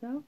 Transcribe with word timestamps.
So. 0.00 0.24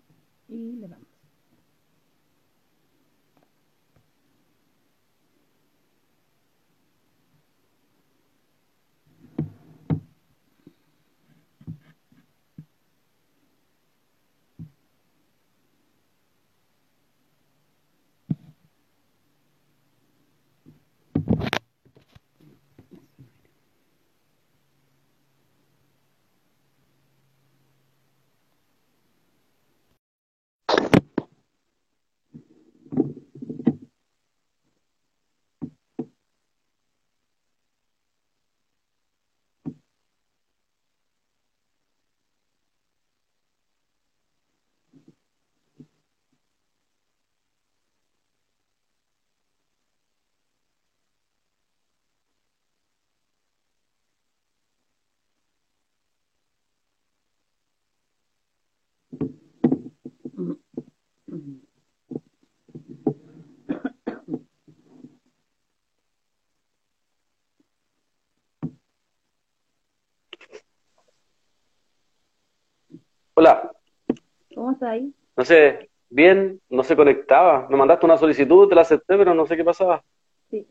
No 75.36 75.44
sé, 75.44 75.90
bien, 76.08 76.60
no 76.68 76.82
se 76.82 76.96
conectaba. 76.96 77.66
Me 77.68 77.76
mandaste 77.76 78.06
una 78.06 78.16
solicitud, 78.16 78.68
te 78.68 78.74
la 78.74 78.82
acepté, 78.82 79.16
pero 79.16 79.34
no 79.34 79.46
sé 79.46 79.56
qué 79.56 79.64
pasaba. 79.64 80.02
Sí. 80.50 80.66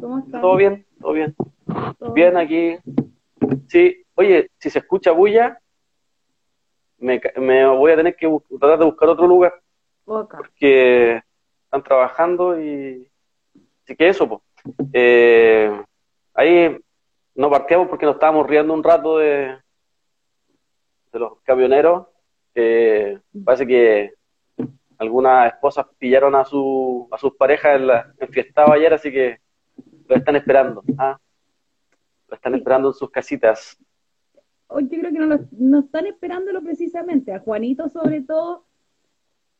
¿Cómo 0.00 0.18
está? 0.20 0.40
Todo 0.40 0.56
bien, 0.56 0.86
todo 1.00 1.12
bien. 1.12 1.34
¿Todo 1.98 2.12
Bien 2.12 2.36
aquí. 2.36 2.76
Sí, 3.68 4.04
oye, 4.14 4.50
si 4.58 4.70
se 4.70 4.80
escucha 4.80 5.12
bulla, 5.12 5.60
me, 6.98 7.20
me 7.36 7.66
voy 7.66 7.92
a 7.92 7.96
tener 7.96 8.16
que 8.16 8.28
tratar 8.58 8.78
de 8.78 8.84
buscar 8.84 9.08
otro 9.08 9.26
lugar 9.26 9.54
Acá. 10.06 10.36
porque 10.36 11.22
están 11.64 11.82
trabajando 11.82 12.60
y 12.60 13.08
así 13.84 13.96
que 13.96 14.08
eso, 14.08 14.28
pues. 14.28 14.40
Eh, 14.92 15.82
ahí 16.34 16.76
no 17.34 17.50
partíamos 17.50 17.88
porque 17.88 18.04
nos 18.04 18.16
estábamos 18.16 18.46
riendo 18.46 18.74
un 18.74 18.84
rato 18.84 19.18
de, 19.18 19.56
de 21.12 21.18
los 21.18 21.40
camioneros. 21.42 22.06
Parece 23.44 23.66
que 23.66 24.12
algunas 24.98 25.52
esposas 25.54 25.86
pillaron 25.98 26.34
a 26.34 26.44
su 26.44 27.08
a 27.10 27.18
sus 27.18 27.34
parejas 27.34 27.76
en 27.76 27.86
la 27.86 28.14
ayer, 28.72 28.92
así 28.92 29.10
que 29.10 29.38
lo 30.08 30.16
están 30.16 30.36
esperando. 30.36 30.82
¿ah? 30.98 31.18
Lo 32.28 32.34
están 32.34 32.54
esperando 32.54 32.88
en 32.88 32.94
sus 32.94 33.10
casitas. 33.10 33.78
Hoy 34.68 34.84
yo 34.88 34.98
creo 35.00 35.12
que 35.12 35.18
no, 35.18 35.26
lo- 35.26 35.48
no 35.52 35.80
están 35.80 36.06
esperándolo 36.06 36.62
precisamente. 36.62 37.32
A 37.32 37.40
Juanito, 37.40 37.88
sobre 37.88 38.20
todo, 38.22 38.64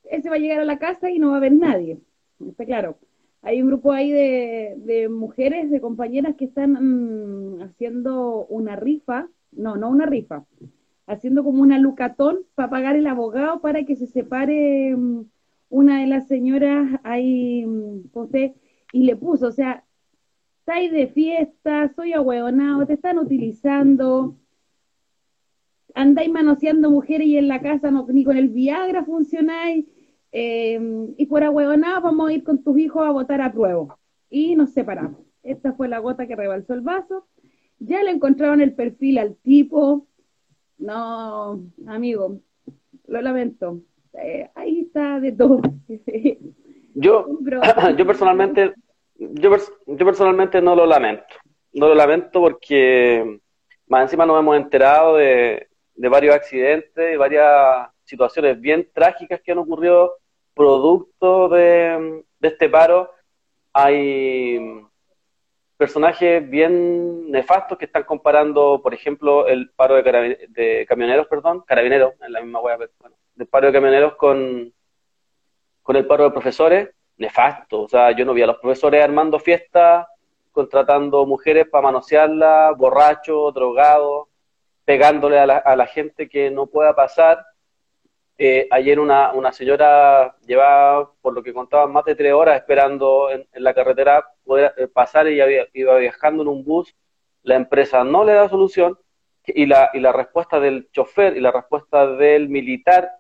ese 0.05 0.29
va 0.31 0.37
a 0.37 0.39
llegar 0.39 0.61
a 0.61 0.65
la 0.65 0.79
casa 0.79 1.11
y 1.11 1.19
no 1.19 1.29
va 1.31 1.35
a 1.35 1.39
haber 1.39 1.53
nadie. 1.53 1.99
Está 2.47 2.65
claro. 2.65 2.99
Hay 3.43 3.61
un 3.63 3.69
grupo 3.69 3.91
ahí 3.93 4.13
de, 4.13 4.75
de 4.79 5.09
mujeres, 5.09 5.71
de 5.71 5.81
compañeras 5.81 6.37
que 6.37 6.45
están 6.45 6.73
mm, 6.73 7.63
haciendo 7.63 8.47
una 8.47 8.77
rifa. 8.77 9.29
No, 9.53 9.77
no 9.77 9.89
una 9.89 10.07
rifa. 10.07 10.45
Haciendo 11.11 11.43
como 11.45 11.63
una 11.63 11.79
lucatón 11.79 12.41
para 12.55 12.71
pagar 12.71 12.97
el 12.97 13.07
abogado 13.07 13.61
para 13.61 13.85
que 13.85 13.97
se 13.97 14.07
separe 14.07 14.95
mm, 14.97 15.25
una 15.69 16.01
de 16.01 16.07
las 16.07 16.29
señoras 16.29 17.01
ahí, 17.05 17.67
mm, 17.67 18.11
José, 18.13 18.55
y 18.93 19.05
le 19.05 19.17
puso, 19.17 19.49
o 19.49 19.53
sea, 19.53 19.85
estáis 20.61 20.93
de 20.93 21.09
fiesta, 21.09 21.93
soy 21.95 22.13
ahueonado, 22.13 22.87
te 22.87 22.95
están 22.95 23.19
utilizando, 23.19 24.37
andáis 25.95 26.31
manoseando 26.31 26.91
mujeres 26.91 27.27
y 27.27 27.39
en 27.39 27.49
la 27.49 27.61
casa 27.61 27.91
ni 27.91 28.25
con 28.25 28.37
el 28.37 28.49
Viagra 28.49 29.05
funcionáis, 29.05 29.87
eh, 30.33 30.81
y 31.17 31.27
por 31.27 31.43
ahueonado 31.43 32.03
vamos 32.03 32.29
a 32.29 32.33
ir 32.33 32.45
con 32.45 32.63
tus 32.63 32.79
hijos 32.79 33.05
a 33.05 33.11
votar 33.11 33.41
a 33.41 33.53
prueba. 33.53 33.99
Y 34.29 34.55
nos 34.55 34.71
separamos. 34.71 35.21
Esta 35.43 35.73
fue 35.73 35.89
la 35.89 35.99
gota 35.99 36.27
que 36.27 36.37
rebalsó 36.37 36.75
el 36.75 36.83
vaso. 36.83 37.27
Ya 37.79 38.03
le 38.03 38.11
encontraron 38.11 38.61
el 38.61 38.75
perfil 38.75 39.19
al 39.19 39.37
tipo. 39.37 40.07
No, 40.81 41.61
amigo, 41.87 42.41
lo 43.07 43.21
lamento. 43.21 43.81
Eh, 44.15 44.51
ahí 44.55 44.81
está 44.81 45.21
de 45.21 45.33
todo. 45.33 45.61
Yo, 46.95 47.29
yo 47.97 48.05
personalmente, 48.07 48.75
yo, 49.17 49.51
pers- 49.53 49.73
yo 49.87 50.05
personalmente 50.05 50.61
no 50.61 50.75
lo 50.75 50.85
lamento. 50.87 51.23
No 51.73 51.87
lo 51.87 51.95
lamento 51.95 52.41
porque 52.41 53.39
más 53.87 54.03
encima 54.03 54.27
nos 54.27 54.41
hemos 54.41 54.57
enterado 54.57 55.17
de, 55.17 55.69
de 55.95 56.09
varios 56.09 56.35
accidentes 56.35 57.15
y 57.15 57.17
varias 57.17 57.89
situaciones 58.03 58.61
bien 58.61 58.89
trágicas 58.93 59.41
que 59.41 59.53
han 59.53 59.59
ocurrido 59.59 60.15
producto 60.53 61.49
de, 61.49 62.25
de 62.41 62.49
este 62.49 62.69
paro. 62.69 63.09
Hay 63.73 64.59
personajes 65.81 66.47
bien 66.47 67.31
nefastos 67.31 67.79
que 67.79 67.87
están 67.87 68.03
comparando, 68.03 68.83
por 68.83 68.93
ejemplo, 68.93 69.47
el 69.47 69.71
paro 69.71 69.95
de, 69.95 70.47
de 70.51 70.85
camioneros, 70.87 71.27
perdón, 71.27 71.65
carabineros, 71.67 72.13
en 72.21 72.35
la 72.35 72.43
misma 72.43 72.61
pero 72.63 72.91
bueno, 72.99 73.17
el 73.39 73.47
paro 73.47 73.69
de 73.69 73.73
camioneros 73.73 74.15
con, 74.17 74.71
con 75.83 75.97
el 75.97 76.07
paro 76.07 76.25
de 76.25 76.33
profesores, 76.33 76.91
nefasto. 77.17 77.81
O 77.81 77.89
sea, 77.89 78.11
yo 78.11 78.27
no 78.27 78.35
vi 78.35 78.43
a 78.43 78.47
los 78.49 78.59
profesores 78.59 79.03
armando 79.03 79.39
fiestas, 79.39 80.07
contratando 80.53 81.25
mujeres 81.25 81.67
para 81.67 81.85
manosearlas, 81.85 82.77
borrachos, 82.77 83.55
drogados, 83.55 84.29
pegándole 84.85 85.39
a 85.39 85.47
la, 85.47 85.57
a 85.57 85.77
la 85.77 85.87
gente 85.87 86.29
que 86.29 86.51
no 86.51 86.67
pueda 86.67 86.95
pasar. 86.95 87.43
Eh, 88.43 88.67
ayer 88.71 88.99
una, 88.99 89.33
una 89.35 89.53
señora 89.53 90.35
llevaba, 90.47 91.13
por 91.21 91.35
lo 91.35 91.43
que 91.43 91.53
contaban, 91.53 91.93
más 91.93 92.05
de 92.07 92.15
tres 92.15 92.33
horas 92.33 92.57
esperando 92.57 93.29
en, 93.31 93.47
la 93.53 93.75
carretera 93.75 94.27
poder 94.45 94.73
eh, 94.79 94.89
pasar 94.89 95.29
y 95.29 95.41
había- 95.43 95.67
iba 95.75 95.97
viajando 95.99 96.43
en 96.43 96.49
un 96.49 96.65
bus. 96.65 96.97
La 97.43 97.57
empresa 97.57 98.03
no 98.03 98.25
le 98.25 98.33
da 98.33 98.49
solución 98.49 98.99
y 99.47 99.67
la, 99.67 99.91
y 99.93 100.01
la 100.01 100.13
respuesta 100.13 100.59
del 100.59 100.91
chofer 100.91 101.37
y 101.37 101.41
la 101.41 101.53
respuesta 101.53 102.07
del 102.07 102.49
militar 102.49 103.11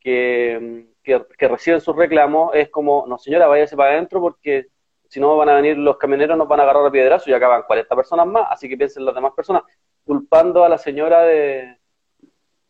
que, 0.00 0.86
que, 1.04 1.24
que 1.38 1.48
reciben 1.48 1.80
sus 1.80 1.94
reclamos 1.96 2.50
es 2.54 2.68
como, 2.70 3.06
no 3.06 3.16
señora, 3.18 3.46
váyase 3.46 3.76
para 3.76 3.92
adentro 3.92 4.20
porque 4.20 4.66
si 5.08 5.20
no 5.20 5.36
van 5.36 5.50
a 5.50 5.54
venir 5.54 5.78
los 5.78 5.98
camioneros, 5.98 6.36
nos 6.36 6.48
van 6.48 6.58
a 6.60 6.62
agarrar 6.64 6.86
a 6.86 6.90
piedrazo 6.90 7.30
y 7.30 7.32
acaban 7.34 7.62
40 7.62 7.94
personas 7.94 8.26
más, 8.26 8.46
así 8.50 8.68
que 8.68 8.76
piensen 8.76 9.04
las 9.04 9.14
demás 9.14 9.32
personas, 9.34 9.62
culpando 10.04 10.64
a 10.64 10.68
la 10.68 10.78
señora 10.78 11.22
de, 11.22 11.76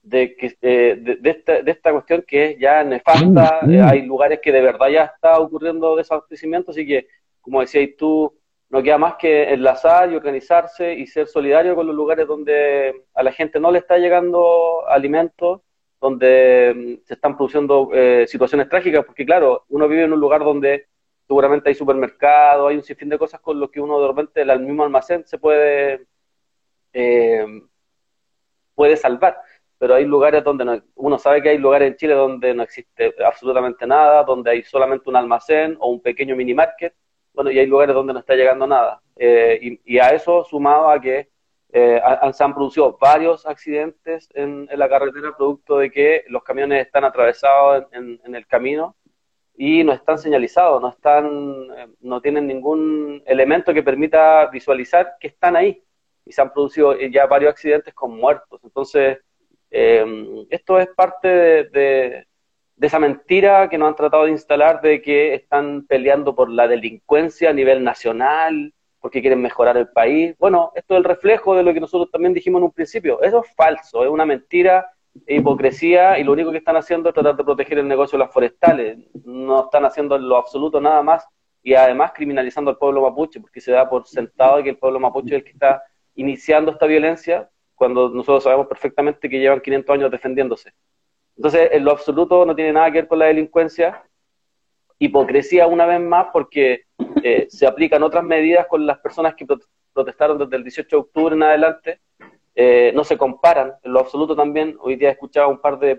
de, 0.04 0.36
que, 0.36 0.56
eh, 0.60 0.96
de, 1.00 1.16
de 1.16 1.30
esta, 1.30 1.62
de 1.62 1.70
esta 1.70 1.92
cuestión 1.92 2.24
que 2.26 2.50
es 2.50 2.58
ya 2.58 2.84
nefasta, 2.84 3.60
Mm, 3.62 3.88
hay 3.88 4.02
lugares 4.02 4.40
que 4.42 4.52
de 4.52 4.60
verdad 4.60 4.88
ya 4.88 5.04
está 5.04 5.38
ocurriendo 5.38 5.96
desabastecimiento, 5.96 6.70
así 6.70 6.86
que, 6.86 7.08
como 7.40 7.60
decías 7.60 7.90
tú, 7.98 8.32
no 8.68 8.82
queda 8.82 8.98
más 8.98 9.14
que 9.16 9.52
enlazar 9.52 10.10
y 10.10 10.16
organizarse 10.16 10.94
y 10.94 11.06
ser 11.06 11.26
solidario 11.26 11.74
con 11.74 11.86
los 11.86 11.96
lugares 11.96 12.26
donde 12.26 13.04
a 13.14 13.22
la 13.22 13.32
gente 13.32 13.60
no 13.60 13.70
le 13.70 13.78
está 13.78 13.98
llegando 13.98 14.86
alimentos, 14.88 15.60
donde 16.00 16.74
mm, 16.74 17.06
se 17.06 17.14
están 17.14 17.36
produciendo 17.36 17.90
eh, 17.92 18.26
situaciones 18.26 18.68
trágicas, 18.68 19.04
porque 19.04 19.24
claro, 19.24 19.64
uno 19.68 19.88
vive 19.88 20.04
en 20.04 20.12
un 20.12 20.20
lugar 20.20 20.44
donde 20.44 20.86
seguramente 21.26 21.70
hay 21.70 21.74
supermercados, 21.74 22.68
hay 22.68 22.76
un 22.76 22.82
sinfín 22.82 23.08
de 23.08 23.18
cosas 23.18 23.40
con 23.40 23.58
lo 23.58 23.70
que 23.70 23.80
uno 23.80 24.00
de 24.00 24.08
repente 24.08 24.42
el 24.42 24.60
mismo 24.60 24.84
almacén 24.84 25.26
se 25.26 25.38
puede, 25.38 26.06
eh, 26.92 27.46
puede 28.74 28.96
salvar. 28.96 29.38
Pero 29.84 29.96
hay 29.96 30.06
lugares 30.06 30.42
donde 30.42 30.64
no, 30.64 30.82
uno 30.94 31.18
sabe 31.18 31.42
que 31.42 31.50
hay 31.50 31.58
lugares 31.58 31.88
en 31.90 31.96
Chile 31.98 32.14
donde 32.14 32.54
no 32.54 32.62
existe 32.62 33.14
absolutamente 33.22 33.86
nada, 33.86 34.24
donde 34.24 34.50
hay 34.50 34.62
solamente 34.62 35.10
un 35.10 35.16
almacén 35.16 35.76
o 35.78 35.90
un 35.90 36.00
pequeño 36.00 36.34
mini 36.34 36.54
market, 36.54 36.94
bueno, 37.34 37.50
y 37.50 37.58
hay 37.58 37.66
lugares 37.66 37.94
donde 37.94 38.14
no 38.14 38.20
está 38.20 38.34
llegando 38.34 38.66
nada. 38.66 39.02
Eh, 39.14 39.78
y, 39.84 39.98
a 39.98 40.08
eso 40.08 40.42
sumado 40.44 40.88
a 40.88 40.98
que 40.98 41.28
eh, 41.70 42.00
se 42.32 42.44
han 42.44 42.54
producido 42.54 42.96
varios 42.98 43.44
accidentes 43.44 44.30
en, 44.32 44.66
en 44.70 44.78
la 44.78 44.88
carretera 44.88 45.36
producto 45.36 45.76
de 45.76 45.90
que 45.90 46.24
los 46.28 46.42
camiones 46.42 46.86
están 46.86 47.04
atravesados 47.04 47.84
en, 47.92 48.04
en- 48.04 48.20
en 48.24 48.34
el 48.36 48.46
camino 48.46 48.96
y 49.54 49.84
no 49.84 49.92
están 49.92 50.16
señalizados, 50.16 50.80
no 50.80 50.88
están, 50.88 51.26
eh, 51.76 51.88
no 52.00 52.22
tienen 52.22 52.46
ningún 52.46 53.22
elemento 53.26 53.74
que 53.74 53.82
permita 53.82 54.46
visualizar 54.46 55.16
que 55.20 55.28
están 55.28 55.56
ahí. 55.56 55.84
Y 56.24 56.32
se 56.32 56.40
han 56.40 56.54
producido 56.54 56.94
eh, 56.94 57.10
ya 57.12 57.26
varios 57.26 57.50
accidentes 57.52 57.92
con 57.92 58.16
muertos. 58.16 58.58
Entonces, 58.64 59.18
Eh, 59.76 60.46
esto 60.50 60.78
es 60.78 60.86
parte 60.94 61.26
de, 61.28 62.26
esa 62.80 63.00
mentira 63.00 63.68
que 63.68 63.76
nos 63.76 63.88
han 63.88 63.96
tratado 63.96 64.24
de 64.24 64.30
instalar 64.30 64.80
de 64.80 65.02
que 65.02 65.34
están 65.34 65.84
peleando 65.88 66.36
por 66.36 66.48
la 66.48 66.68
delincuencia 66.68 67.50
a 67.50 67.52
nivel 67.52 67.82
nacional, 67.82 68.72
porque 69.00 69.20
quieren 69.20 69.42
mejorar 69.42 69.76
el 69.76 69.88
país. 69.88 70.36
Bueno, 70.38 70.70
esto 70.76 70.94
es 70.94 70.98
el 70.98 71.04
reflejo 71.04 71.56
de 71.56 71.64
lo 71.64 71.74
que 71.74 71.80
nosotros 71.80 72.08
también 72.12 72.34
dijimos 72.34 72.60
en 72.60 72.66
un 72.66 72.70
principio. 72.70 73.20
Eso 73.20 73.42
es 73.44 73.52
falso, 73.56 74.04
es 74.04 74.10
una 74.10 74.24
mentira 74.24 74.86
e 75.26 75.36
hipocresía 75.36 76.20
y 76.20 76.24
lo 76.24 76.32
único 76.32 76.52
que 76.52 76.58
están 76.58 76.76
haciendo 76.76 77.08
es 77.08 77.14
tratar 77.14 77.34
de 77.34 77.42
proteger 77.42 77.78
el 77.78 77.88
negocio 77.88 78.16
de 78.16 78.24
las 78.24 78.32
forestales. 78.32 78.98
No 79.24 79.64
están 79.64 79.84
haciendo 79.86 80.14
en 80.14 80.28
lo 80.28 80.36
absoluto 80.36 80.80
nada 80.80 81.02
más 81.02 81.26
y 81.64 81.74
además 81.74 82.12
criminalizando 82.14 82.70
al 82.70 82.78
pueblo 82.78 83.02
mapuche, 83.02 83.40
porque 83.40 83.60
se 83.60 83.72
da 83.72 83.90
por 83.90 84.06
sentado 84.06 84.62
que 84.62 84.70
el 84.70 84.78
pueblo 84.78 85.00
mapuche 85.00 85.34
es 85.34 85.38
el 85.40 85.44
que 85.44 85.50
está 85.50 85.82
iniciando 86.14 86.70
esta 86.70 86.86
violencia 86.86 87.50
cuando 87.74 88.08
nosotros 88.08 88.44
sabemos 88.44 88.66
perfectamente 88.66 89.28
que 89.28 89.38
llevan 89.38 89.60
500 89.60 89.94
años 89.94 90.10
defendiéndose. 90.10 90.72
Entonces, 91.36 91.70
en 91.72 91.84
lo 91.84 91.90
absoluto 91.90 92.44
no 92.44 92.54
tiene 92.54 92.72
nada 92.72 92.90
que 92.90 92.98
ver 92.98 93.08
con 93.08 93.18
la 93.18 93.26
delincuencia, 93.26 94.04
hipocresía 94.98 95.66
una 95.66 95.86
vez 95.86 96.00
más 96.00 96.28
porque 96.32 96.84
eh, 97.22 97.46
se 97.48 97.66
aplican 97.66 98.02
otras 98.02 98.24
medidas 98.24 98.66
con 98.66 98.86
las 98.86 98.98
personas 98.98 99.34
que 99.34 99.46
protestaron 99.92 100.38
desde 100.38 100.56
el 100.56 100.62
18 100.62 100.96
de 100.96 101.00
octubre 101.00 101.34
en 101.34 101.42
adelante, 101.42 102.00
eh, 102.56 102.92
no 102.94 103.02
se 103.02 103.18
comparan, 103.18 103.72
en 103.82 103.92
lo 103.92 103.98
absoluto 103.98 104.36
también, 104.36 104.76
hoy 104.80 104.94
día 104.94 105.08
he 105.08 105.12
escuchado 105.12 105.48
un 105.48 105.60
par 105.60 105.78
de, 105.78 105.96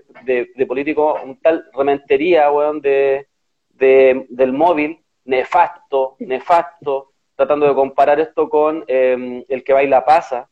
políticos, 0.65 1.19
un 1.23 1.37
tal 1.41 1.65
rementería, 1.73 2.49
weón, 2.49 2.79
de, 2.79 3.27
del 3.77 4.53
móvil, 4.53 5.03
nefasto, 5.25 6.15
nefasto, 6.19 7.11
tratando 7.35 7.67
de 7.67 7.75
comparar 7.75 8.21
esto 8.21 8.49
con 8.49 8.85
em, 8.87 9.43
el 9.49 9.63
que 9.65 9.73
baila 9.73 10.05
pasa, 10.05 10.49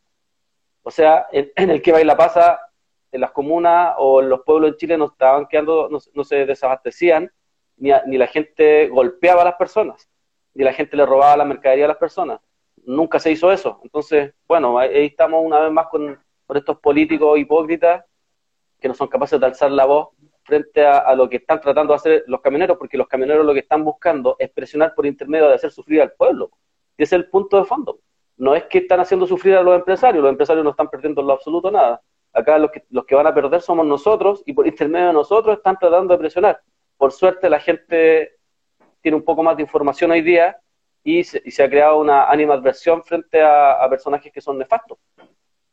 o 0.83 0.91
sea, 0.91 1.27
en, 1.31 1.69
el 1.69 1.81
que 1.81 1.93
baila 1.93 2.17
pasa, 2.17 2.59
en 3.11 3.21
las 3.21 3.31
comunas 3.31 3.95
o 3.97 4.21
en 4.21 4.29
los 4.29 4.41
pueblos 4.41 4.71
de 4.71 4.77
Chile 4.77 4.97
no 4.97 5.05
estaban 5.05 5.47
quedando, 5.47 5.89
no, 5.89 6.23
se 6.23 6.45
desabastecían, 6.45 7.31
ni, 7.77 7.91
ni, 8.05 8.17
la 8.17 8.27
gente 8.27 8.89
golpeaba 8.89 9.41
a 9.41 9.45
las 9.45 9.55
personas, 9.55 10.09
ni 10.53 10.63
la 10.63 10.73
gente 10.73 10.97
le 10.97 11.05
robaba 11.05 11.37
la 11.37 11.45
mercadería 11.45 11.85
a 11.85 11.89
las 11.89 11.97
personas. 11.97 12.41
Nunca 12.85 13.17
se 13.17 13.31
hizo 13.31 13.51
eso. 13.51 13.79
Entonces, 13.83 14.33
bueno, 14.45 14.77
ahí 14.77 15.05
estamos 15.05 15.41
una 15.43 15.59
vez 15.59 15.71
más 15.71 15.87
con, 15.87 16.19
estos 16.53 16.77
políticos 16.77 17.39
hipócritas 17.39 18.05
que 18.79 18.87
no 18.87 18.93
son 18.93 19.07
capaces 19.07 19.39
de 19.39 19.45
alzar 19.47 19.71
la 19.71 19.85
voz 19.85 20.09
frente 20.43 20.85
a, 20.85 20.99
a, 20.99 21.15
lo 21.15 21.27
que 21.27 21.37
están 21.37 21.59
tratando 21.59 21.93
de 21.93 21.95
hacer 21.95 22.23
los 22.27 22.41
camioneros, 22.41 22.77
porque 22.77 22.95
los 22.95 23.07
camioneros 23.07 23.43
lo 23.43 23.53
que 23.53 23.61
están 23.61 23.83
buscando 23.83 24.35
es 24.37 24.51
presionar 24.51 24.93
por 24.93 25.07
intermedio 25.07 25.47
de 25.47 25.55
hacer 25.55 25.71
sufrir 25.71 26.03
al 26.03 26.11
pueblo. 26.11 26.51
Y 26.95 27.03
ese 27.03 27.15
es 27.15 27.23
el 27.23 27.29
punto 27.29 27.57
de 27.57 27.65
fondo 27.65 27.97
no 28.37 28.55
es 28.55 28.63
que 28.65 28.79
están 28.79 28.99
haciendo 28.99 29.27
sufrir 29.27 29.55
a 29.55 29.63
los 29.63 29.75
empresarios, 29.75 30.23
los 30.23 30.31
empresarios 30.31 30.63
no 30.63 30.71
están 30.71 30.89
perdiendo 30.89 31.21
en 31.21 31.27
lo 31.27 31.33
absoluto 31.33 31.71
nada. 31.71 32.01
Acá 32.31 32.57
los 32.57 32.71
que, 32.71 32.83
los 32.89 33.05
que 33.05 33.15
van 33.15 33.27
a 33.27 33.33
perder 33.33 33.61
somos 33.61 33.85
nosotros 33.85 34.41
y 34.45 34.53
por 34.53 34.65
intermedio 34.65 35.07
de 35.07 35.13
nosotros 35.13 35.57
están 35.57 35.77
tratando 35.77 36.13
de 36.13 36.17
presionar. 36.17 36.61
Por 36.97 37.11
suerte 37.11 37.49
la 37.49 37.59
gente 37.59 38.37
tiene 39.01 39.17
un 39.17 39.23
poco 39.23 39.43
más 39.43 39.55
de 39.55 39.63
información 39.63 40.11
hoy 40.11 40.21
día 40.21 40.57
y 41.03 41.23
se, 41.23 41.63
ha 41.63 41.69
creado 41.69 41.99
una 41.99 42.29
animadversión 42.29 43.03
frente 43.03 43.41
a, 43.41 43.85
personajes 43.89 44.31
que 44.31 44.41
son 44.41 44.57
nefastos. 44.57 44.97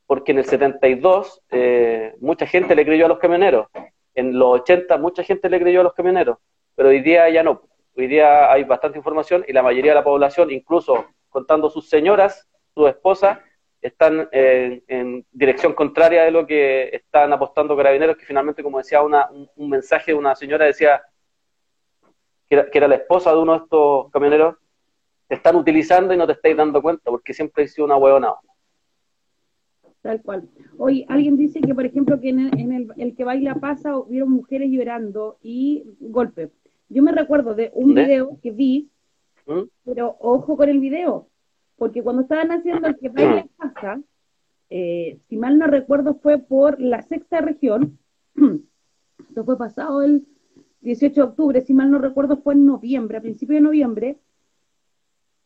Porque 0.07 0.33
en 0.33 0.39
el 0.39 0.45
72 0.45 1.43
eh, 1.51 2.15
mucha 2.21 2.47
gente 2.47 2.75
le 2.75 2.85
creyó 2.85 3.07
a 3.07 3.09
los 3.09 3.19
camioneros, 3.19 3.69
en 4.15 4.37
los 4.37 4.61
80 4.62 4.99
mucha 4.99 5.23
gente 5.23 5.49
le 5.49 5.61
creyó 5.61 5.81
a 5.81 5.85
los 5.85 5.95
camioneros, 5.95 6.39
pero 6.75 6.89
hoy 6.89 7.01
día 7.01 7.31
ya 7.31 7.45
no. 7.45 7.62
Hoy 7.97 8.09
día 8.09 8.51
hay 8.53 8.65
bastante 8.65 8.99
información 8.99 9.45
y 9.47 9.53
la 9.53 9.62
mayoría 9.62 9.93
de 9.93 9.97
la 9.97 10.05
población, 10.05 10.51
incluso 10.51 11.07
contando 11.29 11.71
sus 11.71 11.89
señoras, 11.89 12.49
su 12.75 12.87
esposa, 12.87 13.43
están 13.81 14.28
en, 14.32 15.25
dirección 15.32 15.72
contraria 15.72 16.25
de 16.25 16.31
lo 16.31 16.46
que 16.46 16.90
están 16.93 17.32
apostando 17.32 17.76
carabineros, 17.76 18.17
que 18.17 18.26
finalmente, 18.26 18.62
como 18.62 18.78
decía 18.78 19.02
una, 19.02 19.28
un, 19.56 19.70
mensaje 19.70 20.12
de 20.12 20.19
una 20.19 20.34
señora, 20.34 20.67
decía 20.67 21.02
que 22.49 22.67
era, 22.72 22.88
la 22.88 22.96
esposa 22.96 23.32
de 23.32 23.38
uno 23.38 23.52
de 23.52 23.58
estos 23.58 24.11
camioneros, 24.11 24.56
te 25.28 25.37
están 25.37 25.55
utilizando 25.56 26.12
y 26.12 26.17
no 26.17 26.26
te 26.26 26.32
estáis 26.32 26.56
dando 26.56 26.82
cuenta, 26.82 27.11
porque 27.11 27.32
siempre 27.32 27.64
he 27.64 27.69
sido 27.69 27.87
una 27.87 27.96
huevona. 27.96 28.34
Tal 30.02 30.20
cual. 30.23 30.49
Hoy 30.76 31.06
alguien 31.08 31.37
dice 31.37 31.61
que, 31.61 31.75
por 31.75 31.84
ejemplo, 31.84 32.20
que 32.20 32.31
en, 32.31 32.73
el, 32.73 32.93
el, 32.96 33.14
que 33.14 33.23
baila 33.23 33.55
pasa 33.56 33.94
vieron 34.08 34.31
mujeres 34.32 34.69
llorando 34.70 35.38
y 35.43 35.84
golpe. 36.00 36.50
Yo 36.88 37.02
me 37.02 37.12
recuerdo 37.12 37.55
de 37.55 37.70
un 37.75 37.94
video 37.94 38.38
que 38.43 38.50
vi, 38.50 38.90
¿Mm? 39.46 39.62
pero 39.84 40.16
ojo 40.19 40.56
con 40.56 40.69
el 40.69 40.81
video, 40.81 41.30
porque 41.81 42.03
cuando 42.03 42.21
estaban 42.21 42.53
haciendo 42.53 42.88
el 42.88 42.97
que 43.00 43.09
baila 43.09 43.49
casa, 43.56 44.03
eh, 44.69 45.19
si 45.31 45.38
mal 45.38 45.59
no 45.59 45.67
recuerdo 45.67 46.15
fue 46.23 46.37
por 46.37 46.79
la 46.79 47.00
sexta 47.00 47.41
región, 47.41 47.99
esto 49.29 49.44
fue 49.47 49.56
pasado 49.56 50.03
el 50.03 50.27
18 50.82 51.15
de 51.15 51.23
octubre, 51.23 51.61
si 51.62 51.73
mal 51.73 51.91
no 51.91 51.99
recuerdo 51.99 52.37
fue 52.37 52.53
en 52.53 52.67
noviembre, 52.67 53.17
a 53.17 53.23
principios 53.23 53.56
de 53.56 53.62
noviembre, 53.62 54.19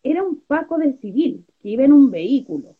era 0.02 0.24
un 0.24 0.40
Paco 0.40 0.76
de 0.76 0.94
civil 0.94 1.46
que 1.62 1.68
iba 1.68 1.84
en 1.84 1.92
un 1.92 2.10
vehículo. 2.10 2.76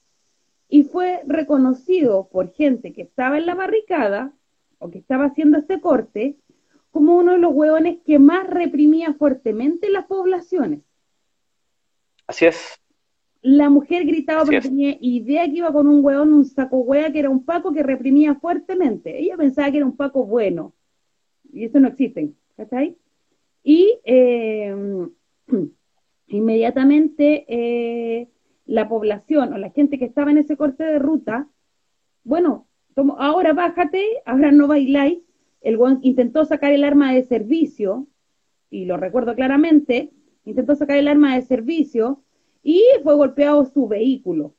Y 0.69 0.83
fue 0.83 1.23
reconocido 1.25 2.29
por 2.33 2.53
gente 2.53 2.93
que 2.93 3.03
estaba 3.03 3.39
en 3.39 3.47
la 3.47 3.55
barricada 3.55 4.33
o 4.79 4.91
que 4.91 4.99
estaba 4.99 5.27
haciendo 5.27 5.59
este 5.59 5.81
corte 5.81 6.37
como 6.91 7.17
uno 7.17 7.33
de 7.33 7.39
los 7.39 7.55
hueones 7.55 7.99
que 8.05 8.19
más 8.19 8.49
reprimía 8.49 9.15
fuertemente 9.15 9.91
las 9.91 10.07
poblaciones. 10.07 10.81
Así 12.27 12.47
es 12.47 12.81
la 13.45 13.69
mujer 13.69 14.07
gritaba 14.07 14.43
porque 14.43 14.63
tenía 14.63 14.97
idea 15.03 15.45
que 15.45 15.59
iba 15.59 15.71
con 15.71 15.87
un 15.87 16.03
hueón, 16.03 16.33
un 16.33 16.47
saco 16.47 16.79
hueá, 16.79 17.13
que 17.13 17.19
era 17.19 17.29
un 17.29 17.45
Paco 17.45 17.75
que 17.75 17.83
reprimía 17.83 18.37
fuertemente. 18.37 19.21
Ella 19.21 19.37
pensaba 19.37 19.71
que 19.71 19.77
era 19.77 19.87
un 19.87 19.99
Paco 19.99 20.25
bueno. 20.25 20.73
Y 21.53 21.65
eso 21.67 21.79
no 21.79 21.89
existe, 21.89 22.33
¿cachai? 22.57 22.97
Y 23.63 23.99
eh, 24.05 24.75
inmediatamente 26.29 27.45
eh, 27.47 28.31
la 28.65 28.89
población 28.89 29.53
o 29.53 29.59
la 29.59 29.69
gente 29.69 29.99
que 29.99 30.07
estaba 30.07 30.31
en 30.31 30.39
ese 30.39 30.57
corte 30.57 30.83
de 30.83 30.99
ruta, 30.99 31.47
bueno, 32.23 32.67
ahora 33.19 33.53
bájate, 33.53 34.03
ahora 34.25 34.53
no 34.53 34.69
bailáis. 34.69 35.19
El 35.61 35.77
hueón 35.77 35.99
intentó 36.01 36.47
sacar 36.47 36.73
el 36.73 36.83
arma 36.83 37.13
de 37.13 37.25
servicio, 37.25 38.09
y 38.71 38.87
lo 38.87 38.97
recuerdo 38.97 39.35
claramente, 39.35 40.13
intentó 40.47 40.77
sacar 40.77 40.97
el 40.97 41.09
arma 41.09 41.35
de 41.35 41.43
servicio, 41.43 42.24
y 42.65 42.83
fue 43.03 43.15
golpeado 43.15 43.65
su 43.67 43.87
vehículo. 43.87 44.55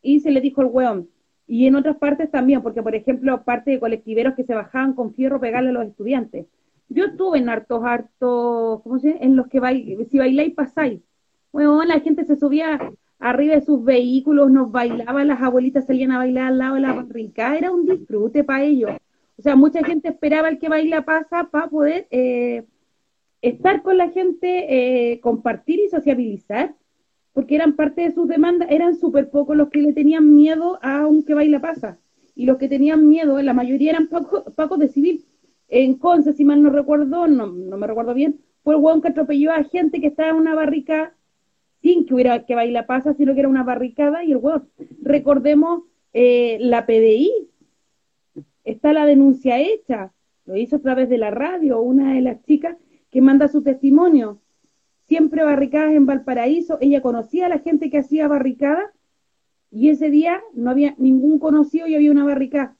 Y 0.00 0.20
se 0.20 0.30
le 0.30 0.40
dijo 0.40 0.60
al 0.62 0.68
weón. 0.68 1.10
Y 1.46 1.66
en 1.66 1.74
otras 1.74 1.96
partes 1.96 2.30
también, 2.30 2.62
porque 2.62 2.82
por 2.82 2.94
ejemplo, 2.94 3.44
parte 3.44 3.72
de 3.72 3.80
colectiveros 3.80 4.34
que 4.34 4.44
se 4.44 4.54
bajaban 4.54 4.94
con 4.94 5.12
fierro 5.12 5.40
pegarle 5.40 5.70
a 5.70 5.72
los 5.72 5.86
estudiantes. 5.86 6.46
Yo 6.88 7.06
estuve 7.06 7.38
en 7.38 7.48
hartos, 7.48 7.82
hartos, 7.84 8.82
¿cómo 8.82 8.98
se 8.98 9.18
En 9.22 9.36
los 9.36 9.48
que 9.48 9.60
bail, 9.60 10.06
si 10.10 10.18
bailáis 10.18 10.54
pasáis. 10.54 11.00
Bueno, 11.52 11.82
la 11.84 12.00
gente 12.00 12.24
se 12.24 12.36
subía 12.36 12.78
arriba 13.18 13.54
de 13.54 13.62
sus 13.62 13.84
vehículos, 13.84 14.50
nos 14.50 14.70
bailaban, 14.70 15.28
las 15.28 15.42
abuelitas 15.42 15.86
salían 15.86 16.12
a 16.12 16.18
bailar 16.18 16.46
al 16.46 16.58
lado 16.58 16.74
de 16.76 16.80
la 16.82 16.92
barrica, 16.92 17.56
era 17.56 17.72
un 17.72 17.86
disfrute 17.86 18.44
para 18.44 18.64
ellos. 18.64 18.92
O 19.36 19.42
sea, 19.42 19.56
mucha 19.56 19.82
gente 19.84 20.08
esperaba 20.08 20.48
el 20.48 20.58
que 20.58 20.68
baila 20.68 21.04
pasa 21.04 21.48
para 21.50 21.68
poder 21.68 22.06
eh, 22.10 22.64
estar 23.42 23.82
con 23.82 23.96
la 23.98 24.10
gente, 24.10 25.12
eh, 25.12 25.20
compartir 25.20 25.80
y 25.80 25.88
sociabilizar 25.88 26.74
porque 27.34 27.56
eran 27.56 27.74
parte 27.74 28.02
de 28.02 28.12
sus 28.12 28.28
demandas, 28.28 28.68
eran 28.70 28.94
súper 28.94 29.28
pocos 29.28 29.56
los 29.56 29.68
que 29.68 29.82
le 29.82 29.92
tenían 29.92 30.34
miedo 30.34 30.78
a 30.82 31.06
un 31.06 31.24
que 31.24 31.34
baila 31.34 31.60
pasa. 31.60 31.98
Y 32.36 32.46
los 32.46 32.58
que 32.58 32.68
tenían 32.68 33.06
miedo, 33.06 33.40
la 33.42 33.52
mayoría 33.52 33.90
eran 33.90 34.08
pacos 34.08 34.78
de 34.78 34.88
civil. 34.88 35.26
En 35.68 35.94
Conce, 35.98 36.32
si 36.32 36.44
mal 36.44 36.62
no 36.62 36.70
recuerdo, 36.70 37.26
no, 37.26 37.46
no 37.46 37.76
me 37.76 37.86
recuerdo 37.86 38.14
bien, 38.14 38.40
fue 38.62 38.74
el 38.74 38.80
hueón 38.80 39.02
que 39.02 39.08
atropelló 39.08 39.52
a 39.52 39.64
gente 39.64 40.00
que 40.00 40.06
estaba 40.06 40.30
en 40.30 40.36
una 40.36 40.54
barrica 40.54 41.14
sin 41.82 42.06
que 42.06 42.14
hubiera 42.14 42.46
que 42.46 42.54
baila 42.54 42.86
pasa, 42.86 43.14
sino 43.14 43.34
que 43.34 43.40
era 43.40 43.48
una 43.48 43.64
barricada 43.64 44.24
y 44.24 44.30
el 44.30 44.38
hueón. 44.38 44.68
Recordemos 45.02 45.82
eh, 46.12 46.58
la 46.60 46.86
PDI, 46.86 47.30
está 48.62 48.92
la 48.92 49.06
denuncia 49.06 49.58
hecha, 49.58 50.12
lo 50.46 50.56
hizo 50.56 50.76
a 50.76 50.80
través 50.80 51.08
de 51.08 51.18
la 51.18 51.30
radio, 51.30 51.80
una 51.80 52.14
de 52.14 52.20
las 52.20 52.42
chicas 52.44 52.76
que 53.10 53.20
manda 53.20 53.48
su 53.48 53.62
testimonio 53.62 54.38
siempre 55.06 55.44
barricadas 55.44 55.92
en 55.92 56.06
Valparaíso, 56.06 56.78
ella 56.80 57.02
conocía 57.02 57.46
a 57.46 57.48
la 57.48 57.58
gente 57.58 57.90
que 57.90 57.98
hacía 57.98 58.28
barricadas 58.28 58.90
y 59.70 59.90
ese 59.90 60.10
día 60.10 60.40
no 60.54 60.70
había 60.70 60.94
ningún 60.98 61.38
conocido 61.38 61.86
y 61.86 61.94
había 61.94 62.10
una 62.10 62.24
barricada. 62.24 62.76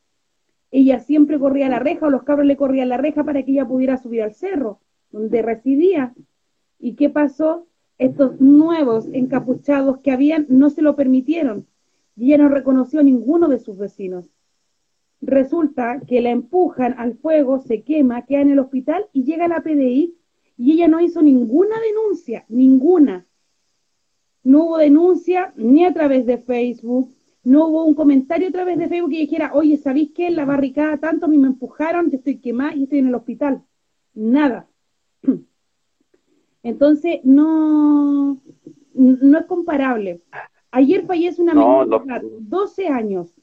Ella 0.71 1.01
siempre 1.01 1.39
corría 1.39 1.67
a 1.67 1.71
la 1.71 1.79
reja 1.79 2.07
o 2.07 2.11
los 2.11 2.25
cabros 2.25 2.47
le 2.47 2.57
corrían 2.57 2.89
la 2.89 2.97
reja 2.97 3.25
para 3.25 3.43
que 3.43 3.53
ella 3.53 3.67
pudiera 3.67 3.97
subir 3.97 4.23
al 4.23 4.35
cerro 4.35 4.81
donde 5.11 5.43
residía. 5.43 6.13
¿Y 6.79 6.95
qué 6.95 7.09
pasó? 7.09 7.67
Estos 7.97 8.41
nuevos 8.41 9.09
encapuchados 9.13 9.99
que 9.99 10.11
habían 10.11 10.47
no 10.49 10.71
se 10.71 10.83
lo 10.83 10.97
permitieron 10.97 11.69
y 12.17 12.27
ella 12.27 12.43
no 12.43 12.49
reconoció 12.49 13.01
a 13.01 13.05
ninguno 13.05 13.47
de 13.49 13.61
sus 13.61 13.79
vecinos. 13.79 14.29
Resulta 15.21 16.01
que 16.07 16.21
la 16.21 16.31
empujan 16.31 16.97
al 16.99 17.15
fuego, 17.15 17.61
se 17.61 17.83
quema, 17.83 18.27
queda 18.27 18.41
en 18.41 18.51
el 18.51 18.59
hospital 18.59 19.07
y 19.13 19.23
llega 19.23 19.47
la 19.47 19.63
PDI 19.63 20.17
y 20.57 20.73
ella 20.73 20.89
no 20.89 21.01
hizo 21.01 21.23
ninguna 21.23 21.77
denuncia, 21.81 22.45
ninguna. 22.49 23.27
No 24.43 24.65
hubo 24.65 24.79
denuncia 24.79 25.53
ni 25.57 25.85
a 25.85 25.93
través 25.95 26.27
de 26.27 26.39
Facebook, 26.39 27.11
no 27.43 27.67
hubo 27.69 27.85
un 27.85 27.95
comentario 27.95 28.49
a 28.49 28.53
través 28.53 28.79
de 28.79 28.89
Facebook 28.89 29.11
que 29.13 29.19
dijera, 29.19 29.53
oye, 29.55 29.77
¿sabéis 29.77 30.13
qué? 30.15 30.31
La 30.31 30.45
barricada 30.45 30.99
tanto, 30.99 31.27
a 31.27 31.29
mí 31.29 31.39
me 31.39 31.47
empujaron, 31.49 32.11
yo 32.11 32.19
estoy 32.19 32.39
quemada 32.39 32.75
y 32.75 32.85
estoy 32.85 32.99
en 33.01 33.09
el 33.09 33.15
hospital. 33.15 33.63
Nada. 34.15 34.69
Entonces, 36.63 37.21
no, 37.25 38.41
no 38.95 39.39
es 39.39 39.47
comparable. 39.47 40.23
Ayer 40.71 41.05
fallece 41.07 41.43
una 41.43 41.55
No, 41.55 41.81
menor 41.87 42.05
de 42.23 42.31
12 42.41 42.89
años. 42.89 43.35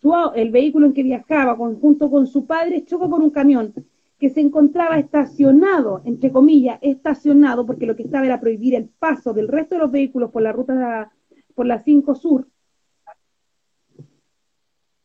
Su 0.00 0.12
el 0.34 0.50
vehículo 0.50 0.86
en 0.86 0.92
que 0.92 1.02
viajaba 1.02 1.56
con- 1.56 1.80
junto 1.80 2.10
con 2.10 2.26
su 2.26 2.46
padre 2.46 2.84
chocó 2.84 3.10
con 3.10 3.22
un 3.22 3.30
camión 3.30 3.74
que 4.18 4.30
se 4.30 4.40
encontraba 4.40 4.98
estacionado, 4.98 6.02
entre 6.04 6.32
comillas, 6.32 6.78
estacionado, 6.80 7.66
porque 7.66 7.86
lo 7.86 7.96
que 7.96 8.04
estaba 8.04 8.24
era 8.24 8.40
prohibir 8.40 8.74
el 8.74 8.88
paso 8.88 9.34
del 9.34 9.48
resto 9.48 9.74
de 9.74 9.82
los 9.82 9.90
vehículos 9.90 10.30
por 10.30 10.42
la 10.42 10.52
ruta, 10.52 11.12
por 11.54 11.66
la 11.66 11.78
5 11.78 12.14
Sur. 12.14 12.48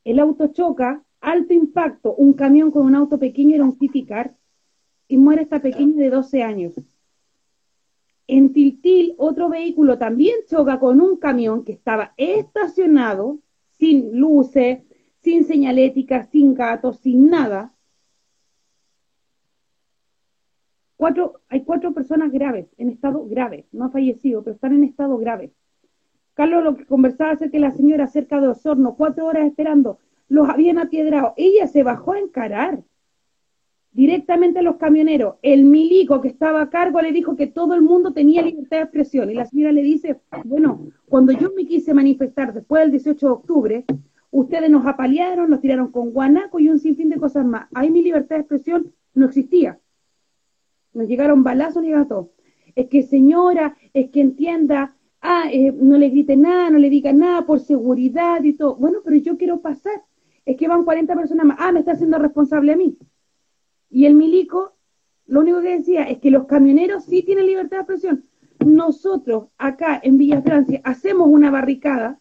El 0.04 0.20
auto 0.20 0.48
choca, 0.48 1.04
alto 1.20 1.54
impacto, 1.54 2.16
un 2.16 2.34
camión 2.34 2.72
con 2.72 2.86
un 2.86 2.96
auto 2.96 3.20
pequeño 3.20 3.56
era 3.56 3.66
un 3.66 3.78
City 3.78 4.06
Car, 4.06 4.36
y 5.08 5.18
muere 5.18 5.42
esta 5.42 5.62
pequeña 5.62 6.02
de 6.02 6.10
12 6.10 6.42
años. 6.42 6.74
En 8.28 8.54
Tiltil, 8.54 9.14
otro 9.18 9.50
vehículo 9.50 9.98
también 9.98 10.36
choca 10.50 10.80
con 10.80 11.02
un 11.02 11.18
camión 11.18 11.66
que 11.66 11.74
estaba 11.74 12.14
estacionado, 12.16 13.40
sin 13.78 14.18
luces, 14.18 14.84
sin 15.22 15.44
señalética, 15.44 16.24
sin 16.24 16.54
gatos, 16.54 17.00
sin 17.00 17.30
nada. 17.30 17.74
Cuatro, 21.02 21.42
hay 21.50 21.64
cuatro 21.64 21.96
personas 21.96 22.32
graves, 22.32 22.68
en 22.78 22.90
estado 22.90 23.26
grave, 23.28 23.66
no 23.72 23.86
ha 23.86 23.90
fallecido, 23.90 24.44
pero 24.44 24.54
están 24.54 24.74
en 24.74 24.84
estado 24.84 25.18
grave. 25.18 25.52
Carlos 26.36 26.64
lo 26.64 26.76
que 26.76 26.86
conversaba 26.86 27.32
acerca 27.32 27.58
de 27.58 27.62
la 27.62 27.72
señora 27.72 28.06
cerca 28.06 28.40
de 28.40 28.50
Osorno, 28.50 28.94
cuatro 28.94 29.26
horas 29.26 29.48
esperando, 29.48 29.98
los 30.30 30.48
habían 30.48 30.78
apiedrado. 30.78 31.34
Ella 31.38 31.66
se 31.66 31.82
bajó 31.82 32.12
a 32.12 32.20
encarar 32.20 32.84
directamente 33.94 34.60
a 34.60 34.62
los 34.62 34.76
camioneros. 34.76 35.38
El 35.42 35.66
milico 35.66 36.22
que 36.22 36.28
estaba 36.28 36.62
a 36.62 36.70
cargo 36.70 37.02
le 37.02 37.12
dijo 37.12 37.36
que 37.36 37.48
todo 37.48 37.74
el 37.74 37.82
mundo 37.82 38.14
tenía 38.14 38.44
libertad 38.44 38.78
de 38.78 38.84
expresión. 38.84 39.32
Y 39.32 39.34
la 39.34 39.46
señora 39.46 39.72
le 39.72 39.82
dice, 39.82 40.22
bueno, 40.44 40.86
cuando 41.10 41.32
yo 41.32 41.52
me 41.58 41.66
quise 41.66 41.96
manifestar 41.96 42.54
después 42.54 42.84
del 42.84 42.92
18 42.92 43.26
de 43.26 43.34
octubre, 43.34 43.86
ustedes 44.30 44.70
nos 44.70 44.86
apalearon, 44.86 45.50
nos 45.50 45.62
tiraron 45.62 45.92
con 45.92 46.12
guanaco 46.12 46.60
y 46.60 46.70
un 46.70 46.78
sinfín 46.78 47.10
de 47.10 47.18
cosas 47.18 47.44
más. 47.44 47.68
Ahí 47.74 47.90
mi 47.90 48.04
libertad 48.04 48.36
de 48.36 48.42
expresión 48.42 48.94
no 49.16 49.26
existía. 49.26 49.80
Nos 50.94 51.08
llegaron 51.08 51.44
balazos 51.44 51.84
y 51.86 51.92
todo. 52.08 52.32
Es 52.76 52.88
que 52.88 53.04
señora, 53.04 53.76
es 53.94 54.10
que 54.12 54.22
entienda, 54.22 54.96
ah, 55.22 55.46
eh, 55.52 55.72
no 55.72 55.98
le 55.98 56.10
grite 56.10 56.36
nada, 56.36 56.70
no 56.70 56.80
le 56.80 56.90
diga 56.90 57.14
nada 57.14 57.46
por 57.46 57.60
seguridad 57.60 58.44
y 58.44 58.54
todo. 58.54 58.76
Bueno, 58.76 59.00
pero 59.04 59.18
yo 59.18 59.38
quiero 59.38 59.62
pasar. 59.62 60.04
Es 60.46 60.58
que 60.58 60.68
van 60.68 60.84
40 60.84 61.16
personas 61.16 61.46
más. 61.46 61.58
Ah, 61.60 61.72
me 61.72 61.80
está 61.80 61.94
haciendo 61.94 62.18
responsable 62.18 62.74
a 62.74 62.78
mí. 62.78 62.98
Y 63.90 64.06
el 64.06 64.16
milico, 64.16 64.76
lo 65.26 65.42
único 65.42 65.62
que 65.62 65.78
decía 65.78 66.04
es 66.04 66.20
que 66.20 66.32
los 66.32 66.46
camioneros 66.46 67.06
sí 67.06 67.24
tienen 67.24 67.46
libertad 67.46 67.78
de 67.78 67.82
expresión. 67.82 68.26
Nosotros, 68.66 69.48
acá 69.58 70.00
en 70.04 70.18
Villa 70.18 70.42
Francia, 70.42 70.82
hacemos 70.84 71.28
una 71.30 71.52
barricada 71.52 72.20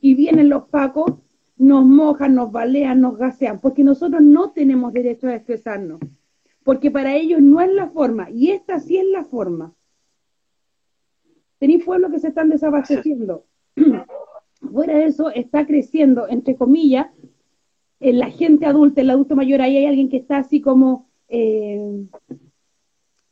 y 0.00 0.14
vienen 0.14 0.48
los 0.48 0.64
pacos, 0.68 1.14
nos 1.56 1.84
mojan, 1.84 2.34
nos 2.34 2.50
balean, 2.50 3.00
nos 3.00 3.18
gasean, 3.18 3.60
porque 3.60 3.84
nosotros 3.84 4.22
no 4.22 4.52
tenemos 4.52 4.92
derecho 4.92 5.28
a 5.28 5.34
expresarnos. 5.34 6.00
Porque 6.68 6.90
para 6.90 7.16
ellos 7.16 7.40
no 7.40 7.62
es 7.62 7.72
la 7.72 7.88
forma, 7.88 8.28
y 8.30 8.50
esta 8.50 8.78
sí 8.78 8.98
es 8.98 9.06
la 9.06 9.24
forma. 9.24 9.72
Tenéis 11.58 11.82
pueblos 11.82 12.10
que 12.10 12.18
se 12.18 12.28
están 12.28 12.50
desabasteciendo. 12.50 13.46
Fuera 14.70 14.98
de 14.98 15.06
eso, 15.06 15.30
está 15.30 15.66
creciendo, 15.66 16.28
entre 16.28 16.56
comillas, 16.56 17.06
en 18.00 18.18
la 18.18 18.28
gente 18.28 18.66
adulta, 18.66 19.00
el 19.00 19.08
adulto 19.08 19.34
mayor, 19.34 19.62
ahí 19.62 19.78
hay 19.78 19.86
alguien 19.86 20.10
que 20.10 20.18
está 20.18 20.36
así 20.36 20.60
como 20.60 21.08
eh, 21.30 22.04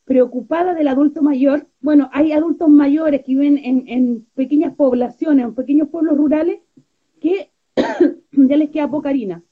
preocupada 0.03 0.73
del 0.73 0.87
adulto 0.87 1.21
mayor. 1.21 1.67
Bueno, 1.79 2.09
hay 2.13 2.31
adultos 2.31 2.69
mayores 2.69 3.21
que 3.23 3.33
viven 3.33 3.59
en, 3.59 3.87
en 3.87 4.25
pequeñas 4.33 4.73
poblaciones, 4.73 5.45
en 5.45 5.53
pequeños 5.53 5.89
pueblos 5.89 6.17
rurales, 6.17 6.61
que 7.21 7.51
ya 8.31 8.57
les 8.57 8.71
queda 8.71 8.89
poca 8.89 9.09
harina. 9.09 9.43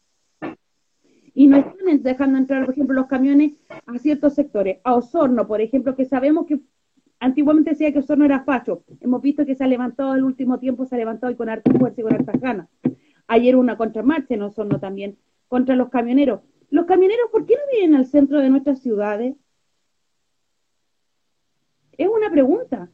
Y 1.37 1.47
no 1.47 1.57
están 1.57 2.01
dejando 2.01 2.37
entrar, 2.37 2.63
por 2.63 2.73
ejemplo, 2.73 2.95
los 2.95 3.07
camiones 3.07 3.51
a 3.85 3.99
ciertos 3.99 4.33
sectores. 4.33 4.79
A 4.85 4.95
Osorno, 4.95 5.45
por 5.45 5.59
ejemplo, 5.59 5.93
que 5.93 6.05
sabemos 6.05 6.45
que 6.45 6.61
antiguamente 7.19 7.71
decía 7.71 7.91
que 7.91 7.99
Osorno 7.99 8.23
era 8.23 8.45
facho. 8.45 8.85
Hemos 9.01 9.21
visto 9.21 9.45
que 9.45 9.53
se 9.53 9.65
ha 9.65 9.67
levantado 9.67 10.15
el 10.15 10.23
último 10.23 10.59
tiempo, 10.59 10.85
se 10.85 10.95
ha 10.95 10.97
levantado 10.97 11.33
y 11.33 11.35
con 11.35 11.49
harta 11.49 11.69
fuerza 11.77 11.99
y 11.99 12.03
con 12.05 12.13
hartas 12.13 12.39
ganas. 12.39 12.69
Ayer 13.27 13.57
una 13.57 13.75
contramarcha 13.75 14.33
en 14.33 14.43
Osorno 14.43 14.79
también, 14.79 15.17
contra 15.49 15.75
los 15.75 15.89
camioneros. 15.89 16.39
Los 16.69 16.85
camioneros, 16.85 17.29
¿por 17.31 17.45
qué 17.45 17.55
no 17.55 17.61
vienen 17.69 17.95
al 17.97 18.05
centro 18.05 18.39
de 18.39 18.49
nuestras 18.49 18.79
ciudades? 18.79 19.35
Es 21.97 22.07
una 22.07 22.31
pregunta. 22.31 22.89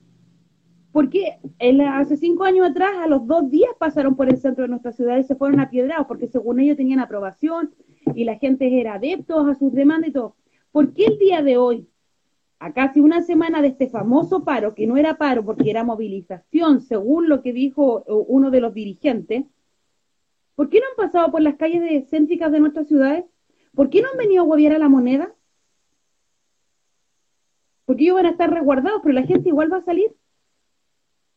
Porque 0.91 1.37
el, 1.59 1.79
hace 1.81 2.17
cinco 2.17 2.43
años 2.43 2.67
atrás, 2.67 2.91
a 2.97 3.07
los 3.07 3.27
dos 3.27 3.51
días 3.51 3.71
pasaron 3.77 4.15
por 4.15 4.29
el 4.29 4.37
centro 4.37 4.63
de 4.63 4.69
nuestra 4.69 4.91
ciudad 4.93 5.19
y 5.19 5.23
se 5.23 5.35
fueron 5.35 5.59
apiedrados, 5.59 6.07
porque 6.07 6.27
según 6.27 6.59
ellos 6.59 6.75
tenían 6.75 6.99
aprobación 6.99 7.71
y 8.15 8.23
la 8.23 8.37
gente 8.37 8.79
era 8.79 8.95
adeptos 8.95 9.47
a 9.47 9.55
sus 9.55 9.73
demandas 9.73 10.09
y 10.09 10.13
todo. 10.13 10.35
¿Por 10.71 10.93
qué 10.93 11.05
el 11.05 11.17
día 11.17 11.41
de 11.41 11.57
hoy, 11.57 11.87
a 12.59 12.73
casi 12.73 12.99
una 12.99 13.21
semana 13.21 13.61
de 13.61 13.69
este 13.69 13.89
famoso 13.89 14.43
paro, 14.43 14.75
que 14.75 14.87
no 14.87 14.97
era 14.97 15.17
paro 15.17 15.43
porque 15.43 15.69
era 15.69 15.83
movilización, 15.83 16.81
según 16.81 17.27
lo 17.27 17.41
que 17.41 17.53
dijo 17.53 18.03
uno 18.05 18.51
de 18.51 18.61
los 18.61 18.73
dirigentes, 18.73 19.45
¿por 20.55 20.69
qué 20.69 20.79
no 20.79 20.85
han 20.85 21.07
pasado 21.07 21.31
por 21.31 21.41
las 21.41 21.55
calles 21.55 22.09
céntricas 22.09 22.51
de 22.51 22.59
nuestras 22.59 22.87
ciudades? 22.87 23.25
¿Por 23.73 23.89
qué 23.89 24.01
no 24.01 24.09
han 24.09 24.17
venido 24.17 24.43
a 24.43 24.45
huevear 24.45 24.73
a 24.73 24.79
la 24.79 24.89
moneda? 24.89 25.33
Porque 27.85 28.03
ellos 28.03 28.15
van 28.15 28.27
a 28.27 28.31
estar 28.31 28.49
resguardados, 28.49 29.01
pero 29.01 29.13
la 29.13 29.23
gente 29.23 29.49
igual 29.49 29.71
va 29.71 29.77
a 29.77 29.85
salir. 29.85 30.13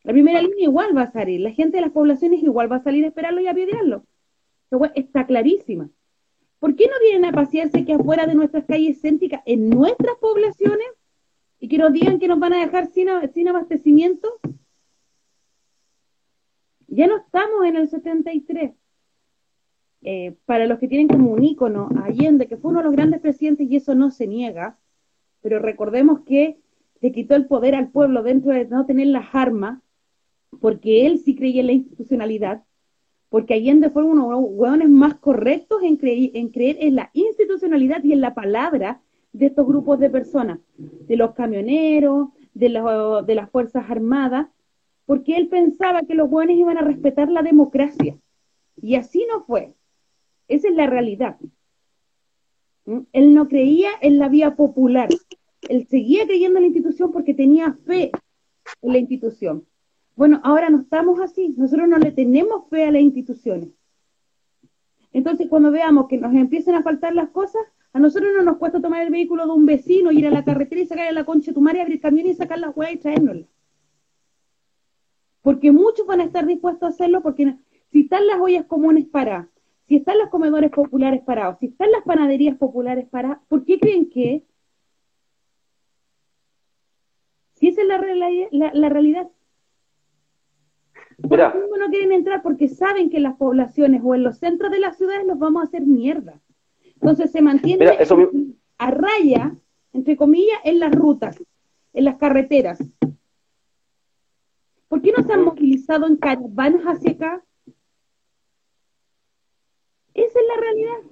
La 0.03 0.13
primera 0.13 0.41
línea 0.41 0.65
igual 0.65 0.95
va 0.95 1.01
a 1.01 1.11
salir, 1.11 1.41
la 1.41 1.51
gente 1.51 1.77
de 1.77 1.81
las 1.81 1.91
poblaciones 1.91 2.43
igual 2.43 2.71
va 2.71 2.75
a 2.75 2.83
salir 2.83 3.03
a 3.03 3.07
esperarlo 3.07 3.41
y 3.41 3.47
a 3.47 3.51
apedrearlo. 3.51 4.05
Está 4.93 5.25
clarísima. 5.25 5.89
¿Por 6.59 6.75
qué 6.75 6.87
no 6.87 6.93
vienen 7.01 7.25
a 7.25 7.31
pasearse 7.31 7.79
aquí 7.79 7.91
afuera 7.91 8.25
de 8.25 8.35
nuestras 8.35 8.65
calles 8.65 9.01
céntricas, 9.01 9.41
en 9.45 9.69
nuestras 9.69 10.15
poblaciones, 10.17 10.87
y 11.59 11.67
que 11.67 11.77
nos 11.77 11.93
digan 11.93 12.19
que 12.19 12.27
nos 12.27 12.39
van 12.39 12.53
a 12.53 12.59
dejar 12.59 12.87
sin, 12.87 13.07
sin 13.33 13.47
abastecimiento? 13.47 14.39
Ya 16.87 17.07
no 17.07 17.17
estamos 17.17 17.65
en 17.65 17.75
el 17.75 17.89
73. 17.89 18.73
Eh, 20.07 20.35
para 20.45 20.67
los 20.67 20.77
que 20.77 20.87
tienen 20.87 21.07
como 21.07 21.31
un 21.31 21.43
ícono 21.43 21.89
a 21.97 22.05
Allende, 22.05 22.47
que 22.47 22.57
fue 22.57 22.69
uno 22.69 22.79
de 22.79 22.85
los 22.85 22.93
grandes 22.93 23.21
presidentes, 23.21 23.67
y 23.69 23.75
eso 23.75 23.95
no 23.95 24.11
se 24.11 24.27
niega, 24.27 24.77
pero 25.41 25.59
recordemos 25.59 26.21
que 26.21 26.59
le 27.01 27.11
quitó 27.11 27.35
el 27.35 27.47
poder 27.47 27.75
al 27.75 27.89
pueblo 27.89 28.23
dentro 28.23 28.51
de 28.51 28.65
no 28.65 28.85
tener 28.85 29.07
las 29.07 29.33
armas, 29.33 29.81
porque 30.61 31.05
él 31.05 31.19
sí 31.19 31.35
creía 31.35 31.61
en 31.61 31.67
la 31.67 31.73
institucionalidad, 31.73 32.63
porque 33.35 33.55
Allende 33.55 33.89
fue 33.89 34.05
uno 34.05 34.29
de 34.29 34.31
los 34.31 34.45
hueones 34.47 34.87
más 34.87 35.15
correctos 35.15 35.83
en, 35.83 35.97
cre 35.97 36.31
en 36.35 36.47
creer 36.47 36.77
en 36.79 36.95
la 36.95 37.09
institucionalidad 37.11 38.01
y 38.01 38.13
en 38.13 38.21
la 38.21 38.33
palabra 38.33 39.01
de 39.33 39.47
estos 39.47 39.67
grupos 39.67 39.99
de 39.99 40.09
personas, 40.09 40.59
de 40.77 41.17
los 41.17 41.33
camioneros, 41.33 42.29
de, 42.53 42.69
lo, 42.69 43.23
de 43.23 43.35
las 43.35 43.49
Fuerzas 43.49 43.89
Armadas, 43.89 44.47
porque 45.05 45.35
él 45.35 45.49
pensaba 45.49 46.03
que 46.03 46.15
los 46.15 46.31
hueones 46.31 46.55
iban 46.55 46.77
a 46.77 46.81
respetar 46.83 47.29
la 47.29 47.41
democracia. 47.41 48.17
Y 48.81 48.95
así 48.95 49.27
no 49.29 49.43
fue. 49.43 49.73
Esa 50.47 50.69
es 50.69 50.73
la 50.73 50.87
realidad. 50.87 51.35
¿Mm? 52.85 52.99
Él 53.11 53.33
no 53.33 53.49
creía 53.49 53.89
en 53.99 54.17
la 54.17 54.29
vía 54.29 54.55
popular. 54.55 55.09
Él 55.67 55.85
seguía 55.89 56.25
creyendo 56.25 56.59
en 56.59 56.63
la 56.63 56.67
institución 56.67 57.11
porque 57.11 57.33
tenía 57.33 57.73
fe 57.85 58.11
en 58.81 58.93
la 58.93 58.99
institución. 58.99 59.65
Bueno, 60.15 60.39
ahora 60.43 60.69
no 60.69 60.81
estamos 60.81 61.19
así. 61.19 61.53
Nosotros 61.57 61.87
no 61.87 61.97
le 61.97 62.11
tenemos 62.11 62.69
fe 62.69 62.85
a 62.85 62.91
las 62.91 63.01
instituciones. 63.01 63.69
Entonces, 65.11 65.47
cuando 65.49 65.71
veamos 65.71 66.07
que 66.07 66.17
nos 66.17 66.33
empiezan 66.33 66.75
a 66.75 66.83
faltar 66.83 67.13
las 67.15 67.29
cosas, 67.29 67.61
a 67.93 67.99
nosotros 67.99 68.31
no 68.35 68.43
nos 68.43 68.57
cuesta 68.57 68.81
tomar 68.81 69.01
el 69.03 69.11
vehículo 69.11 69.45
de 69.45 69.53
un 69.53 69.65
vecino, 69.65 70.11
ir 70.11 70.27
a 70.27 70.31
la 70.31 70.43
carretera 70.43 70.81
y 70.81 70.87
sacar 70.87 71.07
a 71.07 71.13
la 71.13 71.23
concha 71.23 71.51
de 71.51 71.55
tu 71.55 71.61
madre, 71.61 71.81
abrir 71.81 72.01
camión 72.01 72.27
y 72.27 72.33
sacar 72.33 72.59
las 72.59 72.75
huevas 72.75 72.95
y 72.95 72.97
traérnoslas. 72.97 73.47
Porque 75.41 75.71
muchos 75.71 76.05
van 76.05 76.19
a 76.19 76.25
estar 76.25 76.45
dispuestos 76.45 76.83
a 76.83 76.89
hacerlo 76.89 77.21
porque 77.21 77.55
si 77.91 78.01
están 78.01 78.27
las 78.27 78.39
ollas 78.41 78.65
comunes 78.65 79.05
paradas, 79.05 79.47
si 79.87 79.97
están 79.97 80.17
los 80.17 80.29
comedores 80.29 80.71
populares 80.71 81.21
parados, 81.21 81.59
si 81.59 81.67
están 81.67 81.91
las 81.91 82.03
panaderías 82.03 82.57
populares 82.57 83.07
paradas, 83.07 83.39
¿por 83.47 83.63
qué 83.63 83.79
creen 83.79 84.09
que? 84.09 84.43
Si 87.53 87.69
esa 87.69 87.81
es 87.83 87.87
la, 87.87 88.71
la 88.73 88.89
realidad. 88.89 89.29
Mira. 91.17 91.53
¿Por 91.53 91.79
no 91.79 91.89
quieren 91.89 92.11
entrar? 92.11 92.41
Porque 92.41 92.67
saben 92.67 93.09
que 93.09 93.17
en 93.17 93.23
las 93.23 93.35
poblaciones 93.35 94.01
o 94.03 94.15
en 94.15 94.23
los 94.23 94.37
centros 94.37 94.71
de 94.71 94.79
las 94.79 94.97
ciudades 94.97 95.25
los 95.25 95.39
vamos 95.39 95.61
a 95.61 95.65
hacer 95.65 95.81
mierda. 95.83 96.41
Entonces 96.95 97.31
se 97.31 97.41
mantiene 97.41 97.85
Mira, 97.85 97.93
eso 97.93 98.17
a 98.77 98.91
raya, 98.91 99.55
entre 99.93 100.17
comillas, 100.17 100.57
en 100.63 100.79
las 100.79 100.93
rutas, 100.93 101.41
en 101.93 102.05
las 102.05 102.17
carreteras. 102.17 102.79
¿Por 104.87 105.01
qué 105.01 105.13
no 105.15 105.23
se 105.23 105.33
han 105.33 105.43
movilizado 105.43 106.07
en 106.07 106.17
caravanas 106.17 106.83
hacia 106.83 107.11
acá? 107.11 107.43
Esa 110.13 110.39
es 110.39 110.45
la 110.55 110.61
realidad. 110.61 111.11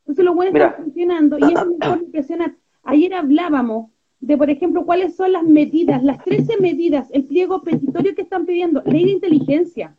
Entonces 0.00 0.24
los 0.24 0.34
buenos 0.34 0.54
están 0.54 0.84
funcionando 0.84 1.38
y 1.38 1.52
eso 1.52 1.76
es 1.80 1.96
impresionante. 2.02 2.58
Ayer 2.82 3.14
hablábamos 3.14 3.90
de, 4.26 4.36
por 4.36 4.50
ejemplo, 4.50 4.84
cuáles 4.84 5.16
son 5.16 5.32
las 5.32 5.44
medidas, 5.44 6.02
las 6.02 6.22
13 6.24 6.58
medidas, 6.60 7.08
el 7.12 7.24
pliego 7.24 7.62
petitorio 7.62 8.14
que 8.14 8.22
están 8.22 8.46
pidiendo, 8.46 8.82
ley 8.86 9.04
de 9.04 9.12
inteligencia. 9.12 9.94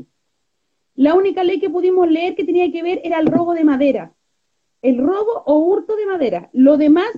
La 0.96 1.14
única 1.14 1.44
ley 1.44 1.60
que 1.60 1.70
pudimos 1.70 2.10
leer 2.10 2.36
que 2.36 2.46
tenía 2.46 2.72
que 2.72 2.84
ver 2.84 3.02
era 3.04 3.20
el 3.20 3.28
robo 3.28 3.54
de 3.54 3.64
madera. 3.64 4.14
El 4.82 4.98
robo 4.98 5.44
o 5.46 5.60
hurto 5.60 5.96
de 5.96 6.06
madera. 6.06 6.50
Lo 6.54 6.78
demás, 6.78 7.10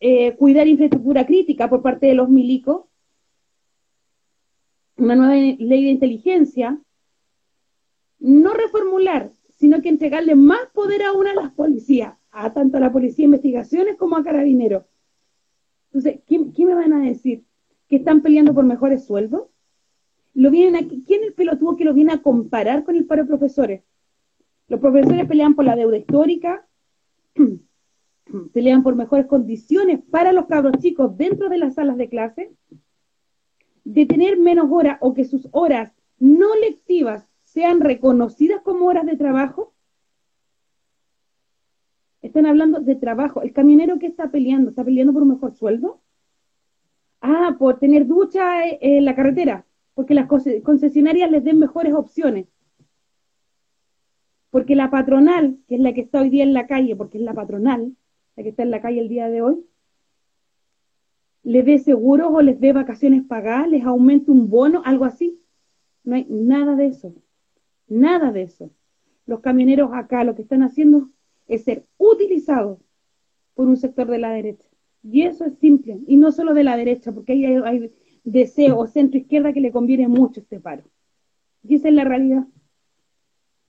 eh, 0.00 0.34
cuidar 0.36 0.66
infraestructura 0.66 1.26
crítica 1.26 1.68
por 1.68 1.82
parte 1.82 2.06
de 2.06 2.14
los 2.14 2.28
milicos, 2.28 2.86
una 4.96 5.14
nueva 5.14 5.34
ley 5.34 5.84
de 5.84 5.90
inteligencia, 5.90 6.80
no 8.18 8.54
reformular 8.54 9.30
sino 9.58 9.80
que 9.80 9.88
entregarle 9.88 10.34
más 10.34 10.68
poder 10.72 11.02
aún 11.02 11.26
a 11.26 11.34
las 11.34 11.52
policías, 11.52 12.14
a 12.30 12.52
tanto 12.52 12.76
a 12.76 12.80
la 12.80 12.92
policía 12.92 13.22
de 13.22 13.36
investigaciones 13.36 13.96
como 13.96 14.16
a 14.16 14.24
carabineros. 14.24 14.84
Entonces, 15.96 16.20
¿qué, 16.26 16.66
me 16.66 16.74
van 16.74 16.92
a 16.92 17.00
decir? 17.00 17.46
¿Que 17.88 17.96
están 17.96 18.20
peleando 18.20 18.52
por 18.52 18.66
mejores 18.66 19.06
sueldos? 19.06 19.48
Lo 20.34 20.50
vienen 20.50 20.76
aquí, 20.76 21.02
¿Quién 21.06 21.24
el 21.24 21.32
pelotudo 21.32 21.74
que 21.74 21.86
lo 21.86 21.94
viene 21.94 22.12
a 22.12 22.20
comparar 22.20 22.84
con 22.84 22.96
el 22.96 23.06
paro 23.06 23.22
de 23.22 23.28
profesores? 23.28 23.82
Los 24.68 24.78
profesores 24.78 25.26
pelean 25.26 25.54
por 25.54 25.64
la 25.64 25.74
deuda 25.74 25.96
histórica, 25.96 26.68
pelean 28.52 28.82
por 28.82 28.94
mejores 28.94 29.24
condiciones 29.24 30.00
para 30.10 30.34
los 30.34 30.44
cabros 30.44 30.74
chicos 30.80 31.16
dentro 31.16 31.48
de 31.48 31.56
las 31.56 31.76
salas 31.76 31.96
de 31.96 32.10
clase, 32.10 32.52
de 33.84 34.04
tener 34.04 34.36
menos 34.36 34.66
horas 34.70 34.98
o 35.00 35.14
que 35.14 35.24
sus 35.24 35.48
horas 35.52 35.94
no 36.18 36.54
lectivas 36.56 37.26
sean 37.44 37.80
reconocidas 37.80 38.60
como 38.60 38.84
horas 38.84 39.06
de 39.06 39.16
trabajo? 39.16 39.72
Están 42.26 42.46
hablando 42.46 42.80
de 42.80 42.96
trabajo. 42.96 43.40
¿El 43.42 43.52
camionero 43.52 44.00
que 44.00 44.06
está 44.06 44.30
peleando? 44.32 44.70
¿Está 44.70 44.84
peleando 44.84 45.12
por 45.12 45.22
un 45.22 45.28
mejor 45.28 45.54
sueldo? 45.54 46.00
Ah, 47.20 47.54
por 47.56 47.78
tener 47.78 48.06
ducha 48.06 48.66
en 48.68 49.04
la 49.04 49.14
carretera, 49.14 49.64
porque 49.94 50.14
las 50.14 50.26
concesionarias 50.26 51.30
les 51.30 51.44
den 51.44 51.60
mejores 51.60 51.94
opciones. 51.94 52.46
Porque 54.50 54.74
la 54.74 54.90
patronal, 54.90 55.58
que 55.68 55.76
es 55.76 55.80
la 55.80 55.94
que 55.94 56.00
está 56.00 56.20
hoy 56.20 56.30
día 56.30 56.42
en 56.42 56.52
la 56.52 56.66
calle, 56.66 56.96
porque 56.96 57.18
es 57.18 57.24
la 57.24 57.32
patronal, 57.32 57.96
la 58.34 58.42
que 58.42 58.48
está 58.48 58.64
en 58.64 58.72
la 58.72 58.80
calle 58.80 59.00
el 59.00 59.08
día 59.08 59.28
de 59.28 59.42
hoy, 59.42 59.64
les 61.44 61.64
dé 61.64 61.78
seguros 61.78 62.32
o 62.32 62.42
les 62.42 62.58
dé 62.58 62.72
vacaciones 62.72 63.22
pagadas, 63.22 63.68
les 63.68 63.84
aumente 63.84 64.32
un 64.32 64.50
bono, 64.50 64.82
algo 64.84 65.04
así. 65.04 65.40
No 66.02 66.16
hay 66.16 66.26
nada 66.28 66.74
de 66.74 66.88
eso. 66.88 67.14
Nada 67.86 68.32
de 68.32 68.42
eso. 68.42 68.72
Los 69.26 69.40
camioneros 69.40 69.90
acá 69.92 70.24
lo 70.24 70.34
que 70.34 70.42
están 70.42 70.64
haciendo 70.64 71.10
es 71.48 71.64
ser 71.64 71.84
utilizados 71.98 72.78
por 73.54 73.66
un 73.66 73.76
sector 73.76 74.06
de 74.06 74.18
la 74.18 74.30
derecha. 74.30 74.68
Y 75.02 75.22
eso 75.22 75.44
es 75.44 75.58
simple. 75.58 75.98
Y 76.06 76.16
no 76.16 76.32
solo 76.32 76.54
de 76.54 76.64
la 76.64 76.76
derecha, 76.76 77.12
porque 77.12 77.32
hay, 77.32 77.92
deseo 78.24 78.78
o 78.78 78.86
centro 78.86 79.18
izquierda 79.18 79.52
que 79.52 79.60
le 79.60 79.70
conviene 79.70 80.08
mucho 80.08 80.40
este 80.40 80.58
paro. 80.58 80.82
Y 81.62 81.76
esa 81.76 81.88
es 81.88 81.94
la 81.94 82.04
realidad. 82.04 82.44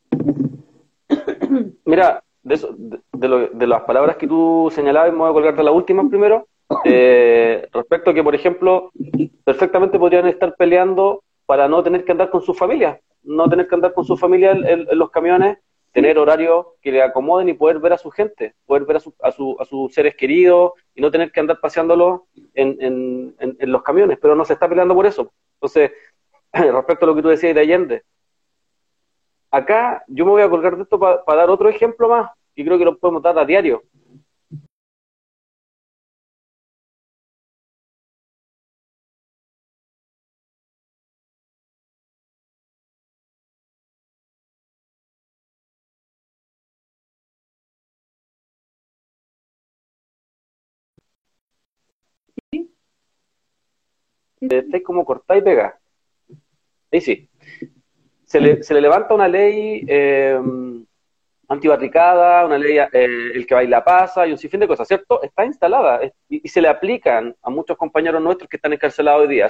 Mira, 1.86 2.24
de, 2.44 3.50
de, 3.54 3.68
las 3.68 3.84
palabras 3.84 4.18
que 4.18 4.28
tú 4.28 4.70
señalabas, 4.72 5.12
me 5.12 5.20
voy 5.20 5.30
a 5.30 5.34
colgar 5.34 5.56
de 5.56 5.64
la 5.64 5.72
última 5.72 6.08
primero. 6.10 6.48
Eh, 6.84 7.66
respecto 7.72 8.10
a 8.10 8.14
que, 8.14 8.24
por 8.24 8.36
ejemplo, 8.36 8.92
perfectamente 9.46 9.98
podrían 9.98 10.28
estar 10.28 10.54
peleando 10.58 11.24
para 11.46 11.70
no 11.70 11.82
tener 11.82 12.04
que 12.04 12.12
andar 12.12 12.30
con 12.30 12.42
su 12.42 12.54
familia 12.54 13.00
no 13.28 13.50
tener 13.50 13.68
que 13.68 13.76
andar 13.76 13.94
con 13.94 14.06
su 14.06 14.18
familia 14.18 14.52
en, 14.52 14.88
los 14.98 15.12
camiones, 15.12 15.58
tener 15.92 16.18
horarios 16.18 16.68
que 16.82 16.92
le 16.92 17.02
acomoden 17.02 17.50
y 17.50 17.54
poder 17.54 17.80
ver 17.80 17.94
a 17.94 17.98
su 17.98 18.12
gente, 18.12 18.56
poder 18.66 18.86
ver 18.86 18.98
a, 18.98 19.00
su, 19.00 19.14
a, 19.22 19.32
su, 19.32 19.58
a 19.60 19.66
sus 19.66 19.94
seres 19.94 20.16
queridos 20.16 20.74
y 20.94 21.02
no 21.02 21.10
tener 21.12 21.32
que 21.32 21.40
andar 21.40 21.60
paseándolos 21.60 22.22
en, 22.54 22.78
en, 23.40 23.72
los 23.72 23.84
camiones, 23.84 24.18
pero 24.22 24.36
no 24.36 24.46
se 24.46 24.54
está 24.54 24.70
peleando 24.70 24.94
por 24.94 25.06
eso. 25.06 25.32
Entonces, 25.56 25.92
respecto 26.54 27.06
a 27.06 27.08
lo 27.08 27.16
que 27.16 27.22
tú 27.22 27.30
decías 27.30 27.56
de 27.56 27.62
Allende, 27.62 28.04
acá 29.50 30.04
yo 30.08 30.26
me 30.26 30.32
voy 30.32 30.42
a 30.42 30.50
colgar 30.50 30.76
de 30.76 30.84
esto 30.84 31.00
para 31.00 31.24
dar 31.26 31.50
otro 31.50 31.70
ejemplo 31.70 32.10
más, 32.10 32.32
y 32.56 32.66
creo 32.66 32.78
que 32.78 32.86
lo 32.86 32.98
podemos 32.98 33.22
dar 33.22 33.38
a 33.38 33.46
diario. 33.46 33.84
Estáis 54.40 54.84
como 54.84 55.06
cortáis 55.06 55.42
y 55.42 55.46
pega. 55.46 55.80
Ahí 56.92 57.02
sí. 57.02 57.30
Se 58.26 58.42
le, 58.42 58.64
se 58.64 58.74
le 58.74 58.82
levanta 58.82 59.14
una 59.14 59.28
ley 59.28 59.86
eh, 59.88 60.38
antibarricada, 61.48 62.46
una 62.46 62.58
ley 62.58 62.78
eh, 62.78 62.88
el 62.92 63.48
que 63.48 63.56
baila 63.56 63.84
pasa 63.84 64.28
y 64.28 64.32
un 64.32 64.38
sinfín 64.38 64.60
de 64.60 64.68
cosas, 64.68 64.88
¿cierto? 64.88 65.22
Está 65.24 65.46
instalada 65.46 66.02
y, 66.28 66.48
se 66.48 66.62
le 66.62 66.68
aplican 66.68 67.36
a 67.42 67.50
muchos 67.50 67.78
compañeros 67.78 68.22
nuestros 68.22 68.50
que 68.50 68.58
están 68.58 68.74
encarcelados 68.74 69.22
hoy 69.22 69.28
día. 69.28 69.48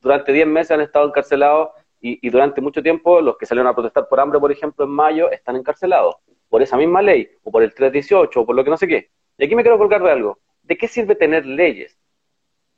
Durante 0.00 0.32
10 0.32 0.46
meses 0.46 0.72
han 0.72 0.80
estado 0.82 1.06
encarcelados 1.06 1.70
y, 2.00 2.18
y, 2.26 2.30
durante 2.30 2.60
mucho 2.60 2.82
tiempo 2.82 3.20
los 3.20 3.38
que 3.38 3.46
salieron 3.46 3.70
a 3.70 3.74
protestar 3.74 4.08
por 4.08 4.20
hambre, 4.20 4.40
por 4.40 4.52
ejemplo, 4.52 4.84
en 4.84 4.90
mayo, 4.90 5.30
están 5.30 5.56
encarcelados 5.56 6.16
por 6.48 6.60
esa 6.60 6.76
misma 6.76 7.00
ley 7.00 7.30
o 7.44 7.50
por 7.50 7.62
el 7.62 7.72
318 7.72 8.40
o 8.40 8.46
por 8.46 8.54
lo 8.54 8.62
que 8.62 8.70
no 8.70 8.76
sé 8.76 8.86
qué. 8.86 9.10
Y 9.38 9.44
aquí 9.44 9.54
me 9.54 9.62
quiero 9.62 9.78
colgar 9.78 10.02
de 10.02 10.10
algo. 10.10 10.38
¿De 10.62 10.76
qué 10.76 10.86
sirve 10.86 11.14
tener 11.14 11.46
leyes? 11.46 11.98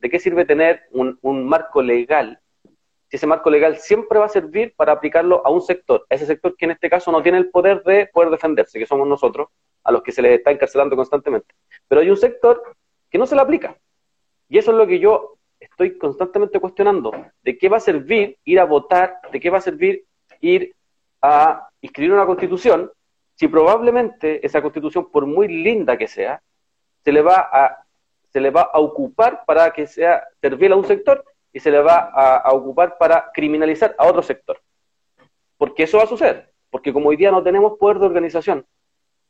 ¿De 0.04 0.10
qué 0.10 0.20
sirve 0.20 0.44
tener 0.44 0.82
un, 0.90 1.48
marco 1.48 1.80
legal? 1.80 2.38
Si 3.08 3.16
ese 3.16 3.26
marco 3.26 3.48
legal 3.48 3.78
siempre 3.78 4.18
va 4.18 4.26
a 4.26 4.28
servir 4.28 4.74
para 4.76 4.92
aplicarlo 4.92 5.40
a 5.46 5.50
un 5.50 5.62
sector, 5.62 6.04
a 6.10 6.14
ese 6.14 6.26
sector 6.26 6.54
que 6.58 6.66
en 6.66 6.72
este 6.72 6.90
caso 6.90 7.10
no 7.10 7.22
tiene 7.22 7.38
el 7.38 7.48
poder 7.48 7.82
de 7.84 8.06
poder 8.08 8.28
defenderse, 8.28 8.78
que 8.78 8.84
somos 8.84 9.08
nosotros, 9.08 9.48
a 9.82 9.90
los 9.90 10.02
que 10.02 10.12
se 10.12 10.20
les 10.20 10.32
está 10.32 10.50
encarcelando 10.50 10.94
constantemente. 10.94 11.54
Pero 11.88 12.02
hay 12.02 12.10
un 12.10 12.18
sector 12.18 12.76
que 13.08 13.16
no 13.16 13.24
se 13.24 13.34
le 13.34 13.40
aplica. 13.40 13.78
Y 14.46 14.58
eso 14.58 14.72
es 14.72 14.76
lo 14.76 14.86
que 14.86 14.98
yo 14.98 15.38
estoy 15.58 15.96
constantemente 15.96 16.60
cuestionando. 16.60 17.10
¿De 17.42 17.56
qué 17.56 17.70
va 17.70 17.78
a 17.78 17.80
servir 17.80 18.36
ir 18.44 18.60
a 18.60 18.64
votar? 18.64 19.20
¿De 19.32 19.40
qué 19.40 19.48
va 19.48 19.56
a 19.56 19.62
servir 19.62 20.04
ir 20.42 20.74
a 21.22 21.66
inscribir 21.80 22.12
una 22.12 22.26
constitución 22.26 22.92
si 23.36 23.48
probablemente 23.48 24.44
esa 24.44 24.60
constitución, 24.60 25.10
por 25.10 25.24
muy 25.24 25.48
linda 25.48 25.96
que 25.96 26.08
sea, 26.08 26.42
se 27.02 27.10
le 27.10 27.22
va 27.22 27.48
a 27.50 27.83
se 28.34 28.40
le 28.40 28.50
va 28.50 28.62
a 28.62 28.80
ocupar 28.80 29.44
para 29.46 29.70
que 29.70 29.86
sea 29.86 30.26
servil 30.40 30.72
a 30.72 30.76
un 30.76 30.84
sector 30.84 31.24
y 31.52 31.60
se 31.60 31.70
le 31.70 31.78
va 31.80 32.10
a, 32.12 32.52
ocupar 32.52 32.98
para 32.98 33.30
criminalizar 33.32 33.94
a 33.96 34.08
otro 34.08 34.22
sector. 34.22 34.60
Porque 35.56 35.84
eso 35.84 35.98
va 35.98 36.02
a 36.02 36.08
suceder. 36.08 36.50
Porque 36.68 36.92
como 36.92 37.10
hoy 37.10 37.16
día 37.16 37.30
no 37.30 37.44
tenemos 37.44 37.78
poder 37.78 38.00
de 38.00 38.06
organización, 38.06 38.66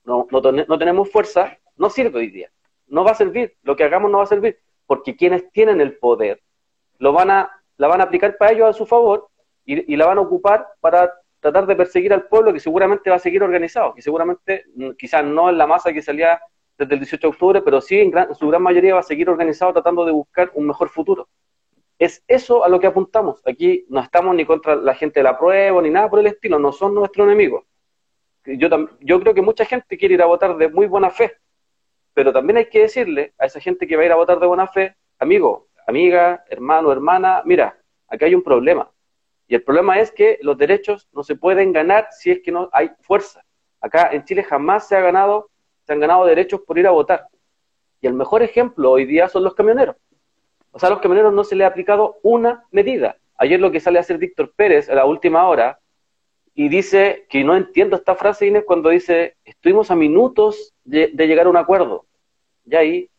no, 0.04 0.26
no, 0.30 0.78
tenemos 0.78 1.10
fuerza, 1.12 1.58
no 1.76 1.90
sirve 1.90 2.18
hoy 2.18 2.30
día. 2.30 2.50
No 2.86 3.04
va 3.04 3.10
a 3.10 3.14
servir. 3.14 3.54
Lo 3.62 3.76
que 3.76 3.84
hagamos 3.84 4.10
no 4.10 4.18
va 4.18 4.24
a 4.24 4.26
servir. 4.26 4.58
Porque 4.86 5.14
quienes 5.16 5.50
tienen 5.52 5.82
el 5.82 5.98
poder 5.98 6.40
lo 6.98 7.12
van 7.12 7.30
a, 7.30 7.50
la 7.76 7.88
van 7.88 8.00
a 8.00 8.04
aplicar 8.04 8.38
para 8.38 8.52
ellos 8.52 8.70
a 8.70 8.72
su 8.72 8.86
favor 8.86 9.28
y, 9.66 9.92
y 9.92 9.96
la 9.98 10.06
van 10.06 10.16
a 10.16 10.22
ocupar 10.22 10.66
para 10.80 11.12
tratar 11.40 11.66
de 11.66 11.76
perseguir 11.76 12.14
al 12.14 12.26
pueblo 12.26 12.54
que 12.54 12.60
seguramente 12.60 13.10
va 13.10 13.16
a 13.16 13.18
seguir 13.18 13.42
organizado, 13.42 13.94
que 13.94 14.00
seguramente 14.00 14.64
mm, 14.74 14.92
quizás 14.92 15.22
no 15.22 15.50
en 15.50 15.58
la 15.58 15.66
masa 15.66 15.92
que 15.92 16.00
salía 16.00 16.40
desde 16.78 16.94
el 16.94 17.00
18 17.00 17.26
de 17.26 17.32
octubre, 17.32 17.62
pero 17.62 17.80
sí 17.80 18.00
en, 18.00 18.12
su 18.34 18.48
gran 18.48 18.62
mayoría 18.62 18.94
va 18.94 19.00
a 19.00 19.04
seguir 19.04 19.28
organizado 19.28 19.72
tratando 19.72 20.04
de 20.04 20.12
buscar 20.12 20.50
un 20.54 20.66
mejor 20.66 20.88
futuro. 20.88 21.28
Es 21.98 22.24
eso 22.26 22.64
a 22.64 22.68
lo 22.68 22.80
que 22.80 22.88
apuntamos. 22.88 23.40
Aquí 23.46 23.86
no 23.88 24.00
estamos 24.00 24.34
ni 24.34 24.44
contra 24.44 24.74
la 24.74 24.94
gente 24.94 25.20
de 25.20 25.24
la 25.24 25.38
prueba 25.38 25.80
ni 25.80 25.90
nada 25.90 26.10
por 26.10 26.18
el 26.18 26.26
estilo, 26.26 26.58
no 26.58 26.72
son 26.72 26.94
nuestros 26.94 27.26
enemigos. 27.26 27.64
Yo, 28.44 28.68
yo 29.00 29.20
creo 29.20 29.34
que 29.34 29.42
mucha 29.42 29.64
gente 29.64 29.96
quiere 29.96 30.14
ir 30.14 30.22
a 30.22 30.26
votar 30.26 30.56
de 30.56 30.68
muy 30.68 30.86
buena 30.86 31.10
fe, 31.10 31.32
pero 32.12 32.32
también 32.32 32.58
hay 32.58 32.66
que 32.66 32.80
decirle 32.80 33.32
a 33.38 33.46
esa 33.46 33.60
gente 33.60 33.86
que 33.86 33.96
va 33.96 34.02
a 34.02 34.06
ir 34.06 34.12
a 34.12 34.16
votar 34.16 34.38
de 34.38 34.46
buena 34.46 34.66
fe, 34.66 34.96
amigo, 35.18 35.68
amiga, 35.86 36.44
hermano, 36.48 36.92
hermana, 36.92 37.42
mira, 37.44 37.78
aquí 38.08 38.26
hay 38.26 38.34
un 38.34 38.42
problema. 38.42 38.90
Y 39.46 39.54
el 39.54 39.62
problema 39.62 39.98
es 40.00 40.10
que 40.10 40.38
los 40.42 40.56
derechos 40.56 41.08
no 41.12 41.22
se 41.22 41.36
pueden 41.36 41.72
ganar 41.72 42.08
si 42.10 42.30
es 42.30 42.40
que 42.40 42.50
no 42.50 42.68
hay 42.72 42.90
fuerza. 43.00 43.44
Acá 43.80 44.10
en 44.12 44.24
Chile 44.24 44.42
jamás 44.42 44.88
se 44.88 44.96
ha 44.96 45.00
ganado 45.00 45.50
se 45.86 45.92
han 45.92 46.00
ganado 46.00 46.24
derechos 46.24 46.60
por 46.62 46.78
ir 46.78 46.86
a 46.86 46.90
votar. 46.90 47.28
Y 48.00 48.06
el 48.06 48.14
mejor 48.14 48.42
ejemplo 48.42 48.90
hoy 48.90 49.04
día 49.04 49.28
son 49.28 49.44
los 49.44 49.54
camioneros. 49.54 49.96
O 50.72 50.78
sea, 50.78 50.88
a 50.88 50.90
los 50.90 51.00
camioneros 51.00 51.32
no 51.32 51.44
se 51.44 51.54
les 51.56 51.64
ha 51.64 51.68
aplicado 51.68 52.18
una 52.22 52.64
medida. 52.70 53.16
Ayer 53.36 53.60
lo 53.60 53.70
que 53.70 53.80
sale 53.80 53.98
a 53.98 54.00
hacer 54.00 54.18
Víctor 54.18 54.52
Pérez 54.54 54.88
a 54.88 54.94
la 54.94 55.06
última 55.06 55.48
hora 55.48 55.78
y 56.54 56.68
dice 56.68 57.26
que 57.28 57.42
no 57.42 57.56
entiendo 57.56 57.96
esta 57.96 58.14
frase, 58.14 58.46
Inés, 58.46 58.64
cuando 58.66 58.90
dice, 58.90 59.36
estuvimos 59.44 59.90
a 59.90 59.96
minutos 59.96 60.72
de, 60.84 61.08
llegar 61.08 61.46
a 61.46 61.50
un 61.50 61.56
acuerdo. 61.56 62.06
Y 62.64 62.76
ahí, 62.76 63.10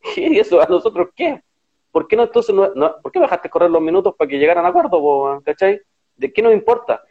¿y 0.16 0.38
eso 0.38 0.60
a 0.60 0.66
nosotros 0.66 1.08
qué? 1.14 1.42
¿Por 1.90 2.08
qué 2.08 2.16
no 2.16 2.24
entonces, 2.24 2.54
no, 2.54 3.00
¿por 3.00 3.12
qué 3.12 3.20
dejaste 3.20 3.50
correr 3.50 3.70
los 3.70 3.82
minutos 3.82 4.14
para 4.16 4.28
que 4.28 4.38
llegaran 4.38 4.64
a 4.64 4.68
acuerdo, 4.68 5.40
¿cachai? 5.44 5.80
¿De 6.16 6.32
qué 6.32 6.42
nos 6.42 6.52
importa? 6.52 7.02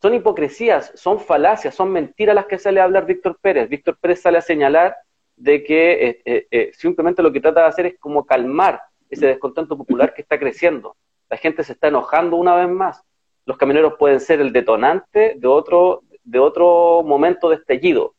Son 0.00 0.14
hipocresías, 0.14 0.92
son 0.94 1.18
falacias, 1.18 1.74
son 1.74 1.90
mentiras 1.90 2.34
las 2.34 2.46
que 2.46 2.58
sale 2.58 2.80
a 2.80 2.84
hablar 2.84 3.06
Víctor 3.06 3.38
Pérez. 3.40 3.68
Víctor 3.68 3.98
Pérez 3.98 4.20
sale 4.20 4.38
a 4.38 4.42
señalar 4.42 4.96
de 5.36 5.62
que 5.64 5.92
eh, 5.92 6.22
eh, 6.24 6.46
eh, 6.50 6.70
simplemente 6.74 7.22
lo 7.22 7.32
que 7.32 7.40
trata 7.40 7.62
de 7.62 7.66
hacer 7.66 7.86
es 7.86 7.98
como 7.98 8.24
calmar 8.24 8.80
ese 9.10 9.26
descontento 9.26 9.76
popular 9.76 10.14
que 10.14 10.22
está 10.22 10.38
creciendo. 10.38 10.96
La 11.28 11.36
gente 11.36 11.64
se 11.64 11.72
está 11.72 11.88
enojando 11.88 12.36
una 12.36 12.54
vez 12.54 12.68
más. 12.68 13.02
Los 13.44 13.56
camioneros 13.56 13.94
pueden 13.98 14.20
ser 14.20 14.40
el 14.40 14.52
detonante 14.52 15.34
de 15.36 15.48
otro, 15.48 16.02
de 16.22 16.38
otro 16.38 17.02
momento 17.02 17.48
de 17.48 17.56
estallido. 17.56 18.14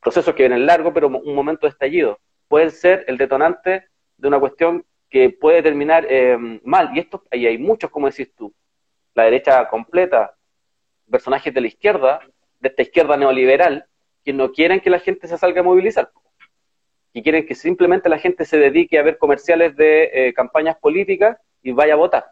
Procesos 0.00 0.34
que 0.34 0.42
vienen 0.42 0.66
largos, 0.66 0.92
pero 0.92 1.08
un 1.08 1.34
momento 1.34 1.66
de 1.66 1.70
estallido. 1.70 2.18
Pueden 2.48 2.70
ser 2.70 3.04
el 3.06 3.16
detonante 3.16 3.84
de 4.16 4.28
una 4.28 4.40
cuestión 4.40 4.84
que 5.08 5.30
puede 5.30 5.62
terminar 5.62 6.06
mal. 6.62 6.90
Y 6.94 6.98
esto, 7.00 7.22
ahí 7.30 7.46
hay 7.46 7.58
muchos, 7.58 7.90
como 7.90 8.08
decís 8.08 8.34
tú. 8.34 8.52
La 9.14 9.24
derecha 9.24 9.68
completa, 9.68 10.34
personajes 11.10 11.52
de 11.52 11.60
la 11.60 11.66
izquierda, 11.66 12.20
de 12.60 12.68
esta 12.68 12.82
izquierda 12.82 13.16
neoliberal, 13.16 13.86
que 14.24 14.32
no 14.32 14.52
quieren 14.52 14.80
que 14.80 14.90
la 14.90 14.98
gente 14.98 15.28
se 15.28 15.38
salga 15.38 15.60
a 15.60 15.64
movilizar, 15.64 16.10
y 17.12 17.22
quieren 17.22 17.46
que 17.46 17.54
simplemente 17.54 18.08
la 18.08 18.18
gente 18.18 18.44
se 18.44 18.58
dedique 18.58 18.98
a 18.98 19.02
ver 19.02 19.18
comerciales 19.18 19.76
de 19.76 20.10
eh, 20.12 20.34
campañas 20.34 20.76
políticas 20.76 21.38
y 21.62 21.72
vaya 21.72 21.94
a 21.94 21.96
votar, 21.96 22.26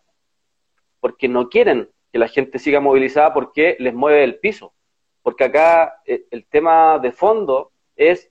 porque 1.01 1.29
no 1.29 1.49
quieren 1.49 1.89
que 2.13 2.19
la 2.19 2.29
gente 2.29 2.59
siga 2.59 2.81
movilizada 2.81 3.33
porque 3.33 3.77
les 3.79 3.95
mueve 3.95 4.25
el 4.25 4.39
piso, 4.39 4.75
porque 5.23 5.45
acá 5.45 6.01
eh, 6.05 6.25
el 6.31 6.45
tema 6.47 6.99
de 6.99 7.13
fondo 7.13 7.73
es 7.97 8.31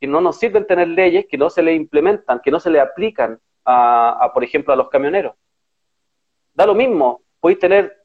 que 0.00 0.06
no 0.06 0.20
nos 0.20 0.38
sirven 0.38 0.66
tener 0.66 0.88
leyes 0.88 1.26
que 1.28 1.38
no 1.38 1.50
se 1.50 1.62
le 1.62 1.74
implementan, 1.74 2.40
que 2.42 2.50
no 2.50 2.58
se 2.58 2.70
le 2.70 2.80
aplican 2.80 3.38
a, 3.64 4.24
a 4.24 4.32
por 4.32 4.42
ejemplo, 4.42 4.72
a 4.72 4.76
los 4.76 4.88
camioneros. 4.88 5.34
Da 6.54 6.66
lo 6.66 6.74
mismo, 6.74 7.22
podéis 7.38 7.60
tener 7.60 8.01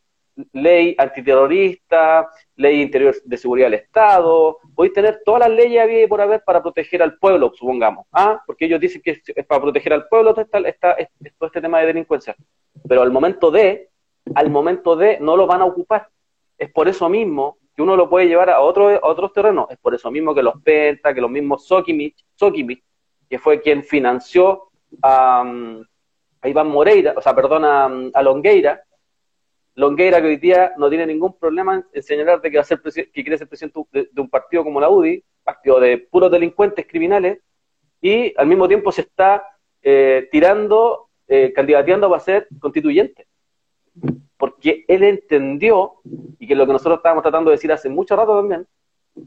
ley 0.54 0.96
antiterrorista, 0.98 2.30
ley 2.56 2.82
interior 2.82 3.16
de 3.24 3.38
seguridad 3.38 3.68
del 3.68 3.76
Estado, 3.76 4.58
podéis 4.76 4.94
tener 4.94 5.22
todas 5.26 5.42
las 5.42 5.50
leyes 5.50 5.82
había 5.82 6.08
por 6.08 6.22
haber 6.22 6.44
para 6.44 6.62
proteger 6.62 7.02
al 7.02 7.18
pueblo, 7.18 7.52
supongamos, 7.56 8.06
¿ah? 8.12 8.42
porque 8.46 8.66
ellos 8.66 8.80
dicen 8.80 9.02
que 9.02 9.12
es, 9.12 9.46
para 9.46 9.62
proteger 9.62 9.94
al 9.94 10.08
pueblo 10.08 10.34
todo, 10.34 10.46
está, 10.66 10.96
todo 11.38 11.48
este 11.48 11.62
tema 11.62 11.80
de 11.80 11.88
delincuencia, 11.88 12.36
pero 12.88 13.02
al 13.02 13.12
momento 13.12 13.52
de, 13.52 13.90
al 14.36 14.50
momento 14.50 14.96
de, 14.96 15.20
no 15.20 15.36
lo 15.36 15.48
van 15.48 15.62
a 15.62 15.66
ocupar. 15.66 16.10
Es 16.58 16.72
por 16.72 16.88
eso 16.88 17.08
mismo 17.08 17.58
que 17.76 17.84
uno 17.84 17.96
lo 17.96 18.10
puede 18.10 18.28
llevar 18.28 18.50
a, 18.50 18.62
otro, 18.62 19.00
otros 19.04 19.34
terrenos, 19.34 19.68
es 19.70 19.78
por 19.78 19.94
eso 19.94 20.10
mismo 20.12 20.34
que 20.34 20.44
los 20.44 20.62
Penta, 20.62 21.14
que 21.14 21.22
los 21.22 21.30
mismos 21.30 21.66
Sokimich, 21.66 22.26
Sokimich 22.36 22.84
que 23.30 23.40
fue 23.40 23.62
quien 23.62 23.84
financió 23.84 24.70
a, 25.02 25.44
a 26.42 26.50
Iván 26.50 26.70
Moreira, 26.70 27.14
o 27.16 27.22
sea, 27.22 27.36
perdón, 27.36 27.66
a 27.66 28.22
Longueira, 28.22 28.82
Longueira, 29.78 30.20
que 30.20 30.28
hoy 30.28 30.38
día 30.38 30.74
no 30.76 30.90
tiene 30.90 31.06
ningún 31.06 31.38
problema 31.38 31.86
en 31.94 32.02
señalar 32.02 32.42
de 32.42 32.50
que, 32.50 32.58
va 32.58 32.62
a 32.62 32.66
ser 32.66 32.82
que 32.82 33.12
quiere 33.12 33.38
ser 33.38 33.48
presidente 33.48 33.80
de, 33.92 34.10
un 34.20 34.28
partido 34.28 34.64
como 34.64 34.82
la 34.82 34.90
UDI, 34.90 35.24
partido 35.44 35.80
de 35.80 36.00
puros 36.00 36.32
delincuentes 36.32 36.88
criminales, 36.88 37.38
y 38.02 38.34
al 38.38 38.48
mismo 38.48 38.68
tiempo 38.68 38.92
se 38.92 39.02
está 39.02 39.46
eh, 39.84 40.30
tirando, 40.32 41.10
eh, 41.28 41.54
candidateando 41.54 42.10
para 42.10 42.20
ser 42.20 42.48
constituyente. 42.60 43.28
Porque 44.36 44.84
él 44.88 45.04
entendió, 45.04 46.02
y 46.40 46.48
que 46.48 46.54
es 46.54 46.58
lo 46.58 46.66
que 46.66 46.74
nosotros 46.74 46.98
estábamos 46.98 47.22
tratando 47.22 47.52
de 47.52 47.58
decir 47.58 47.72
hace 47.72 47.88
mucho 47.88 48.16
rato 48.16 48.36
también, 48.36 48.66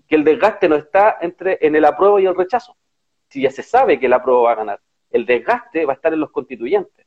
que 0.09 0.17
el 0.17 0.25
desgaste 0.25 0.69
no 0.69 0.75
está 0.75 1.19
entre 1.21 1.59
en 1.61 1.77
el 1.77 1.85
apruebo 1.85 2.19
y 2.19 2.27
el 2.27 2.35
rechazo. 2.35 2.77
Si 3.29 3.41
ya 3.41 3.53
se 3.53 3.63
sabe 3.63 4.01
que 4.01 4.07
el 4.07 4.13
apruebo 4.13 4.43
va 4.43 4.53
a 4.53 4.57
ganar, 4.57 4.81
el 5.13 5.25
desgaste 5.27 5.87
va 5.87 5.93
a 5.93 5.97
estar 5.97 6.13
en 6.13 6.19
los 6.19 6.33
constituyentes, 6.33 7.07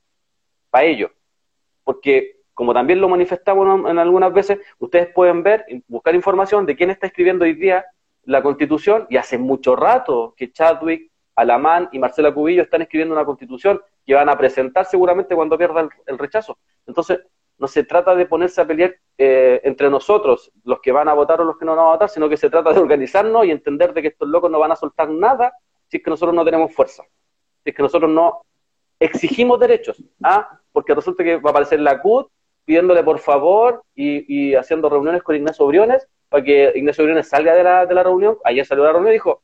para 0.69 0.85
ellos. 0.85 1.11
Porque 1.83 2.42
como 2.53 2.73
también 2.73 3.01
lo 3.01 3.09
manifestamos 3.09 3.89
en 3.89 3.97
algunas 3.97 4.33
veces, 4.33 4.59
ustedes 4.79 5.07
pueden 5.13 5.43
ver, 5.43 5.65
buscar 5.87 6.13
información 6.15 6.65
de 6.65 6.75
quién 6.75 6.89
está 6.89 7.07
escribiendo 7.07 7.45
hoy 7.45 7.53
día 7.53 7.85
la 8.25 8.41
constitución, 8.41 9.05
y 9.09 9.17
hace 9.17 9.37
mucho 9.37 9.75
rato 9.75 10.33
que 10.37 10.51
Chadwick, 10.51 11.11
Alamán 11.35 11.89
y 11.91 11.99
Marcela 11.99 12.33
Cubillo 12.33 12.61
están 12.61 12.83
escribiendo 12.83 13.15
una 13.15 13.25
constitución 13.25 13.81
que 14.05 14.13
van 14.13 14.29
a 14.29 14.37
presentar 14.37 14.85
seguramente 14.85 15.35
cuando 15.35 15.57
pierdan 15.57 15.89
el, 16.05 16.17
rechazo. 16.17 16.57
Entonces, 16.85 17.21
no 17.57 17.67
se 17.67 17.83
trata 17.83 18.15
de 18.15 18.25
ponerse 18.25 18.61
a 18.61 18.67
pelear 18.67 18.95
eh, 19.17 19.61
entre 19.63 19.89
nosotros, 19.89 20.51
los 20.63 20.79
que 20.79 20.91
van 20.91 21.07
a 21.07 21.13
votar 21.13 21.41
o 21.41 21.43
los 21.43 21.57
que 21.57 21.65
no 21.65 21.75
van 21.75 21.85
a 21.85 21.89
votar, 21.89 22.09
sino 22.09 22.29
que 22.29 22.37
se 22.37 22.49
trata 22.49 22.71
de 22.71 22.79
organizarnos 22.79 23.45
y 23.45 23.51
entender 23.51 23.93
de 23.93 24.01
que 24.01 24.07
estos 24.09 24.27
locos 24.27 24.51
no 24.51 24.59
van 24.59 24.71
a 24.71 24.75
soltar 24.75 25.09
nada 25.09 25.53
si 25.87 25.97
es 25.97 26.03
que 26.03 26.09
nosotros 26.09 26.35
no 26.35 26.45
tenemos 26.45 26.73
fuerza, 26.73 27.03
si 27.63 27.69
es 27.69 27.75
que 27.75 27.83
nosotros 27.83 28.09
no 28.09 28.41
exigimos 28.99 29.59
derechos, 29.59 30.01
¿ah? 30.23 30.59
porque 30.71 30.95
resulta 30.95 31.23
que 31.23 31.37
va 31.37 31.49
a 31.49 31.51
aparecer 31.51 31.79
la 31.79 32.01
CUT 32.01 32.27
pidiéndole 32.65 33.03
por 33.03 33.19
favor 33.19 33.83
y, 33.95 34.55
haciendo 34.55 34.89
reuniones 34.89 35.23
con 35.23 35.35
Ignacio 35.35 35.65
Briones 35.67 36.07
para 36.29 36.43
que 36.43 36.71
Ignacio 36.75 37.03
Briones 37.03 37.27
salga 37.27 37.53
de 37.53 37.63
la, 37.63 37.85
de 37.85 37.93
la 37.93 38.03
reunión. 38.03 38.37
Ayer 38.43 38.65
salió 38.65 38.83
de 38.83 38.89
la 38.89 38.93
reunión 38.93 39.11
y 39.11 39.15
dijo, 39.15 39.43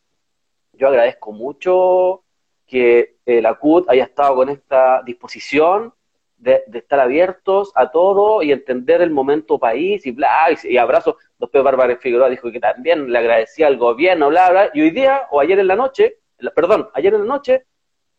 yo 0.74 0.88
agradezco 0.88 1.32
mucho 1.32 2.24
que 2.66 3.18
eh, 3.26 3.42
la 3.42 3.56
CUT 3.56 3.90
haya 3.90 4.04
estado 4.04 4.36
con 4.36 4.50
esta 4.50 5.02
disposición 5.04 5.94
de, 6.38 6.64
estar 6.74 7.00
abiertos 7.00 7.72
a 7.76 7.92
todo 7.92 8.42
y 8.42 8.52
entender 8.52 9.02
el 9.02 9.12
momento 9.12 9.60
país 9.60 10.06
y 10.06 10.12
bla, 10.12 10.48
y, 10.64 10.78
abrazo. 10.78 11.18
Después 11.38 11.64
Bárbara 11.64 11.98
Figueroa 11.98 12.30
dijo 12.30 12.52
que 12.52 12.60
también 12.60 13.12
le 13.12 13.18
agradecía 13.18 13.68
al 13.68 13.78
gobierno, 13.78 14.30
bla, 14.30 14.50
bla, 14.50 14.72
y 14.74 14.82
hoy 14.82 14.92
día, 14.92 15.28
o 15.32 15.40
ayer 15.40 15.60
en 15.60 15.68
la 15.68 15.76
noche, 15.76 16.18
perdón, 16.56 16.90
ayer 16.94 17.14
en 17.14 17.22
la 17.22 17.28
noche, 17.28 17.66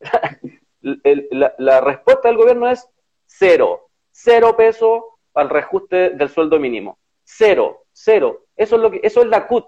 la 0.80 1.80
respuesta 1.80 2.28
del 2.28 2.36
gobierno 2.36 2.68
es 2.68 2.88
cero 3.26 3.89
cero 4.22 4.54
pesos 4.56 5.02
al 5.34 5.48
reajuste 5.48 6.10
del 6.10 6.28
sueldo 6.28 6.58
mínimo. 6.58 6.98
Cero, 7.24 7.84
cero. 7.92 8.44
Eso 8.56 8.76
es 8.76 8.82
lo 8.82 8.90
que, 8.90 9.00
eso 9.02 9.22
es 9.22 9.28
la 9.28 9.46
CUT. 9.46 9.66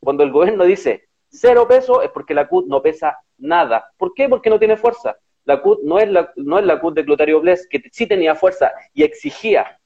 Cuando 0.00 0.22
el 0.22 0.30
gobierno 0.30 0.64
dice 0.64 1.08
cero 1.28 1.66
pesos 1.66 2.04
es 2.04 2.10
porque 2.10 2.34
la 2.34 2.46
CUT 2.46 2.66
no 2.66 2.82
pesa 2.82 3.18
nada. 3.38 3.90
¿Por 3.96 4.14
qué? 4.14 4.28
Porque 4.28 4.50
no 4.50 4.58
tiene 4.58 4.76
fuerza. 4.76 5.16
La 5.44 5.60
CUT 5.60 5.80
no 5.82 5.98
es 5.98 6.08
la, 6.08 6.32
no 6.36 6.58
es 6.58 6.64
la 6.64 6.78
CUT 6.78 6.94
de 6.94 7.04
Clotario 7.04 7.40
Bles, 7.40 7.66
que 7.68 7.82
sí 7.90 8.06
tenía 8.06 8.34
fuerza 8.34 8.72
y 8.92 9.02
exigía. 9.02 9.78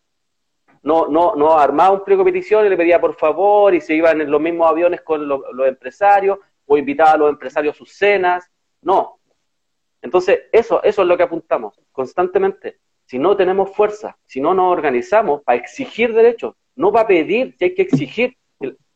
No, 0.83 1.07
no, 1.09 1.35
no 1.35 1.59
armaba 1.59 1.95
un 1.95 2.05
pliego 2.05 2.23
de 2.23 2.33
petición 2.33 2.67
y 2.67 2.69
le 2.69 2.77
pedía 2.77 3.01
por 3.01 3.15
favor 3.15 3.75
y 3.75 3.81
se 3.81 3.95
iban 3.95 4.21
en 4.21 4.31
los 4.31 4.41
mismos 4.41 4.69
aviones 4.69 5.01
con 5.01 5.27
los, 5.27 5.41
los 5.53 5.67
empresarios 5.67 6.39
o 6.67 6.77
invitaba 6.77 7.13
a 7.13 7.17
los 7.17 7.31
empresarios 7.31 7.75
a 7.75 7.79
sus 7.79 7.93
cenas. 7.93 8.51
No. 8.83 9.19
Entonces, 10.03 10.43
eso, 10.53 10.83
eso 10.83 11.03
es 11.03 11.09
lo 11.09 11.17
que 11.17 11.23
apuntamos 11.23 11.81
constantemente 11.91 12.79
si 13.07 13.19
no 13.19 13.37
tenemos 13.37 13.71
fuerza, 13.75 14.17
si 14.27 14.41
no 14.41 14.53
nos 14.53 14.73
organizamos 14.73 15.43
para 15.43 15.59
exigir 15.59 16.13
derechos, 16.13 16.55
no 16.75 16.93
para 16.93 17.07
pedir, 17.07 17.55
si 17.59 17.65
hay 17.65 17.75
que 17.75 17.83
exigir. 17.83 18.37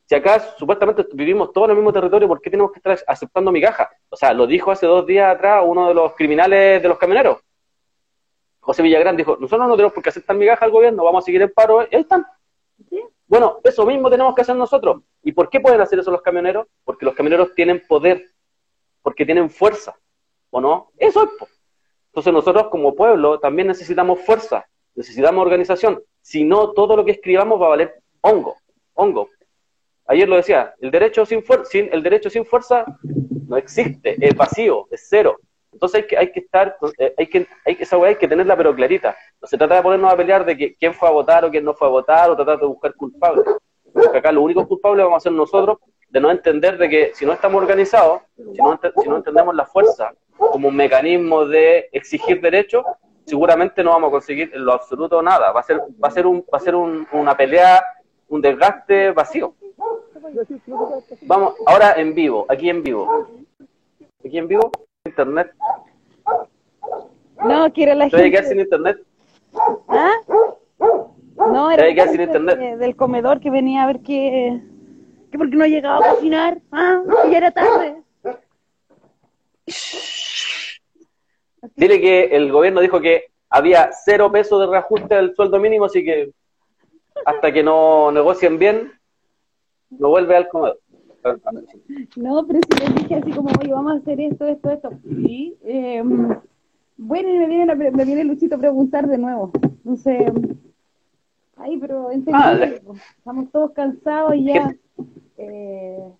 Si 0.04 0.16
acá 0.16 0.40
supuestamente 0.58 1.06
vivimos 1.12 1.52
todos 1.52 1.66
en 1.66 1.70
el 1.70 1.76
mismo 1.76 1.92
territorio, 1.92 2.26
¿por 2.26 2.40
qué 2.40 2.50
tenemos 2.50 2.72
que 2.72 2.80
estar 2.80 2.98
aceptando 3.06 3.52
migajas? 3.52 3.88
O 4.08 4.16
sea, 4.16 4.34
lo 4.34 4.44
dijo 4.44 4.72
hace 4.72 4.84
dos 4.84 5.06
días 5.06 5.36
atrás 5.36 5.62
uno 5.64 5.86
de 5.86 5.94
los 5.94 6.14
criminales 6.16 6.82
de 6.82 6.88
los 6.88 6.98
camioneros. 6.98 7.38
José 8.58 8.82
Villagrán 8.82 9.16
dijo, 9.16 9.36
nosotros 9.40 9.68
no 9.68 9.76
tenemos 9.76 9.92
por 9.92 10.02
qué 10.02 10.08
aceptar 10.08 10.36
migajas 10.36 10.64
al 10.64 10.72
gobierno, 10.72 11.04
vamos 11.04 11.24
a 11.24 11.26
seguir 11.26 11.42
en 11.42 11.52
paro. 11.52 11.82
Y 11.82 11.94
ahí 11.94 12.00
están. 12.02 12.26
Bueno, 13.28 13.60
eso 13.62 13.86
mismo 13.86 14.10
tenemos 14.10 14.34
que 14.34 14.42
hacer 14.42 14.56
nosotros. 14.56 15.02
¿Y 15.22 15.30
por 15.30 15.48
qué 15.48 15.60
pueden 15.60 15.80
hacer 15.80 16.00
eso 16.00 16.10
los 16.10 16.22
camioneros? 16.22 16.66
Porque 16.84 17.04
los 17.04 17.14
camioneros 17.14 17.54
tienen 17.54 17.80
poder, 17.86 18.26
porque 19.02 19.24
tienen 19.24 19.48
fuerza, 19.48 19.96
¿o 20.50 20.60
no? 20.60 20.90
Eso 20.98 21.22
es. 21.22 21.59
Entonces 22.10 22.32
nosotros 22.32 22.68
como 22.70 22.94
pueblo 22.94 23.38
también 23.38 23.68
necesitamos 23.68 24.20
fuerza, 24.20 24.66
necesitamos 24.94 25.42
organización. 25.42 26.02
Si 26.20 26.44
no, 26.44 26.72
todo 26.72 26.96
lo 26.96 27.04
que 27.04 27.12
escribamos 27.12 27.60
va 27.60 27.66
a 27.66 27.70
valer 27.70 27.94
hongo, 28.20 28.56
hongo. 28.94 29.28
Ayer 30.06 30.28
lo 30.28 30.36
decía, 30.36 30.74
el 30.80 30.90
derecho 30.90 31.24
sin, 31.24 31.44
sin, 31.64 31.88
el 31.92 32.02
derecho 32.02 32.28
sin 32.28 32.44
fuerza 32.44 32.84
no 33.46 33.56
existe, 33.56 34.16
es 34.20 34.34
vacío, 34.34 34.88
es 34.90 35.06
cero. 35.08 35.38
Entonces 35.72 36.02
hay 36.02 36.06
que, 36.08 36.18
hay 36.18 36.32
que 36.32 36.40
estar, 36.40 36.76
eh, 36.98 37.14
hay 37.16 37.26
que, 37.28 37.46
hay 37.64 37.76
esa 37.78 37.96
hay 37.96 38.16
que 38.16 38.26
tenerla 38.26 38.56
pero 38.56 38.74
clarita. 38.74 39.16
No 39.40 39.46
se 39.46 39.56
trata 39.56 39.76
de 39.76 39.82
ponernos 39.82 40.12
a 40.12 40.16
pelear 40.16 40.44
de 40.44 40.56
que, 40.56 40.74
quién 40.74 40.92
fue 40.92 41.08
a 41.08 41.12
votar 41.12 41.44
o 41.44 41.50
quién 41.50 41.64
no 41.64 41.74
fue 41.74 41.86
a 41.86 41.90
votar 41.90 42.28
o 42.28 42.34
tratar 42.34 42.58
de 42.58 42.66
buscar 42.66 42.92
culpables. 42.94 43.44
Porque 43.92 44.18
acá 44.18 44.32
lo 44.32 44.42
único 44.42 44.66
culpable 44.66 45.04
vamos 45.04 45.18
a 45.18 45.20
ser 45.20 45.32
nosotros 45.32 45.78
de 46.10 46.20
no 46.20 46.30
entender 46.30 46.76
de 46.76 46.88
que 46.88 47.12
si 47.14 47.24
no 47.24 47.32
estamos 47.32 47.62
organizados, 47.62 48.22
si 48.36 48.58
no, 48.58 48.78
si 49.02 49.08
no 49.08 49.16
entendemos 49.16 49.54
la 49.54 49.64
fuerza 49.64 50.12
como 50.36 50.68
un 50.68 50.76
mecanismo 50.76 51.44
de 51.44 51.88
exigir 51.92 52.40
derechos, 52.40 52.84
seguramente 53.24 53.84
no 53.84 53.90
vamos 53.90 54.08
a 54.08 54.12
conseguir 54.12 54.50
en 54.52 54.64
lo 54.64 54.72
absoluto 54.72 55.22
nada. 55.22 55.52
Va 55.52 55.60
a 55.60 55.62
ser, 55.62 55.80
va 56.02 56.08
a 56.08 56.10
ser, 56.10 56.26
un, 56.26 56.44
va 56.52 56.58
a 56.58 56.60
ser 56.60 56.74
una 56.74 57.36
pelea, 57.36 57.82
un 58.28 58.40
desgaste 58.40 59.12
vacío. 59.12 59.54
Vamos, 61.22 61.54
ahora 61.66 61.94
en 61.96 62.14
vivo, 62.14 62.46
aquí 62.48 62.68
en 62.68 62.82
vivo. 62.82 63.28
Aquí 64.24 64.38
en 64.38 64.48
vivo, 64.48 64.70
internet. 65.04 65.52
No, 67.44 67.72
quiero 67.72 67.94
la 67.94 68.08
gente. 68.08 68.30
quedar 68.30 68.44
sin 68.44 68.60
internet? 68.60 68.98
¿Ah? 69.88 70.12
No, 71.36 71.70
era 71.70 72.06
sin 72.08 72.20
internet? 72.20 72.58
del 72.78 72.96
comedor 72.96 73.40
que 73.40 73.50
venía 73.50 73.84
a 73.84 73.86
ver 73.86 74.00
qué, 74.00 74.60
que 75.30 75.38
porque 75.38 75.56
no 75.56 75.66
llegaba 75.66 76.04
a 76.04 76.10
cocinar. 76.14 76.60
Ah, 76.72 77.02
ya 77.30 77.38
era 77.38 77.50
tarde. 77.50 78.02
Dile 81.76 82.00
que 82.00 82.24
el 82.24 82.50
gobierno 82.50 82.80
dijo 82.80 83.00
que 83.00 83.26
había 83.48 83.90
cero 84.04 84.30
pesos 84.32 84.60
de 84.60 84.66
reajuste 84.66 85.14
del 85.14 85.34
sueldo 85.34 85.58
mínimo, 85.58 85.86
así 85.86 86.04
que 86.04 86.32
hasta 87.24 87.52
que 87.52 87.62
no 87.62 88.10
negocien 88.12 88.58
bien, 88.58 88.92
no 89.90 90.08
vuelve 90.08 90.36
al 90.36 90.48
comedor. 90.48 90.78
No, 92.16 92.46
pero 92.46 92.60
si 92.68 92.80
les 92.80 92.94
dije 92.94 93.14
así 93.16 93.30
como, 93.32 93.50
oye, 93.60 93.72
vamos 93.72 93.92
a 93.92 93.96
hacer 93.96 94.20
esto, 94.20 94.46
esto, 94.46 94.70
esto. 94.70 94.90
Y, 95.04 95.56
eh, 95.64 96.02
bueno, 96.96 97.28
y 97.28 97.38
me 97.38 97.46
viene, 97.46 97.74
me 97.74 98.04
viene 98.04 98.24
Luchito 98.24 98.54
a 98.54 98.58
preguntar 98.58 99.06
de 99.06 99.18
nuevo. 99.18 99.50
Entonces, 99.62 100.32
ay, 101.56 101.76
pero 101.78 102.10
en 102.10 102.24
Ah, 102.32 102.58
estamos 103.18 103.50
todos 103.50 103.72
cansados 103.72 104.34
y 104.34 104.44
ya 104.44 104.74
eh, 105.40 106.12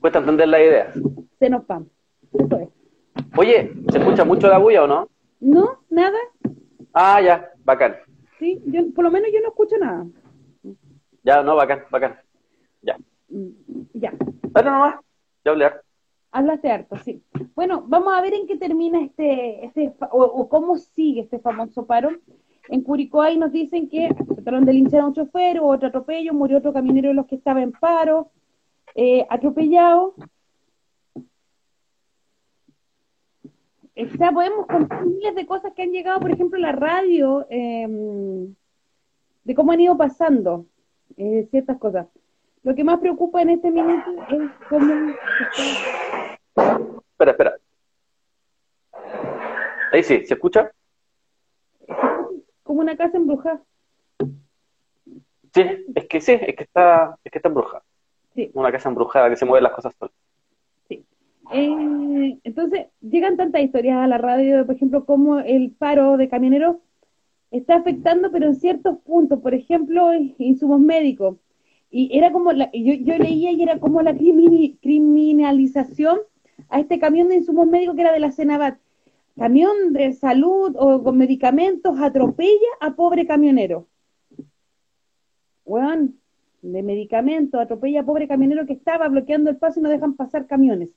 Cuesta 0.00 0.18
entender 0.20 0.48
la 0.48 0.60
idea. 0.62 0.92
se 1.38 1.50
nos 1.50 1.66
van. 1.66 1.88
Eso 2.32 2.58
es. 2.58 2.68
Oye, 3.36 3.72
¿se 3.90 3.98
escucha 3.98 4.24
mucho 4.24 4.48
la 4.48 4.58
bulla 4.58 4.84
o 4.84 4.86
no? 4.86 5.08
No, 5.40 5.80
nada. 5.90 6.18
Ah, 6.92 7.20
ya, 7.20 7.50
bacán. 7.64 7.96
Sí, 8.38 8.62
yo, 8.66 8.82
por 8.94 9.04
lo 9.04 9.10
menos 9.10 9.30
yo 9.32 9.40
no 9.40 9.48
escucho 9.48 9.76
nada. 9.78 10.06
Ya, 11.22 11.42
no, 11.42 11.56
bacán, 11.56 11.82
bacán. 11.90 12.16
Ya. 12.82 12.96
Mm, 13.28 13.48
Ya. 13.94 14.12
Dale 14.52 14.70
nomás, 14.70 15.00
ya 15.44 15.50
hablé. 15.52 15.64
harto. 15.66 15.80
Hablaste 16.32 16.70
harto, 16.70 16.96
sí. 16.96 17.22
Bueno, 17.54 17.84
vamos 17.86 18.12
a 18.14 18.20
ver 18.20 18.34
en 18.34 18.46
qué 18.46 18.56
termina 18.58 19.02
este, 19.02 19.64
este 19.64 19.94
o, 20.10 20.22
o 20.24 20.48
cómo 20.48 20.76
sigue 20.76 21.22
este 21.22 21.38
famoso 21.38 21.86
paro. 21.86 22.10
En 22.68 22.82
Curicó 22.82 23.22
ahí 23.22 23.38
nos 23.38 23.52
dicen 23.52 23.88
que 23.88 24.08
trataron 24.34 24.64
de 24.64 24.72
linchar 24.72 25.00
a 25.00 25.06
un 25.06 25.14
chofer, 25.14 25.60
hubo 25.60 25.68
otro 25.68 25.88
atropello, 25.88 26.34
murió 26.34 26.58
otro 26.58 26.72
camionero 26.72 27.08
de 27.08 27.14
los 27.14 27.26
que 27.26 27.36
estaba 27.36 27.62
en 27.62 27.72
paro, 27.72 28.30
eh, 28.94 29.26
atropellado. 29.28 30.14
O 33.98 34.16
sea, 34.18 34.30
podemos 34.30 34.66
contar 34.66 35.06
miles 35.06 35.34
de 35.34 35.46
cosas 35.46 35.72
que 35.72 35.82
han 35.82 35.92
llegado, 35.92 36.20
por 36.20 36.30
ejemplo, 36.30 36.58
la 36.58 36.72
radio, 36.72 37.46
eh, 37.48 37.86
de 39.44 39.54
cómo 39.54 39.72
han 39.72 39.80
ido 39.80 39.96
pasando 39.96 40.66
eh, 41.16 41.46
ciertas 41.50 41.78
cosas. 41.78 42.06
Lo 42.62 42.74
que 42.74 42.84
más 42.84 42.98
preocupa 42.98 43.40
en 43.42 43.50
este 43.50 43.70
minuto 43.70 44.10
es 44.28 44.50
cómo 44.68 45.14
Espera, 47.16 47.30
espera. 47.30 47.54
Ahí 49.92 50.02
sí, 50.02 50.26
¿se 50.26 50.34
escucha? 50.34 50.70
Como 52.66 52.80
una 52.80 52.96
casa 52.96 53.16
embrujada. 53.16 53.62
Sí, 55.54 55.62
es 55.94 56.06
que 56.06 56.20
sí, 56.20 56.32
es 56.32 56.56
que 56.56 56.64
está, 56.64 57.16
es 57.24 57.32
que 57.32 57.38
está 57.38 57.48
embrujada. 57.48 57.82
Sí. 58.34 58.50
Una 58.52 58.70
casa 58.70 58.90
embrujada 58.90 59.30
que 59.30 59.36
se 59.36 59.46
mueven 59.46 59.62
las 59.62 59.72
cosas 59.72 59.94
solas. 59.98 60.14
Eh, 61.52 62.38
entonces, 62.42 62.86
llegan 63.00 63.36
tantas 63.36 63.62
historias 63.62 63.98
a 63.98 64.08
la 64.08 64.18
radio, 64.18 64.58
de, 64.58 64.64
por 64.64 64.74
ejemplo, 64.74 65.04
cómo 65.04 65.38
el 65.38 65.70
paro 65.70 66.16
de 66.16 66.28
camioneros 66.28 66.78
está 67.52 67.76
afectando, 67.76 68.32
pero 68.32 68.46
en 68.46 68.56
ciertos 68.56 68.98
puntos, 68.98 69.40
por 69.40 69.54
ejemplo, 69.54 70.12
insumos 70.38 70.80
médicos. 70.80 71.36
Y 71.90 72.18
era 72.18 72.32
como, 72.32 72.52
la, 72.52 72.68
yo, 72.72 72.94
yo 72.94 73.16
leía 73.16 73.52
y 73.52 73.62
era 73.62 73.78
como 73.78 74.02
la 74.02 74.14
criminalización 74.14 76.18
a 76.68 76.80
este 76.80 76.98
camión 76.98 77.28
de 77.28 77.36
insumos 77.36 77.68
médicos 77.68 77.94
que 77.94 78.02
era 78.02 78.12
de 78.12 78.20
la 78.20 78.32
Cenavat. 78.32 78.78
Camión 79.36 79.92
de 79.92 80.14
salud 80.14 80.74
o 80.78 81.02
con 81.02 81.18
medicamentos 81.18 82.00
atropella 82.00 82.70
a 82.80 82.94
pobre 82.94 83.26
camionero. 83.26 83.86
Weón, 85.66 86.18
de 86.62 86.82
medicamentos 86.82 87.60
atropella 87.60 88.00
a 88.00 88.06
pobre 88.06 88.28
camionero 88.28 88.66
que 88.66 88.72
estaba 88.72 89.08
bloqueando 89.08 89.50
el 89.50 89.58
paso 89.58 89.80
y 89.80 89.82
no 89.82 89.90
dejan 89.90 90.14
pasar 90.14 90.46
camiones. 90.46 90.88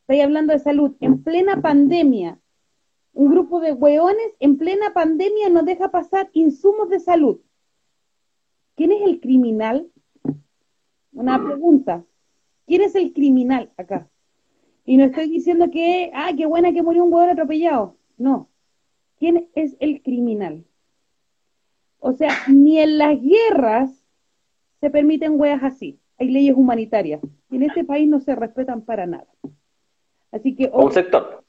Estoy 0.00 0.20
hablando 0.20 0.52
de 0.52 0.58
salud. 0.58 0.96
En 0.98 1.22
plena 1.22 1.62
pandemia, 1.62 2.40
un 3.12 3.30
grupo 3.30 3.60
de 3.60 3.72
hueones 3.72 4.32
en 4.40 4.58
plena 4.58 4.92
pandemia 4.92 5.48
nos 5.48 5.64
deja 5.64 5.90
pasar 5.90 6.30
insumos 6.32 6.88
de 6.90 6.98
salud. 6.98 7.40
¿Quién 8.74 8.90
es 8.90 9.02
el 9.02 9.20
criminal? 9.20 9.88
Una 11.12 11.42
pregunta. 11.42 12.04
¿Quién 12.66 12.82
es 12.82 12.96
el 12.96 13.12
criminal 13.12 13.70
acá? 13.76 14.08
Y 14.84 14.96
no 14.96 15.04
estoy 15.04 15.28
diciendo 15.28 15.70
que, 15.70 16.10
ah, 16.14 16.32
qué 16.36 16.46
buena 16.46 16.72
que 16.72 16.82
murió 16.82 17.04
un 17.04 17.12
hueón 17.12 17.30
atropellado. 17.30 17.96
No. 18.16 18.48
¿Quién 19.18 19.48
es 19.54 19.76
el 19.80 20.02
criminal? 20.02 20.64
O 22.00 22.12
sea, 22.12 22.30
ni 22.48 22.78
en 22.78 22.98
las 22.98 23.16
guerras 23.20 23.90
se 24.80 24.90
permiten 24.90 25.40
hueas 25.40 25.62
así. 25.62 26.00
Hay 26.18 26.28
leyes 26.30 26.56
humanitarias. 26.56 27.20
Y 27.50 27.56
en 27.56 27.62
este 27.62 27.84
país 27.84 28.08
no 28.08 28.18
se 28.20 28.34
respetan 28.34 28.82
para 28.82 29.06
nada. 29.06 29.28
Así 30.32 30.56
que, 30.56 30.70
un 30.72 30.90
sector. 30.90 31.41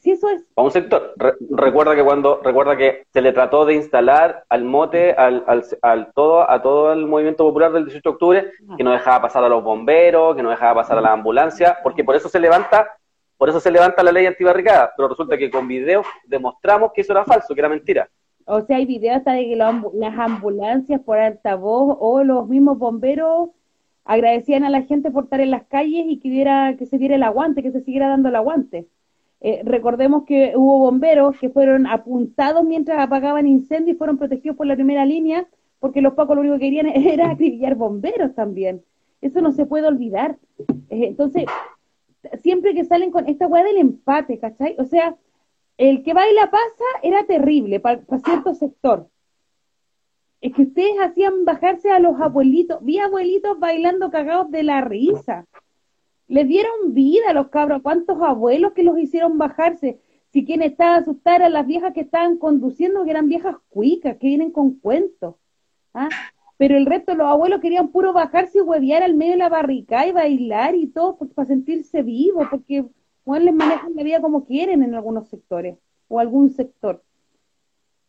Si 0.00 0.10
eso 0.10 0.28
es, 0.30 0.44
a 0.56 0.62
un 0.62 0.70
sector. 0.70 1.14
Re- 1.16 1.34
recuerda 1.50 1.94
que 1.96 2.04
cuando 2.04 2.40
recuerda 2.42 2.76
que 2.76 3.04
se 3.12 3.20
le 3.20 3.32
trató 3.32 3.64
de 3.64 3.74
instalar 3.74 4.44
al 4.48 4.64
mote 4.64 5.12
al, 5.12 5.44
al, 5.46 5.64
al 5.82 6.12
todo 6.12 6.48
a 6.48 6.62
todo 6.62 6.92
el 6.92 7.06
movimiento 7.06 7.44
popular 7.44 7.72
del 7.72 7.84
18 7.86 8.08
de 8.08 8.12
octubre 8.12 8.52
que 8.76 8.84
no 8.84 8.92
dejaba 8.92 9.22
pasar 9.22 9.44
a 9.44 9.48
los 9.48 9.62
bomberos, 9.64 10.36
que 10.36 10.42
no 10.42 10.50
dejaba 10.50 10.82
pasar 10.82 10.98
a 10.98 11.00
la 11.00 11.12
ambulancia, 11.12 11.78
porque 11.82 12.04
por 12.04 12.14
eso 12.16 12.28
se 12.28 12.40
levanta, 12.40 12.88
por 13.36 13.48
eso 13.48 13.60
se 13.60 13.70
levanta 13.70 14.02
la 14.02 14.12
ley 14.12 14.26
antibarricada, 14.26 14.92
pero 14.96 15.08
resulta 15.08 15.36
que 15.38 15.50
con 15.50 15.66
videos 15.68 16.06
demostramos 16.26 16.92
que 16.92 17.00
eso 17.02 17.12
era 17.12 17.24
falso, 17.24 17.54
que 17.54 17.60
era 17.60 17.68
mentira. 17.68 18.08
o 18.46 18.60
sea, 18.62 18.76
hay 18.76 18.86
videos 18.86 19.16
hasta 19.18 19.32
de 19.32 19.44
que 19.46 19.56
los 19.56 19.94
las 19.94 20.18
ambulancias 20.18 21.00
por 21.00 21.18
altavoz 21.18 21.96
o 22.00 22.22
los 22.24 22.48
mismos 22.48 22.78
bomberos 22.78 23.50
agradecían 24.04 24.64
a 24.64 24.70
la 24.70 24.82
gente 24.82 25.10
por 25.10 25.24
estar 25.24 25.40
en 25.40 25.50
las 25.50 25.64
calles 25.66 26.04
y 26.08 26.18
que, 26.20 26.28
diera, 26.30 26.76
que 26.78 26.86
se 26.86 26.98
diera 26.98 27.14
el 27.16 27.22
aguante, 27.22 27.62
que 27.62 27.72
se 27.72 27.80
siguiera 27.82 28.08
dando 28.08 28.28
el 28.28 28.36
aguante. 28.36 28.86
Eh, 29.46 29.60
recordemos 29.62 30.24
que 30.24 30.54
hubo 30.56 30.78
bomberos 30.78 31.38
que 31.38 31.50
fueron 31.50 31.86
apuntados 31.86 32.64
mientras 32.64 32.98
apagaban 32.98 33.46
incendios 33.46 33.94
y 33.94 33.98
fueron 33.98 34.16
protegidos 34.16 34.56
por 34.56 34.66
la 34.66 34.74
primera 34.74 35.04
línea, 35.04 35.46
porque 35.80 36.00
los 36.00 36.14
pacos 36.14 36.34
lo 36.34 36.40
único 36.40 36.54
que 36.54 36.60
querían 36.60 36.86
era 36.94 37.30
acribillar 37.30 37.74
bomberos 37.74 38.34
también. 38.34 38.82
Eso 39.20 39.42
no 39.42 39.52
se 39.52 39.66
puede 39.66 39.86
olvidar. 39.86 40.38
Eh, 40.88 41.08
entonces, 41.08 41.44
siempre 42.42 42.72
que 42.72 42.86
salen 42.86 43.10
con 43.10 43.28
esta 43.28 43.46
weá 43.46 43.62
del 43.64 43.76
empate, 43.76 44.38
¿cachai? 44.38 44.76
O 44.78 44.84
sea, 44.86 45.14
el 45.76 46.02
que 46.02 46.14
baila 46.14 46.50
pasa 46.50 46.84
era 47.02 47.26
terrible 47.26 47.80
para 47.80 48.00
cierto 48.24 48.54
sector. 48.54 49.08
Es 50.40 50.54
que 50.54 50.62
ustedes 50.62 50.94
hacían 51.02 51.44
bajarse 51.44 51.90
a 51.90 51.98
los 51.98 52.18
abuelitos, 52.18 52.82
vi 52.82 52.98
abuelitos 52.98 53.60
bailando 53.60 54.10
cagados 54.10 54.50
de 54.50 54.62
la 54.62 54.80
risa. 54.80 55.44
Les 56.26 56.48
dieron 56.48 56.94
vida 56.94 57.30
a 57.30 57.34
los 57.34 57.48
cabros, 57.48 57.82
cuántos 57.82 58.20
abuelos 58.22 58.72
que 58.72 58.82
los 58.82 58.98
hicieron 58.98 59.38
bajarse. 59.38 60.00
Si 60.32 60.44
quien 60.44 60.62
estaba 60.62 60.96
asustada 60.96 61.48
las 61.48 61.66
viejas 61.66 61.92
que 61.92 62.00
estaban 62.00 62.38
conduciendo, 62.38 63.04
que 63.04 63.10
eran 63.10 63.28
viejas 63.28 63.56
cuicas, 63.68 64.16
que 64.16 64.28
vienen 64.28 64.50
con 64.50 64.78
cuentos. 64.78 65.36
¿ah? 65.92 66.08
Pero 66.56 66.76
el 66.76 66.86
resto 66.86 67.12
de 67.12 67.18
los 67.18 67.26
abuelos 67.26 67.60
querían 67.60 67.88
puro 67.88 68.12
bajarse 68.12 68.58
y 68.58 68.60
huevear 68.62 69.02
al 69.02 69.14
medio 69.14 69.32
de 69.32 69.38
la 69.38 69.48
barricada 69.48 70.06
y 70.06 70.12
bailar 70.12 70.74
y 70.74 70.86
todo 70.86 71.16
pues, 71.16 71.30
para 71.32 71.48
sentirse 71.48 72.02
vivos, 72.02 72.46
porque 72.50 72.84
bueno, 73.24 73.46
les 73.46 73.54
manejan 73.54 73.94
la 73.94 74.02
vida 74.02 74.20
como 74.20 74.44
quieren 74.44 74.82
en 74.82 74.94
algunos 74.94 75.28
sectores 75.28 75.76
o 76.08 76.20
algún 76.20 76.50
sector. 76.50 77.02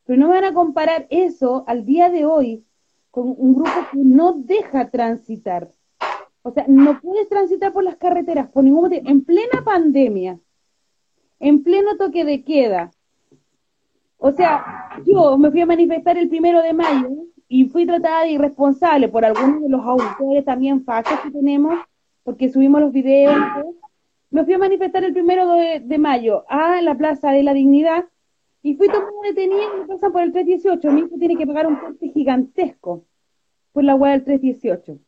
Pero 0.05 0.19
no 0.19 0.27
me 0.27 0.35
van 0.35 0.43
a 0.45 0.53
comparar 0.53 1.07
eso 1.09 1.63
al 1.67 1.85
día 1.85 2.09
de 2.09 2.25
hoy 2.25 2.63
con 3.11 3.33
un 3.37 3.55
grupo 3.55 3.71
que 3.91 3.97
no 3.97 4.33
deja 4.33 4.89
transitar. 4.89 5.71
O 6.47 6.51
sea, 6.51 6.63
no 6.67 7.01
puedes 7.01 7.27
transitar 7.27 7.73
por 7.73 7.83
las 7.83 7.95
carreteras 7.95 8.47
por 8.51 8.63
ningún 8.63 8.83
motivo. 8.83 9.01
En 9.09 9.25
plena 9.25 9.63
pandemia, 9.65 10.39
en 11.39 11.63
pleno 11.63 11.97
toque 11.97 12.23
de 12.23 12.43
queda. 12.43 12.91
O 14.19 14.31
sea, 14.31 14.91
yo 15.07 15.39
me 15.39 15.49
fui 15.49 15.61
a 15.61 15.65
manifestar 15.65 16.19
el 16.19 16.29
primero 16.29 16.61
de 16.61 16.71
mayo 16.71 17.09
y 17.47 17.65
fui 17.65 17.87
tratada 17.87 18.25
de 18.25 18.33
irresponsable 18.33 19.09
por 19.09 19.25
algunos 19.25 19.59
de 19.63 19.69
los 19.69 19.83
autores 19.83 20.45
también 20.45 20.85
fachos 20.85 21.19
que 21.21 21.31
tenemos, 21.31 21.79
porque 22.21 22.49
subimos 22.49 22.79
los 22.79 22.91
videos. 22.91 23.35
Me 24.29 24.45
fui 24.45 24.53
a 24.53 24.59
manifestar 24.59 25.03
el 25.03 25.13
primero 25.13 25.51
de, 25.53 25.79
de 25.79 25.97
mayo 25.97 26.45
a 26.47 26.79
la 26.83 26.95
Plaza 26.95 27.31
de 27.31 27.41
la 27.41 27.55
Dignidad 27.55 28.05
y 28.61 28.75
fui 28.75 28.85
tomada 28.85 29.09
detenida 29.23 29.63
y 29.63 29.79
me 29.79 29.87
pasan 29.87 30.11
por 30.11 30.21
el 30.21 30.31
318. 30.31 30.91
Mi 30.91 31.01
hijo 31.01 31.17
tiene 31.17 31.37
que 31.37 31.47
pagar 31.47 31.65
un 31.65 31.77
corte 31.77 32.07
gigantesco 32.09 33.03
por 33.73 33.83
la 33.83 33.95
hueá 33.95 34.11
del 34.11 34.23
318. 34.23 34.99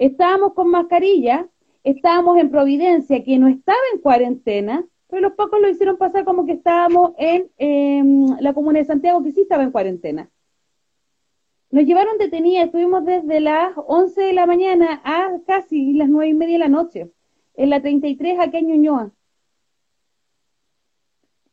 Estábamos 0.00 0.54
con 0.54 0.70
mascarilla, 0.70 1.46
estábamos 1.84 2.38
en 2.38 2.50
Providencia, 2.50 3.22
que 3.22 3.38
no 3.38 3.48
estaba 3.48 3.78
en 3.92 4.00
cuarentena, 4.00 4.86
pero 5.08 5.20
los 5.20 5.32
pocos 5.32 5.60
lo 5.60 5.68
hicieron 5.68 5.98
pasar 5.98 6.24
como 6.24 6.46
que 6.46 6.52
estábamos 6.52 7.12
en 7.18 7.50
em, 7.58 8.34
la 8.40 8.54
comuna 8.54 8.78
de 8.78 8.86
Santiago, 8.86 9.22
que 9.22 9.32
sí 9.32 9.42
estaba 9.42 9.62
en 9.62 9.70
cuarentena. 9.70 10.30
Nos 11.70 11.84
llevaron 11.84 12.16
detenidas, 12.16 12.64
estuvimos 12.64 13.04
desde 13.04 13.40
las 13.40 13.74
11 13.76 14.22
de 14.22 14.32
la 14.32 14.46
mañana 14.46 15.02
a 15.04 15.38
casi 15.46 15.92
las 15.92 16.08
9 16.08 16.28
y 16.28 16.34
media 16.34 16.54
de 16.54 16.60
la 16.60 16.68
noche, 16.68 17.10
en 17.54 17.68
la 17.68 17.82
33 17.82 18.38
aquí 18.40 18.56
en 18.56 18.68
Ñuñoa. 18.68 19.10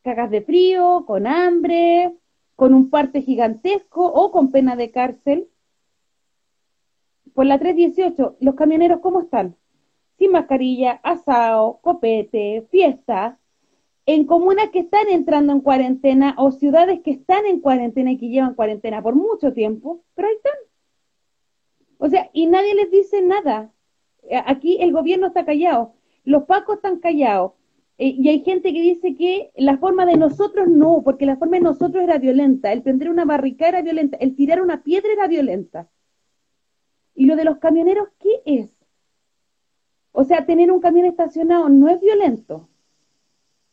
Cagas 0.04 0.32
de 0.32 0.42
frío, 0.42 1.04
con 1.06 1.28
hambre, 1.28 2.14
con 2.56 2.74
un 2.74 2.90
parte 2.90 3.22
gigantesco 3.22 4.06
o 4.06 4.32
con 4.32 4.52
pena 4.52 4.78
de 4.78 4.90
cárcel. 4.90 5.50
Por 7.38 7.46
la 7.46 7.60
318, 7.60 8.38
los 8.40 8.56
camioneros, 8.56 9.00
¿cómo 9.00 9.22
están? 9.22 9.56
Sin 10.18 10.32
mascarilla, 10.32 10.94
asado, 11.04 11.78
copete, 11.84 12.66
fiesta. 12.72 13.38
en 14.08 14.26
comunas 14.26 14.70
que 14.72 14.80
están 14.80 15.08
entrando 15.08 15.54
en 15.54 15.62
cuarentena 15.62 16.34
o 16.40 16.50
ciudades 16.52 17.02
que 17.02 17.12
están 17.12 17.46
en 17.46 17.60
cuarentena 17.60 18.12
y 18.14 18.18
que 18.18 18.30
llevan 18.30 18.56
cuarentena 18.56 19.04
por 19.04 19.14
mucho 19.14 19.54
tiempo, 19.54 20.02
pero 20.16 20.30
ahí 20.30 20.34
están. 20.34 20.60
O 22.00 22.10
sea, 22.10 22.28
y 22.34 22.48
nadie 22.48 22.74
les 22.74 22.90
dice 22.90 23.22
nada. 23.22 23.72
Eh, 24.24 24.42
aquí 24.44 24.78
el 24.82 24.92
gobierno 24.92 25.28
está 25.28 25.46
callado, 25.46 25.94
los 26.24 26.46
pacos 26.46 26.78
están 26.78 27.00
callados, 27.00 27.52
eh, 28.00 28.16
y 28.18 28.30
hay 28.30 28.40
gente 28.44 28.74
que 28.74 28.82
dice 28.82 29.16
que 29.16 29.52
la 29.56 29.78
forma 29.78 30.08
de 30.08 30.18
nosotros 30.18 30.68
no, 30.70 31.04
porque 31.04 31.28
la 31.28 31.38
forma 31.38 31.58
de 31.58 31.64
nosotros 31.66 32.04
era 32.04 32.18
violenta, 32.18 32.74
el 32.74 32.82
prender 32.82 33.12
una 33.12 33.26
barricada 33.26 33.70
era 33.70 33.82
violenta, 33.84 34.18
el 34.18 34.36
tirar 34.36 34.60
una 34.60 34.82
piedra 34.82 35.14
era 35.14 35.28
violenta. 35.28 35.88
¿Y 37.18 37.26
lo 37.26 37.36
de 37.36 37.46
los 37.46 37.58
camioneros 37.58 38.10
qué 38.20 38.44
es? 38.46 38.70
O 40.12 40.24
sea, 40.24 40.46
tener 40.46 40.72
un 40.72 40.80
camión 40.80 41.08
estacionado 41.08 41.68
no 41.68 41.90
es 41.90 42.00
violento. 42.00 42.70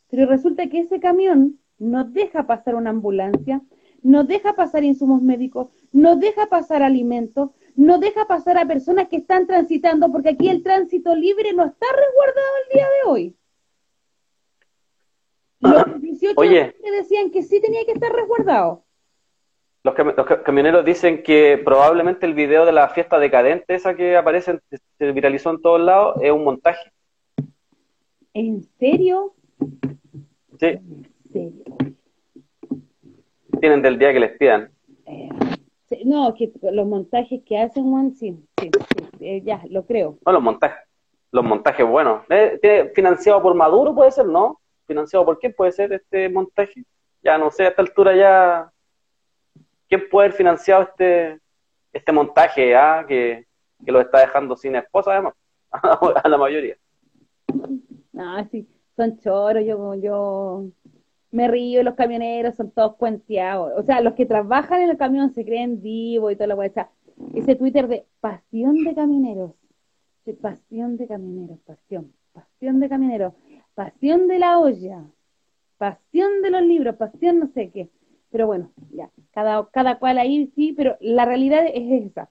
Pero 0.08 0.24
resulta 0.24 0.66
que 0.70 0.80
ese 0.80 0.98
camión 0.98 1.60
no 1.78 2.04
deja 2.04 2.46
pasar 2.46 2.74
una 2.74 2.88
ambulancia, 2.88 3.60
no 4.02 4.24
deja 4.24 4.54
pasar 4.54 4.82
insumos 4.82 5.20
médicos, 5.20 5.68
no 5.92 6.16
deja 6.16 6.46
pasar 6.46 6.82
alimentos, 6.82 7.50
no 7.76 7.98
deja 7.98 8.26
pasar 8.26 8.56
a 8.56 8.66
personas 8.66 9.08
que 9.08 9.16
están 9.16 9.46
transitando, 9.46 10.10
porque 10.10 10.30
aquí 10.30 10.48
el 10.48 10.62
tránsito 10.62 11.14
libre 11.14 11.52
no 11.52 11.66
está 11.66 11.86
resguardado 11.94 12.48
el 12.62 12.74
día 12.74 12.86
de 12.86 13.10
hoy. 13.10 13.36
Los 15.60 16.00
18 16.00 16.34
Oye, 16.40 16.74
decían 16.82 17.30
que 17.30 17.42
sí 17.42 17.60
tenía 17.60 17.84
que 17.84 17.92
estar 17.92 18.10
resguardado. 18.10 18.84
Los, 19.84 19.94
camioneros 20.42 20.82
dicen 20.82 21.22
que 21.22 21.60
probablemente 21.62 22.24
el 22.24 22.32
video 22.32 22.64
de 22.64 22.72
la 22.72 22.88
fiesta 22.88 23.18
decadente, 23.18 23.74
esa 23.74 23.94
que 23.94 24.16
aparece, 24.16 24.58
se 24.96 25.12
viralizó 25.12 25.50
en 25.50 25.60
todos 25.60 25.78
lados, 25.78 26.16
es 26.22 26.32
un 26.32 26.42
montaje. 26.42 26.90
¿En 28.32 28.62
serio? 28.78 29.34
Sí. 30.58 30.80
Tienen 33.60 33.82
del 33.82 33.98
día 33.98 34.14
que 34.14 34.20
les 34.20 34.38
pidan. 34.38 34.70
Eh, 35.04 35.28
no, 36.06 36.32
que 36.32 36.50
los 36.62 36.86
montajes 36.86 37.42
que 37.44 37.58
hacen, 37.58 37.84
Juan, 37.84 38.14
sí, 38.14 38.42
sí, 38.58 38.70
eh, 39.20 39.42
ya, 39.44 39.62
lo 39.68 39.84
creo. 39.84 40.16
No, 40.24 40.32
los 40.32 40.42
montajes, 40.42 40.78
los 41.30 41.44
montajes 41.44 41.86
buenos. 41.86 42.22
Eh, 42.30 42.90
¿Financiado 42.94 43.42
por 43.42 43.54
Maduro 43.54 43.94
puede 43.94 44.12
ser, 44.12 44.24
no? 44.24 44.62
¿Financiado 44.86 45.26
por 45.26 45.38
quién 45.38 45.52
puede 45.52 45.72
ser 45.72 45.92
este 45.92 46.30
montaje? 46.30 46.84
Ya 47.22 47.36
no 47.36 47.50
sé, 47.50 47.64
a 47.64 47.68
esta 47.68 47.82
altura 47.82 48.16
ya... 48.16 48.70
¿Quién 49.94 50.08
puede 50.10 50.26
haber 50.26 50.36
financiado 50.36 50.82
este, 50.82 51.38
este 51.92 52.12
montaje 52.12 52.74
ah, 52.74 53.04
que, 53.06 53.46
que 53.84 53.92
lo 53.92 54.00
está 54.00 54.20
dejando 54.20 54.56
sin 54.56 54.74
esposa, 54.74 55.12
además? 55.12 55.34
a 55.70 56.28
la 56.28 56.36
mayoría. 56.36 56.76
Ah, 58.16 58.44
sí 58.50 58.66
son 58.96 59.18
choros, 59.18 59.64
yo, 59.64 59.94
yo 59.94 60.66
me 61.30 61.48
río, 61.48 61.82
los 61.82 61.94
camioneros 61.94 62.54
son 62.54 62.70
todos 62.70 62.96
cuenteados. 62.96 63.72
O 63.76 63.82
sea, 63.82 64.00
los 64.00 64.14
que 64.14 64.26
trabajan 64.26 64.82
en 64.82 64.90
el 64.90 64.96
camión 64.96 65.32
se 65.32 65.44
creen 65.44 65.82
vivos 65.82 66.32
y 66.32 66.36
toda 66.36 66.48
la 66.48 66.56
cosa. 66.56 66.90
Ese 67.34 67.54
Twitter 67.56 67.88
de 67.88 68.06
pasión 68.20 68.84
de 68.84 68.94
camioneros. 68.94 69.52
Pasión 70.40 70.96
de 70.96 71.06
camioneros, 71.06 71.58
pasión. 71.60 72.12
Pasión 72.32 72.80
de 72.80 72.88
camioneros. 72.88 73.34
Pasión 73.74 74.28
de 74.28 74.38
la 74.38 74.58
olla. 74.58 75.04
Pasión 75.76 76.42
de 76.42 76.50
los 76.50 76.62
libros, 76.62 76.96
pasión 76.96 77.40
no 77.40 77.48
sé 77.48 77.70
qué. 77.70 77.90
Pero 78.30 78.46
bueno, 78.46 78.70
ya, 78.92 79.10
cada, 79.34 79.68
cada 79.70 79.98
cual 79.98 80.18
ahí 80.18 80.52
sí, 80.54 80.72
pero 80.72 80.96
la 81.00 81.24
realidad 81.24 81.64
es 81.66 82.06
esa. 82.06 82.30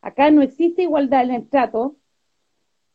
Acá 0.00 0.30
no 0.30 0.42
existe 0.42 0.82
igualdad 0.82 1.24
en 1.24 1.32
el 1.32 1.48
trato, 1.48 1.96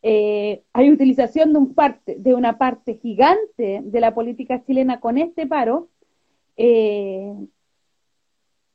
eh, 0.02 0.64
hay 0.74 0.92
utilización 0.92 1.54
de, 1.54 1.60
un 1.60 1.74
parte, 1.74 2.16
de 2.20 2.34
una 2.34 2.58
parte 2.58 2.96
gigante 2.96 3.82
de 3.84 4.00
la 4.02 4.14
política 4.14 4.64
chilena 4.66 5.00
con 5.00 5.18
este 5.18 5.48
paro, 5.48 5.90
eh, 6.58 7.34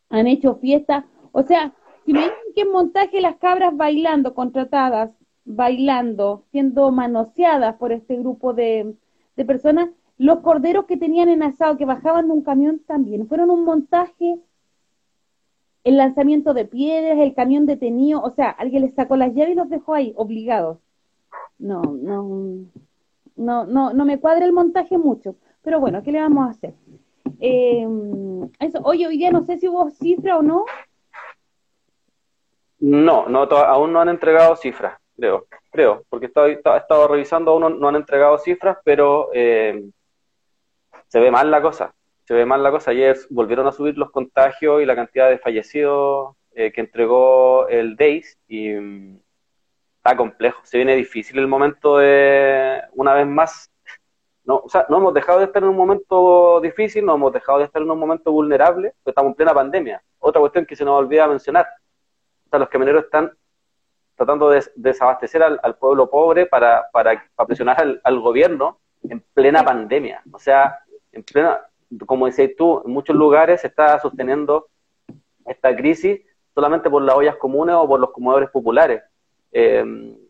han 0.09 0.27
hecho 0.27 0.57
fiestas, 0.57 1.05
o 1.33 1.43
sea, 1.43 1.75
si 2.07 2.15
me 2.15 2.21
dicen 2.21 2.55
que 2.55 2.63
en 2.63 2.73
montaje 2.73 3.21
las 3.21 3.37
cabras 3.37 3.77
bailando, 3.77 4.33
contratadas, 4.33 5.11
bailando, 5.45 6.45
siendo 6.51 6.91
manoseadas 6.91 7.77
por 7.77 7.93
este 7.93 8.17
grupo 8.17 8.55
de, 8.55 8.95
de 9.37 9.45
personas, 9.45 9.91
los 10.17 10.41
corderos 10.41 10.87
que 10.87 10.97
tenían 10.97 11.29
en 11.29 11.43
asado, 11.43 11.77
que 11.77 11.85
bajaban 11.85 12.29
de 12.29 12.33
un 12.33 12.43
camión 12.43 12.81
también, 12.87 13.29
fueron 13.29 13.51
un 13.51 13.65
montaje 13.65 14.41
el 15.85 15.97
lanzamiento 15.97 16.55
de 16.55 16.65
piedras, 16.65 17.19
el 17.19 17.35
camión 17.35 17.67
detenido, 17.67 18.23
o 18.23 18.31
sea, 18.31 18.51
alguien 18.51 18.83
les 18.83 18.95
sacó 18.95 19.17
las 19.17 19.35
llaves 19.35 19.53
y 19.53 19.57
los 19.57 19.71
dejó 19.71 19.95
ahí, 19.95 20.13
obligados 20.17 20.79
no, 21.59 21.83
no, 21.83 22.67
no, 23.37 23.67
no, 23.67 23.93
no 23.93 24.05
me 24.05 24.21
cuadra 24.21 24.45
el 24.45 24.53
montaje 24.53 24.97
mucho. 24.97 25.37
Pero 25.63 25.81
bueno, 25.81 26.03
¿qué 26.03 26.13
le 26.13 26.21
vamos 26.21 26.47
a 26.47 26.51
hacer? 26.51 26.75
Eh, 27.41 27.87
eso, 28.61 28.81
oye, 28.85 29.07
hoy 29.07 29.19
día 29.19 29.31
no 29.31 29.45
sé 29.45 29.59
si 29.59 29.69
hubo 29.69 29.91
cifra 29.91 30.39
o 30.39 30.43
no. 30.43 30.65
No, 32.81 33.29
no 33.29 33.41
aún 33.43 33.93
no 33.93 34.01
han 34.01 34.09
entregado 34.09 34.55
cifras, 34.55 34.99
creo, 35.17 35.47
creo, 35.73 36.05
porque 36.09 36.27
he 36.27 36.53
estado, 36.53 37.09
revisando, 37.09 37.51
aún 37.51 37.81
no, 37.81 37.89
han 37.89 37.97
entregado 37.97 38.39
cifras, 38.39 38.79
pero 38.85 39.31
eh, 39.35 39.91
se 41.09 41.19
ve 41.19 41.29
mal 41.33 41.51
la 41.51 41.61
cosa, 41.61 41.93
se 42.29 42.35
ve 42.35 42.45
mal 42.45 42.63
la 42.63 42.71
cosa. 42.71 42.91
Ayer 42.91 43.17
volvieron 43.31 43.67
a 43.67 43.73
subir 43.73 43.97
los 43.97 44.11
contagios 44.11 44.83
y 44.83 44.85
la 44.85 44.95
cantidad 44.95 45.31
de 45.31 45.39
fallecidos 45.39 46.37
eh, 46.53 46.71
que 46.73 46.83
entregó 46.83 47.67
el 47.69 47.97
DAIS 47.97 48.39
y 48.47 48.75
complejo, 50.17 50.61
se 50.63 50.79
viene 50.79 50.95
difícil 50.97 51.39
el 51.39 51.47
momento 51.47 51.99
de, 51.99 52.83
una 52.95 53.15
vez 53.15 53.27
más, 53.27 53.71
no, 54.45 54.57
o 54.65 54.69
sea, 54.69 54.87
no 54.89 54.99
hemos 54.99 55.13
dejado 55.13 55.39
de 55.39 55.47
estar 55.47 55.63
en 55.63 55.69
un 55.69 55.77
momento 55.77 56.61
difícil, 56.63 57.05
no 57.05 57.15
hemos 57.15 57.33
dejado 57.33 57.59
de 57.59 57.67
estar 57.67 57.83
en 57.83 57.91
un 57.91 57.99
momento 57.99 58.33
vulnerable, 58.33 58.95
pero 59.03 59.11
estamos 59.11 59.31
en 59.31 59.35
plena 59.35 59.53
pandemia. 59.53 60.03
Otra 60.19 60.41
cuestión 60.41 60.65
que 60.65 60.77
se 60.77 60.85
nos 60.85 60.99
olvida 60.99 61.29
mencionar, 61.29 61.67
o 62.47 62.49
sea, 62.49 62.59
los 62.59 62.69
camioneros 62.69 63.05
están 63.05 63.33
tratando 64.17 64.51
de 64.51 64.65
desabastecer 64.77 65.43
al, 65.43 65.77
pueblo 65.77 66.09
pobre 66.11 66.47
para, 66.47 66.89
para, 66.91 67.23
presionar 67.47 68.01
al, 68.03 68.21
gobierno 68.21 68.81
en 69.03 69.23
plena 69.35 69.63
pandemia. 69.63 70.23
O 70.33 70.39
sea, 70.39 70.79
en 71.13 71.23
plena, 71.23 71.61
como 72.07 72.27
decías 72.27 72.51
tú, 72.57 72.83
en 72.85 72.93
muchos 72.93 73.17
lugares 73.17 73.61
se 73.63 73.69
está 73.69 73.99
sosteniendo 74.01 74.69
esta 75.47 75.75
crisis 75.75 76.21
solamente 76.55 76.91
por 76.91 77.03
las 77.03 77.17
ollas 77.17 77.37
comunes 77.37 77.77
o 77.77 77.87
por 77.87 78.01
los 78.01 78.11
comedores 78.11 78.51
populares. 78.51 79.03
Eh, 79.53 79.85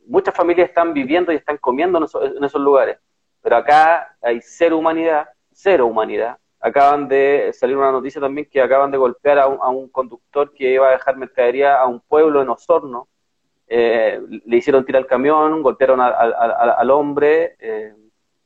muchas 0.07 0.35
familias 0.35 0.69
están 0.69 0.93
viviendo 0.93 1.33
y 1.33 1.37
están 1.37 1.57
comiendo 1.59 1.99
en 1.99 2.45
esos, 2.45 2.61
lugares, 2.61 2.99
pero 3.43 3.57
acá 3.57 4.17
hay 4.23 4.41
cero 4.43 4.79
humanidad, 4.79 5.29
cero 5.53 5.87
humanidad. 5.87 6.39
Acaban 6.61 7.09
de 7.09 7.51
salir 7.53 7.77
una 7.77 7.93
noticia 7.93 8.21
también 8.21 8.49
que 8.51 8.61
acaban 8.61 8.91
de 8.91 8.99
golpear 8.99 9.39
a 9.39 9.47
un, 9.47 9.89
conductor 9.89 10.53
que 10.53 10.73
iba 10.73 10.89
a 10.89 10.93
dejar 10.93 11.17
mercadería 11.17 11.77
a 11.77 11.87
un 11.87 12.01
pueblo 12.01 12.43
en 12.43 12.49
Osorno. 12.49 13.09
Eh, 13.67 14.21
le 14.45 14.57
hicieron 14.57 14.85
tirar 14.85 15.03
el 15.03 15.09
camión, 15.09 15.63
golpearon 15.63 16.01
al 16.01 16.91
hombre. 16.91 17.57
Eh, 17.61 17.95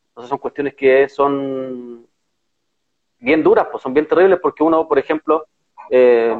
entonces 0.08 0.28
son 0.28 0.38
cuestiones 0.38 0.74
que 0.74 1.08
son 1.08 2.06
bien 3.22 3.42
duras, 3.42 3.68
pues 3.70 3.82
son 3.82 3.94
bien 3.94 4.06
terribles 4.06 4.40
porque 4.40 4.62
uno, 4.62 4.86
por 4.86 4.98
ejemplo, 4.98 5.46
eh, 5.90 6.36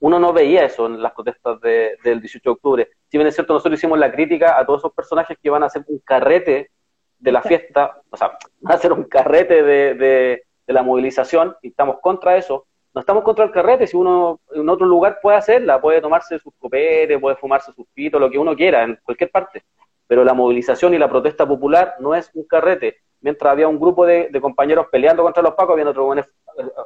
uno 0.00 0.18
no 0.18 0.32
veía 0.32 0.64
eso 0.64 0.86
en 0.86 1.02
las 1.02 1.12
protestas 1.12 1.60
del 1.60 2.20
18 2.20 2.42
de 2.42 2.52
octubre. 2.52 2.88
Si 3.08 3.18
bien 3.18 3.28
es 3.28 3.34
cierto, 3.34 3.52
nosotros 3.52 3.78
hicimos 3.78 3.98
la 3.98 4.10
crítica 4.10 4.58
a 4.58 4.64
todos 4.64 4.80
esos 4.80 4.92
personajes 4.92 5.38
que 5.40 5.50
van 5.50 5.62
a 5.62 5.66
hacer 5.66 5.84
un 5.86 5.98
carrete 5.98 6.70
de 7.18 7.32
la 7.32 7.42
fiesta, 7.42 8.00
o 8.08 8.16
sea, 8.16 8.38
van 8.60 8.72
a 8.72 8.76
hacer 8.76 8.92
un 8.92 9.04
carrete 9.04 9.62
de, 9.62 10.42
la 10.66 10.82
movilización 10.82 11.56
y 11.62 11.68
estamos 11.68 11.96
contra 12.00 12.36
eso. 12.36 12.66
No 12.94 13.00
estamos 13.00 13.22
contra 13.24 13.44
el 13.44 13.50
carrete, 13.50 13.86
si 13.86 13.96
uno 13.96 14.40
en 14.52 14.68
otro 14.68 14.86
lugar 14.86 15.18
puede 15.20 15.36
hacerla, 15.36 15.80
puede 15.80 16.00
tomarse 16.00 16.38
sus 16.38 16.54
copetes, 16.58 17.20
puede 17.20 17.36
fumarse 17.36 17.72
sus 17.72 17.86
pitos, 17.92 18.20
lo 18.20 18.30
que 18.30 18.38
uno 18.38 18.56
quiera, 18.56 18.84
en 18.84 18.98
cualquier 19.02 19.30
parte. 19.30 19.64
Pero 20.06 20.24
la 20.24 20.32
movilización 20.32 20.94
y 20.94 20.98
la 20.98 21.08
protesta 21.08 21.46
popular 21.46 21.96
no 22.00 22.14
es 22.14 22.30
un 22.34 22.44
carrete. 22.46 22.98
Mientras 23.20 23.52
había 23.52 23.68
un 23.68 23.78
grupo 23.78 24.06
de, 24.06 24.30
compañeros 24.40 24.86
peleando 24.90 25.22
contra 25.22 25.42
los 25.42 25.54
pacos, 25.54 25.74
había 25.74 25.88
otros 25.88 26.26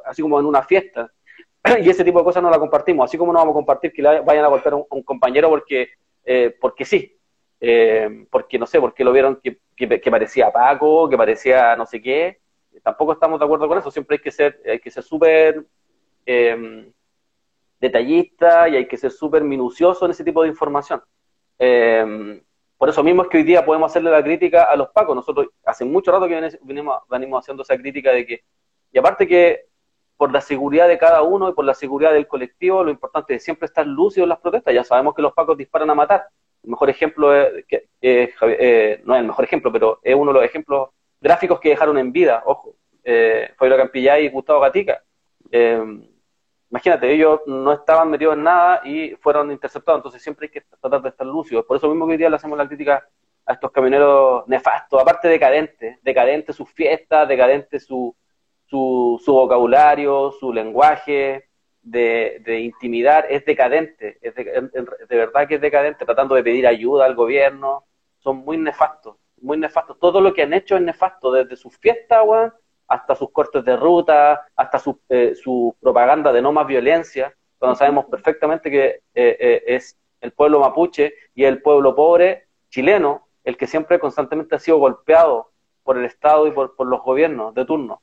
así 0.05 0.21
como 0.21 0.39
en 0.39 0.45
una 0.45 0.63
fiesta. 0.63 1.09
y 1.81 1.89
ese 1.89 2.03
tipo 2.03 2.19
de 2.19 2.25
cosas 2.25 2.43
no 2.43 2.49
la 2.49 2.59
compartimos, 2.59 3.05
así 3.05 3.17
como 3.17 3.33
no 3.33 3.39
vamos 3.39 3.53
a 3.53 3.55
compartir 3.55 3.91
que 3.91 4.01
vayan 4.01 4.45
a 4.45 4.49
golpear 4.49 4.73
a 4.73 4.77
un, 4.77 5.03
compañero 5.03 5.49
porque, 5.49 5.89
eh, 6.23 6.55
porque 6.59 6.85
sí, 6.85 7.17
eh, 7.59 8.27
porque 8.29 8.59
no 8.59 8.65
sé, 8.65 8.79
porque 8.79 9.03
lo 9.03 9.11
vieron 9.11 9.41
que, 9.41 10.11
parecía 10.11 10.51
Paco, 10.51 11.09
que 11.09 11.17
parecía 11.17 11.75
no 11.75 11.85
sé 11.85 12.01
qué, 12.01 12.39
tampoco 12.83 13.13
estamos 13.13 13.39
de 13.39 13.45
acuerdo 13.45 13.67
con 13.67 13.77
eso, 13.77 13.89
siempre 13.89 14.17
hay 14.17 14.21
que 14.21 14.31
ser, 14.31 14.61
hay 14.65 14.79
que 14.79 14.91
ser 14.91 15.03
súper 15.03 15.65
em, 16.25 16.91
detallista 17.79 18.69
y 18.69 18.75
hay 18.75 18.87
que 18.87 18.97
ser 18.97 19.11
súper 19.11 19.43
minucioso 19.43 20.05
en 20.05 20.11
ese 20.11 20.23
tipo 20.23 20.43
de 20.43 20.49
información. 20.49 21.01
Por 22.77 22.89
eso 22.89 23.03
mismo 23.03 23.23
es 23.23 23.29
que 23.29 23.37
hoy 23.37 23.43
día 23.43 23.65
podemos 23.65 23.91
hacerle 23.91 24.11
la 24.11 24.23
crítica 24.23 24.63
a 24.63 24.75
los 24.75 24.89
Pacos, 24.89 25.15
nosotros 25.15 25.47
hace 25.65 25.85
mucho 25.85 26.11
rato 26.11 26.27
que 26.27 26.57
venimos, 26.63 26.99
venimos 27.09 27.43
haciendo 27.43 27.63
esa 27.63 27.77
crítica 27.77 28.11
de 28.11 28.25
que, 28.25 28.43
y 28.91 28.97
aparte 28.97 29.27
que 29.27 29.65
por 30.17 30.31
la 30.31 30.41
seguridad 30.41 30.87
de 30.87 30.97
cada 30.97 31.21
uno 31.23 31.49
y 31.49 31.53
por 31.53 31.65
la 31.65 31.73
seguridad 31.73 32.13
del 32.13 32.27
colectivo, 32.27 32.83
lo 32.83 32.91
importante 32.91 33.35
es 33.35 33.43
siempre 33.43 33.65
estar 33.65 33.85
lúcido 33.85 34.23
en 34.23 34.29
las 34.29 34.39
protestas. 34.39 34.73
Ya 34.73 34.83
sabemos 34.83 35.13
que 35.13 35.21
los 35.21 35.33
pacos 35.33 35.57
disparan 35.57 35.89
a 35.89 35.95
matar. 35.95 36.27
El 36.63 36.69
mejor 36.69 36.89
ejemplo 36.89 37.35
es, 37.35 37.65
que, 37.65 37.87
eh, 38.01 39.01
no 39.03 39.13
es 39.13 39.19
el 39.19 39.27
mejor 39.27 39.45
ejemplo, 39.45 39.71
pero 39.71 39.99
es 40.01 40.15
uno 40.15 40.31
de 40.31 40.39
los 40.39 40.45
ejemplos 40.45 40.89
gráficos 41.19 41.59
que 41.59 41.69
dejaron 41.69 41.97
en 41.97 42.11
vida, 42.11 42.43
ojo, 42.45 42.75
eh, 43.03 43.51
Fabio 43.57 43.77
Campillay 43.77 44.25
y 44.25 44.29
Gustavo 44.29 44.61
Gatica. 44.61 45.03
Eh, 45.51 45.83
imagínate, 46.69 47.11
ellos 47.13 47.41
no 47.45 47.73
estaban 47.73 48.09
metidos 48.09 48.35
en 48.35 48.43
nada 48.43 48.81
y 48.83 49.15
fueron 49.15 49.51
interceptados, 49.51 49.99
entonces 49.99 50.21
siempre 50.21 50.47
hay 50.47 50.51
que 50.51 50.61
tratar 50.61 51.01
de 51.01 51.09
estar 51.09 51.27
lúcidos. 51.27 51.65
Por 51.65 51.77
eso 51.77 51.87
mismo 51.89 52.05
que 52.05 52.13
hoy 52.13 52.17
día 52.17 52.29
le 52.29 52.35
hacemos 52.35 52.57
la 52.57 52.67
crítica 52.67 53.07
a 53.45 53.53
estos 53.53 53.71
camioneros 53.71 54.47
nefastos, 54.47 55.01
aparte 55.01 55.27
decadentes, 55.27 56.01
decadente 56.01 56.51
sus 56.53 56.69
fiestas, 56.71 57.27
decadente 57.27 57.79
su, 57.79 58.15
su, 58.65 59.21
su 59.23 59.33
vocabulario, 59.33 60.31
su 60.31 60.51
lenguaje, 60.51 61.49
de, 61.85 62.41
de, 62.43 62.61
intimidar 62.61 63.27
es 63.29 63.45
decadente, 63.45 64.17
es 64.19 64.33
de, 64.33 65.05
verdad 65.07 65.47
que 65.47 65.55
es 65.55 65.61
decadente, 65.61 66.03
tratando 66.03 66.33
de 66.33 66.43
pedir 66.43 66.65
ayuda 66.65 67.05
al 67.05 67.13
gobierno, 67.13 67.85
son 68.17 68.37
muy 68.37 68.57
nefastos, 68.57 69.17
muy 69.39 69.57
nefastos. 69.57 69.99
Todo 69.99 70.19
lo 70.19 70.33
que 70.33 70.41
han 70.41 70.53
hecho 70.53 70.75
es 70.75 70.81
nefasto, 70.81 71.31
desde 71.31 71.55
sus 71.55 71.77
fiestas, 71.77 72.21
hasta 72.87 73.15
sus 73.15 73.31
cortes 73.31 73.63
de 73.65 73.75
ruta, 73.75 74.45
hasta 74.55 74.79
su, 74.79 74.99
eh, 75.09 75.33
su 75.35 75.75
propaganda 75.81 76.31
de 76.31 76.41
no 76.41 76.51
más 76.51 76.67
violencia, 76.67 77.33
cuando 77.57 77.75
sabemos 77.75 78.05
perfectamente 78.05 78.69
que 78.69 78.85
eh, 78.85 79.01
eh, 79.13 79.63
es 79.67 79.97
el 80.21 80.31
pueblo 80.31 80.59
mapuche 80.59 81.13
y 81.33 81.43
el 81.43 81.61
pueblo 81.61 81.95
pobre 81.95 82.47
chileno 82.69 83.27
el 83.43 83.57
que 83.57 83.67
siempre 83.67 83.99
constantemente 83.99 84.55
ha 84.55 84.59
sido 84.59 84.77
golpeado 84.77 85.51
por 85.83 85.97
el 85.97 86.05
Estado 86.05 86.47
y 86.47 86.51
por, 86.51 86.75
por 86.75 86.87
los 86.87 87.01
gobiernos 87.03 87.53
de 87.53 87.63
turno. 87.63 88.01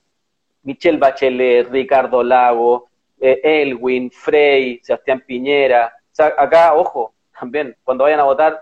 Michelle 0.62 0.98
Bachelet, 0.98 1.68
Ricardo 1.68 2.22
Lago, 2.22 2.88
eh, 3.20 3.40
Elwin, 3.42 4.10
Frey, 4.10 4.80
Sebastián 4.82 5.22
Piñera. 5.26 5.92
O 5.96 6.14
sea, 6.14 6.32
acá, 6.38 6.74
ojo, 6.74 7.12
también, 7.38 7.76
cuando 7.82 8.04
vayan 8.04 8.20
a 8.20 8.24
votar, 8.24 8.60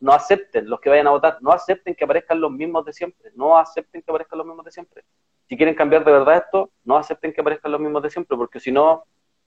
no 0.00 0.12
acepten, 0.12 0.68
los 0.68 0.80
que 0.80 0.90
vayan 0.90 1.06
a 1.06 1.10
votar, 1.10 1.38
no 1.40 1.52
acepten 1.52 1.94
que 1.94 2.04
aparezcan 2.04 2.40
los 2.40 2.50
mismos 2.50 2.84
de 2.84 2.92
siempre, 2.92 3.30
no 3.34 3.56
acepten 3.58 4.02
que 4.02 4.10
aparezcan 4.10 4.38
los 4.38 4.46
mismos 4.46 4.64
de 4.64 4.70
siempre. 4.70 5.04
Si 5.48 5.56
quieren 5.56 5.74
cambiar 5.74 6.04
de 6.04 6.12
verdad 6.12 6.36
esto, 6.44 6.70
no 6.84 6.96
acepten 6.96 7.32
que 7.32 7.40
aparezcan 7.40 7.72
los 7.72 7.80
mismos 7.80 8.02
de 8.02 8.10
siempre, 8.10 8.36
porque 8.36 8.60
si 8.60 8.72
no, 8.72 9.04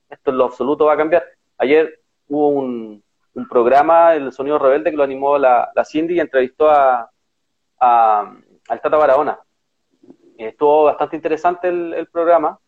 esto 0.10 0.32
en 0.32 0.38
lo 0.38 0.46
absoluto 0.46 0.86
va 0.86 0.94
a 0.94 0.98
cambiar. 0.98 1.24
Ayer 1.58 2.00
hubo 2.28 2.50
un, 2.50 3.04
programa, 3.50 4.16
El 4.16 4.34
Sonido 4.34 4.60
Rebelde, 4.60 4.92
que 4.92 4.98
lo 4.98 5.04
animó 5.04 5.38
la, 5.38 5.72
Cindy 5.86 6.16
y 6.16 6.20
entrevistó 6.20 6.70
a, 6.70 7.10
a, 7.80 8.36
al 8.68 8.82
Tata 8.82 8.98
Barahona. 8.98 9.40
Estuvo 10.38 10.84
bastante 10.86 11.16
interesante 11.16 11.70
el, 11.70 12.08
programa. 12.12 12.60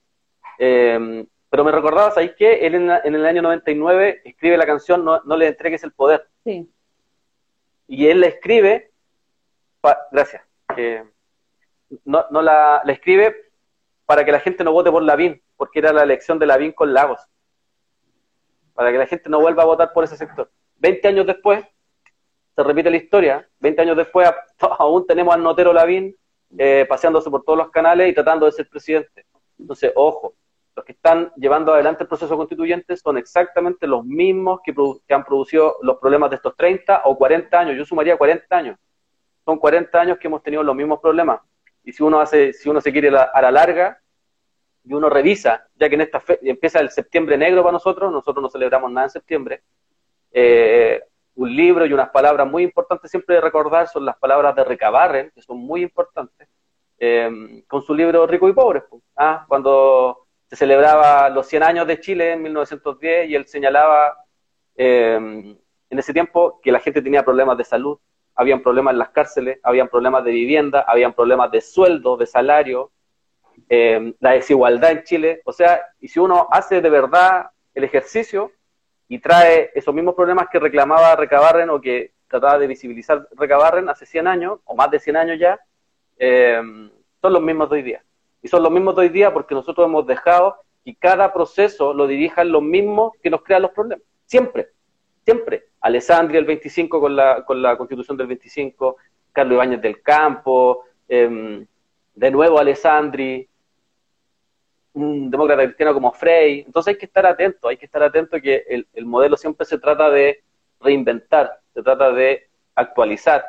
Eh, 0.58 1.26
pero 1.50 1.66
me 1.66 1.72
recordaba, 1.74 2.12
¿sabéis 2.12 2.34
qué? 2.38 2.66
Él 2.66 2.76
en, 2.76 3.16
el 3.16 3.26
año 3.26 3.42
99 3.42 4.22
escribe 4.24 4.56
la 4.56 4.66
canción 4.66 5.04
No, 5.04 5.20
no 5.26 5.36
le 5.36 5.48
entregues 5.48 5.84
el 5.84 5.92
poder. 5.92 6.26
Sí. 6.46 6.72
Y 7.92 8.08
él 8.08 8.22
la 8.22 8.28
escribe, 8.28 8.90
gracias, 10.14 10.42
no, 12.06 12.26
no 12.32 12.42
la, 12.42 12.82
escribe 12.88 13.36
para 14.06 14.24
que 14.24 14.32
la 14.32 14.40
gente 14.40 14.64
no 14.64 14.72
vote 14.72 14.90
por 14.90 15.04
Lavín, 15.04 15.44
porque 15.58 15.80
era 15.80 15.92
la 15.92 16.04
elección 16.04 16.40
de 16.40 16.46
Lavín 16.46 16.72
con 16.72 16.94
Lagos. 16.94 17.20
Para 18.74 18.94
que 18.94 18.98
la 18.98 19.08
gente 19.08 19.30
no 19.30 19.42
vuelva 19.42 19.64
a 19.64 19.66
votar 19.66 19.92
por 19.92 20.06
ese 20.06 20.16
sector. 20.16 20.50
Veinte 20.78 21.10
años 21.10 21.28
después, 21.28 21.66
se 22.56 22.64
repite 22.64 22.90
la 22.90 22.96
historia, 22.96 23.50
Veinte 23.60 23.82
años 23.82 23.98
después 23.98 24.32
aún 24.80 25.06
tenemos 25.06 25.36
al 25.36 25.44
notero 25.44 25.74
Lavín 25.74 26.16
eh, 26.58 26.86
paseándose 26.88 27.30
por 27.30 27.44
todos 27.44 27.58
los 27.58 27.72
canales 27.72 28.10
y 28.10 28.14
tratando 28.14 28.46
de 28.46 28.54
ser 28.54 28.70
presidente. 28.70 29.26
Entonces, 29.60 29.92
ojo, 29.96 30.34
los 30.76 30.86
que 30.86 30.94
están 30.94 31.32
llevando 31.36 31.74
adelante 31.74 32.04
el 32.04 32.08
proceso 32.08 32.38
constituyente 32.38 32.96
son 32.96 33.18
exactamente 33.18 33.88
los 33.88 34.06
mismos 34.06 34.62
que, 34.64 34.74
han 35.14 35.26
producido 35.26 35.78
los 35.82 35.98
problemas 35.98 36.30
de 36.30 36.38
estos 36.38 36.56
30 36.56 37.02
o 37.06 37.18
40 37.18 37.60
años. 37.60 37.78
Yo 37.78 37.86
sumaría 37.86 38.18
40 38.18 38.56
años. 38.56 38.80
Son 39.44 39.58
40 39.58 40.00
años 40.00 40.18
que 40.18 40.28
hemos 40.28 40.42
tenido 40.42 40.64
los 40.64 40.76
mismos 40.76 41.00
problemas. 41.00 41.42
Y 41.84 41.92
si 41.92 42.04
uno 42.04 42.22
hace, 42.22 42.54
si 42.54 42.70
uno 42.70 42.80
se 42.80 42.92
quiere 42.92 43.10
a 43.10 43.42
la 43.42 43.52
larga 43.52 44.02
y 44.84 44.94
uno 44.94 45.10
revisa, 45.10 45.68
ya 45.76 45.90
que 45.90 45.96
en 45.96 46.02
esta 46.02 46.20
fe, 46.20 46.40
empieza 46.44 46.80
el 46.80 46.90
septiembre 46.90 47.38
negro 47.38 47.64
para 47.64 47.74
nosotros, 47.74 48.12
nosotros 48.12 48.42
no 48.42 48.50
celebramos 48.50 48.92
nada 48.92 49.08
en 49.08 49.12
septiembre. 49.12 49.64
Eh, 50.32 51.02
un 51.36 51.56
libro 51.56 51.86
y 51.86 51.94
unas 51.94 52.10
palabras 52.10 52.48
muy 52.48 52.64
importantes 52.64 53.10
siempre 53.10 53.36
de 53.36 53.42
recordar 53.42 53.88
son 53.88 54.06
las 54.06 54.18
palabras 54.18 54.56
de 54.56 54.64
Recabarren, 54.64 55.32
que 55.32 55.42
son 55.42 55.58
muy 55.58 55.82
importantes, 55.82 56.48
eh, 57.00 57.64
con 57.68 57.82
su 57.82 57.94
libro 57.94 58.26
Rico 58.28 58.48
y 58.48 58.54
Pobre. 58.54 58.84
Ah, 59.16 59.46
cuando 59.48 60.21
se 60.52 60.58
celebraba 60.58 61.30
los 61.30 61.48
100 61.48 61.64
años 61.64 61.88
de 61.88 62.02
Chile 62.02 62.34
en 62.34 62.42
1910 62.42 63.30
y 63.30 63.36
él 63.36 63.48
señalaba 63.48 64.18
eh, 64.76 65.16
en 65.16 66.00
ese 66.00 66.12
tiempo 66.12 66.60
que 66.62 66.74
la 66.74 66.82
gente 66.82 67.02
tenía 67.02 67.24
problemas 67.24 67.58
de 67.58 67.64
salud, 67.64 67.98
habían 68.36 68.62
problemas 68.62 68.92
en 68.92 69.00
las 69.00 69.12
cárceles, 69.12 69.60
habían 69.64 69.88
problemas 69.88 70.26
de 70.26 70.32
vivienda, 70.32 70.84
habían 70.86 71.14
problemas 71.14 71.52
de 71.52 71.62
sueldo, 71.62 72.18
de 72.18 72.26
salario, 72.26 72.92
eh, 73.70 74.14
la 74.20 74.32
desigualdad 74.32 74.92
en 74.92 75.04
Chile. 75.04 75.42
O 75.46 75.54
sea, 75.54 75.84
y 76.02 76.10
si 76.10 76.20
uno 76.20 76.50
hace 76.52 76.82
de 76.82 76.90
verdad 76.90 77.52
el 77.74 77.86
ejercicio 77.86 78.52
y 79.08 79.20
trae 79.20 79.72
esos 79.74 79.96
mismos 79.96 80.16
problemas 80.16 80.50
que 80.52 80.60
reclamaba 80.60 81.16
Recabarren 81.16 81.70
o 81.70 81.80
que 81.80 82.12
trataba 82.28 82.60
de 82.60 82.68
visibilizar 82.68 83.26
Recabarren 83.38 83.88
hace 83.88 84.06
100 84.06 84.28
años, 84.28 84.60
o 84.66 84.76
más 84.76 84.92
de 84.92 85.00
100 85.00 85.16
años 85.16 85.40
ya, 85.40 85.62
eh, 86.18 86.62
son 87.22 87.34
los 87.34 87.42
mismos 87.42 87.70
de 87.70 87.76
hoy 87.78 87.84
día. 87.84 88.04
Y 88.42 88.48
son 88.48 88.64
los 88.64 88.72
mismos 88.72 88.96
de 88.96 89.02
hoy 89.02 89.10
día 89.10 89.32
porque 89.34 89.56
nosotros 89.56 89.86
hemos 89.88 90.06
dejado 90.06 90.56
que 90.84 90.96
cada 90.96 91.32
proceso 91.32 91.94
lo 91.94 92.08
dirijan 92.08 92.52
los 92.52 92.64
mismos 92.64 93.14
que 93.22 93.30
nos 93.30 93.44
crean 93.44 93.62
los 93.62 93.72
problemas. 93.72 94.06
Siempre, 94.26 94.70
siempre. 95.24 95.66
Alessandri 95.82 96.38
el 96.38 96.46
25 96.46 97.00
con 97.00 97.16
la, 97.16 97.44
con 97.46 97.62
la 97.62 97.78
constitución 97.78 98.18
del 98.18 98.28
25, 98.28 98.98
Carlos 99.32 99.56
Ibáñez 99.56 99.82
del 99.82 100.02
Campo, 100.02 100.84
em, 101.08 101.66
de 102.14 102.32
nuevo 102.32 102.60
Alessandri, 102.60 103.48
un 104.94 105.32
demócrata 105.32 105.64
cristiano 105.64 105.94
como 105.94 106.12
Frey. 106.12 106.64
Entonces 106.66 106.94
hay 106.94 106.98
que 106.98 107.06
estar 107.06 107.26
atento, 107.26 107.68
hay 107.68 107.78
que 107.78 107.86
estar 107.86 108.04
atento 108.04 108.40
que 108.42 108.64
el, 108.68 108.88
el 108.94 109.06
modelo 109.06 109.38
siempre 109.38 109.66
se 109.66 109.78
trata 109.78 110.10
de 110.10 110.44
reinventar, 110.80 111.60
se 111.74 111.82
trata 111.82 112.12
de 112.12 112.50
actualizar, 112.76 113.44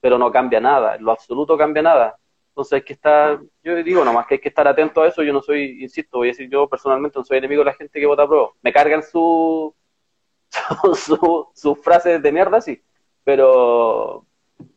pero 0.00 0.18
no 0.18 0.30
cambia 0.32 0.60
nada, 0.60 0.96
en 0.96 1.04
lo 1.04 1.12
absoluto 1.12 1.56
cambia 1.56 1.82
nada. 1.82 2.16
Entonces 2.52 2.74
hay 2.74 2.82
que 2.82 2.92
estar, 2.92 3.40
yo 3.62 3.76
digo 3.82 4.04
nomás 4.04 4.26
que 4.26 4.34
hay 4.34 4.40
que 4.40 4.50
estar 4.50 4.68
atento 4.68 5.02
a 5.02 5.08
eso. 5.08 5.22
Yo 5.22 5.32
no 5.32 5.40
soy, 5.40 5.82
insisto, 5.82 6.18
voy 6.18 6.28
a 6.28 6.32
decir, 6.32 6.50
yo 6.50 6.68
personalmente 6.68 7.18
no 7.18 7.24
soy 7.24 7.38
enemigo 7.38 7.60
de 7.60 7.70
la 7.70 7.74
gente 7.74 7.98
que 7.98 8.06
vota 8.06 8.28
pro. 8.28 8.54
Me 8.60 8.72
cargan 8.72 9.02
su, 9.02 9.74
su, 10.94 11.48
sus 11.54 11.78
frases 11.80 12.22
de 12.22 12.32
mierda, 12.32 12.60
sí, 12.60 12.82
pero 13.24 14.26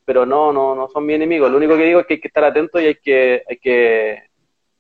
pero 0.06 0.26
no, 0.26 0.54
no, 0.54 0.74
no 0.74 0.88
son 0.88 1.06
mi 1.06 1.16
enemigo. 1.16 1.50
Lo 1.50 1.58
único 1.58 1.76
que 1.76 1.84
digo 1.84 2.00
es 2.00 2.08
que 2.08 2.14
hay 2.16 2.22
que 2.22 2.28
estar 2.28 2.44
atento 2.46 2.80
y 2.80 2.86
hay 2.86 2.96
que, 2.96 3.44
hay 3.50 3.58
que 3.58 4.24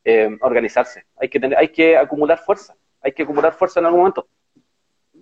eh, 0.06 0.38
organizarse. 0.41 1.06
Hay 1.18 1.30
que 1.30 1.39
tener, 1.39 1.58
hay 1.58 1.70
que 1.70 1.98
acumular 1.98 2.39
fuerza. 2.39 2.76
Hay 3.02 3.12
que 3.12 3.24
acumular 3.24 3.54
fuerza 3.54 3.80
en 3.80 3.88
algún 3.88 4.02
momento. 4.02 4.28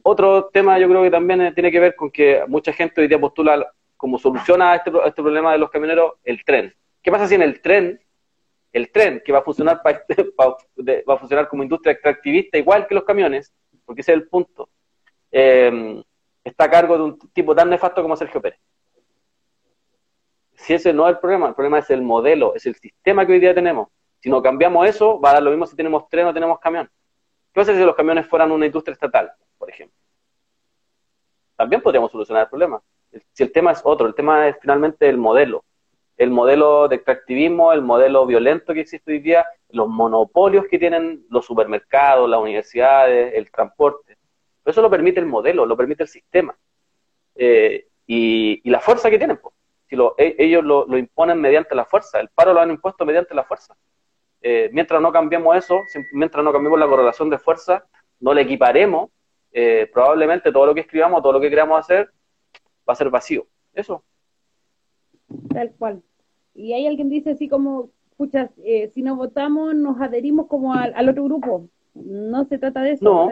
Otro 0.04 0.46
tema 0.54 0.78
yo 0.78 0.88
creo 0.90 1.04
que 1.04 1.12
también 1.12 1.42
eh, 1.42 1.54
tiene 1.54 1.72
que 1.72 1.80
ver 1.80 1.96
con 1.96 2.12
que 2.12 2.44
mucha 2.48 2.72
gente 2.74 3.02
hoy 3.02 3.08
día 3.08 3.20
postula 3.20 3.66
como 3.98 4.20
solución 4.20 4.62
a 4.62 4.76
este, 4.76 4.92
este 5.06 5.22
problema 5.22 5.54
de 5.54 5.58
los 5.58 5.72
camioneros 5.72 6.14
el 6.24 6.44
tren 6.44 6.74
¿Qué 7.04 7.12
pasa 7.12 7.28
si 7.28 7.36
en 7.36 7.42
el 7.42 7.62
tren, 7.62 8.02
el 8.72 8.90
tren 8.90 9.22
que 9.24 9.34
va 9.34 9.40
a 9.40 9.44
funcionar 9.44 9.82
va 9.86 11.14
a 11.14 11.18
funcionar 11.18 11.50
como 11.50 11.64
industria 11.64 11.92
extractivista 11.92 12.58
igual 12.58 12.88
que 12.88 12.96
los 12.96 13.04
camiones, 13.04 13.54
porque 13.86 14.02
ese 14.02 14.14
es 14.14 14.20
el 14.20 14.28
punto, 14.30 14.70
em, 15.30 16.02
está 16.44 16.64
a 16.64 16.72
cargo 16.72 16.98
de 16.98 17.04
un 17.04 17.20
tipo 17.34 17.54
tan 17.54 17.70
nefasto 17.70 18.02
como 18.02 18.16
Sergio 18.16 18.42
Pérez? 18.42 18.60
Si 20.54 20.74
ese 20.74 20.94
no 20.94 21.06
es 21.08 21.16
el 21.16 21.20
problema, 21.20 21.50
el 21.50 21.56
problema 21.56 21.80
es 21.80 21.90
el 21.90 22.02
modelo, 22.02 22.56
es 22.56 22.66
el 22.66 22.76
sistema 22.76 23.26
que 23.26 23.34
hoy 23.34 23.40
día 23.40 23.54
tenemos. 23.54 23.90
Si 24.22 24.30
no 24.30 24.42
cambiamos 24.42 24.88
eso, 24.88 25.20
va 25.20 25.32
a 25.32 25.34
dar 25.34 25.44
lo 25.44 25.50
mismo 25.50 25.66
si 25.66 25.76
tenemos 25.76 26.08
tren 26.08 26.26
o 26.28 26.34
tenemos 26.34 26.58
camión. 26.60 26.90
¿Qué 27.52 27.60
pasa 27.60 27.74
si 27.76 27.80
los 27.84 27.96
camiones 27.96 28.28
fueran 28.28 28.50
una 28.52 28.66
industria 28.66 28.94
estatal, 28.94 29.34
por 29.58 29.70
ejemplo? 29.70 29.98
También 31.58 31.82
podríamos 31.82 32.12
solucionar 32.12 32.44
el 32.44 32.50
problema. 32.50 32.82
Si 33.34 33.44
el 33.44 33.52
tema 33.52 33.74
es 33.74 33.82
otro, 33.84 34.08
el 34.08 34.16
tema 34.16 34.48
es 34.48 34.56
finalmente 34.62 35.10
el 35.10 35.18
modelo 35.18 35.66
el 36.18 36.30
modelo 36.30 36.88
de 36.88 36.96
extractivismo, 36.98 37.74
el 37.74 37.82
modelo 37.82 38.26
violento 38.26 38.74
que 38.74 38.82
existe 38.82 39.12
hoy 39.12 39.20
día, 39.20 39.46
los 39.70 39.88
monopolios 39.88 40.66
que 40.70 40.78
tienen 40.78 41.26
los 41.30 41.46
supermercados, 41.46 42.30
las 42.30 42.40
universidades, 42.40 43.34
el 43.34 43.50
transporte. 43.52 44.18
Eso 44.66 44.82
lo 44.82 44.90
permite 44.90 45.20
el 45.20 45.26
modelo, 45.26 45.66
lo 45.66 45.76
permite 45.76 46.04
el 46.04 46.10
sistema. 46.10 46.56
Eh, 47.36 47.88
y, 48.06 48.70
la 48.70 48.80
fuerza 48.80 49.10
que 49.10 49.18
tienen. 49.18 49.40
Si 49.90 49.96
e, 50.18 50.36
ellos 50.38 50.64
lo, 50.64 50.98
imponen 50.98 51.40
mediante 51.40 51.76
la 51.76 51.86
fuerza, 51.86 52.20
el 52.20 52.30
paro 52.30 52.54
lo 52.54 52.62
han 52.62 52.72
impuesto 52.72 53.06
mediante 53.06 53.34
la 53.34 53.44
fuerza. 53.44 53.76
Eh, 54.42 54.70
mientras 54.74 55.02
no 55.02 55.12
cambiemos 55.12 55.56
eso, 55.56 55.82
mientras 56.12 56.44
no 56.44 56.52
cambiemos 56.52 56.80
la 56.80 56.88
correlación 56.88 57.30
de 57.30 57.40
fuerza, 57.40 57.86
no 58.20 58.34
le 58.34 58.42
equiparemos, 58.42 59.10
eh, 59.52 59.90
probablemente 59.92 60.52
todo 60.52 60.66
lo 60.66 60.74
que 60.74 60.82
escribamos, 60.82 61.22
todo 61.22 61.34
lo 61.34 61.42
que 61.42 61.50
queramos 61.50 61.80
hacer, 61.80 62.10
va 62.88 62.94
a 62.94 62.96
ser 62.96 63.10
vacío. 63.10 63.46
Eso. 63.74 64.04
Tal 65.50 65.72
cual. 65.78 66.02
Y 66.56 66.74
hay 66.74 66.88
alguien 66.88 67.10
dice 67.10 67.32
así 67.32 67.48
como, 67.48 67.90
escucha, 68.12 68.52
eh, 68.64 68.90
si 68.94 69.02
no 69.02 69.16
votamos 69.16 69.76
nos 69.76 70.00
adherimos 70.00 70.48
como 70.48 70.74
al, 70.74 71.10
otro 71.10 71.26
grupo. 71.26 71.68
No 71.94 72.46
se 72.46 72.58
trata 72.58 72.82
de 72.82 72.92
eso. 72.92 73.30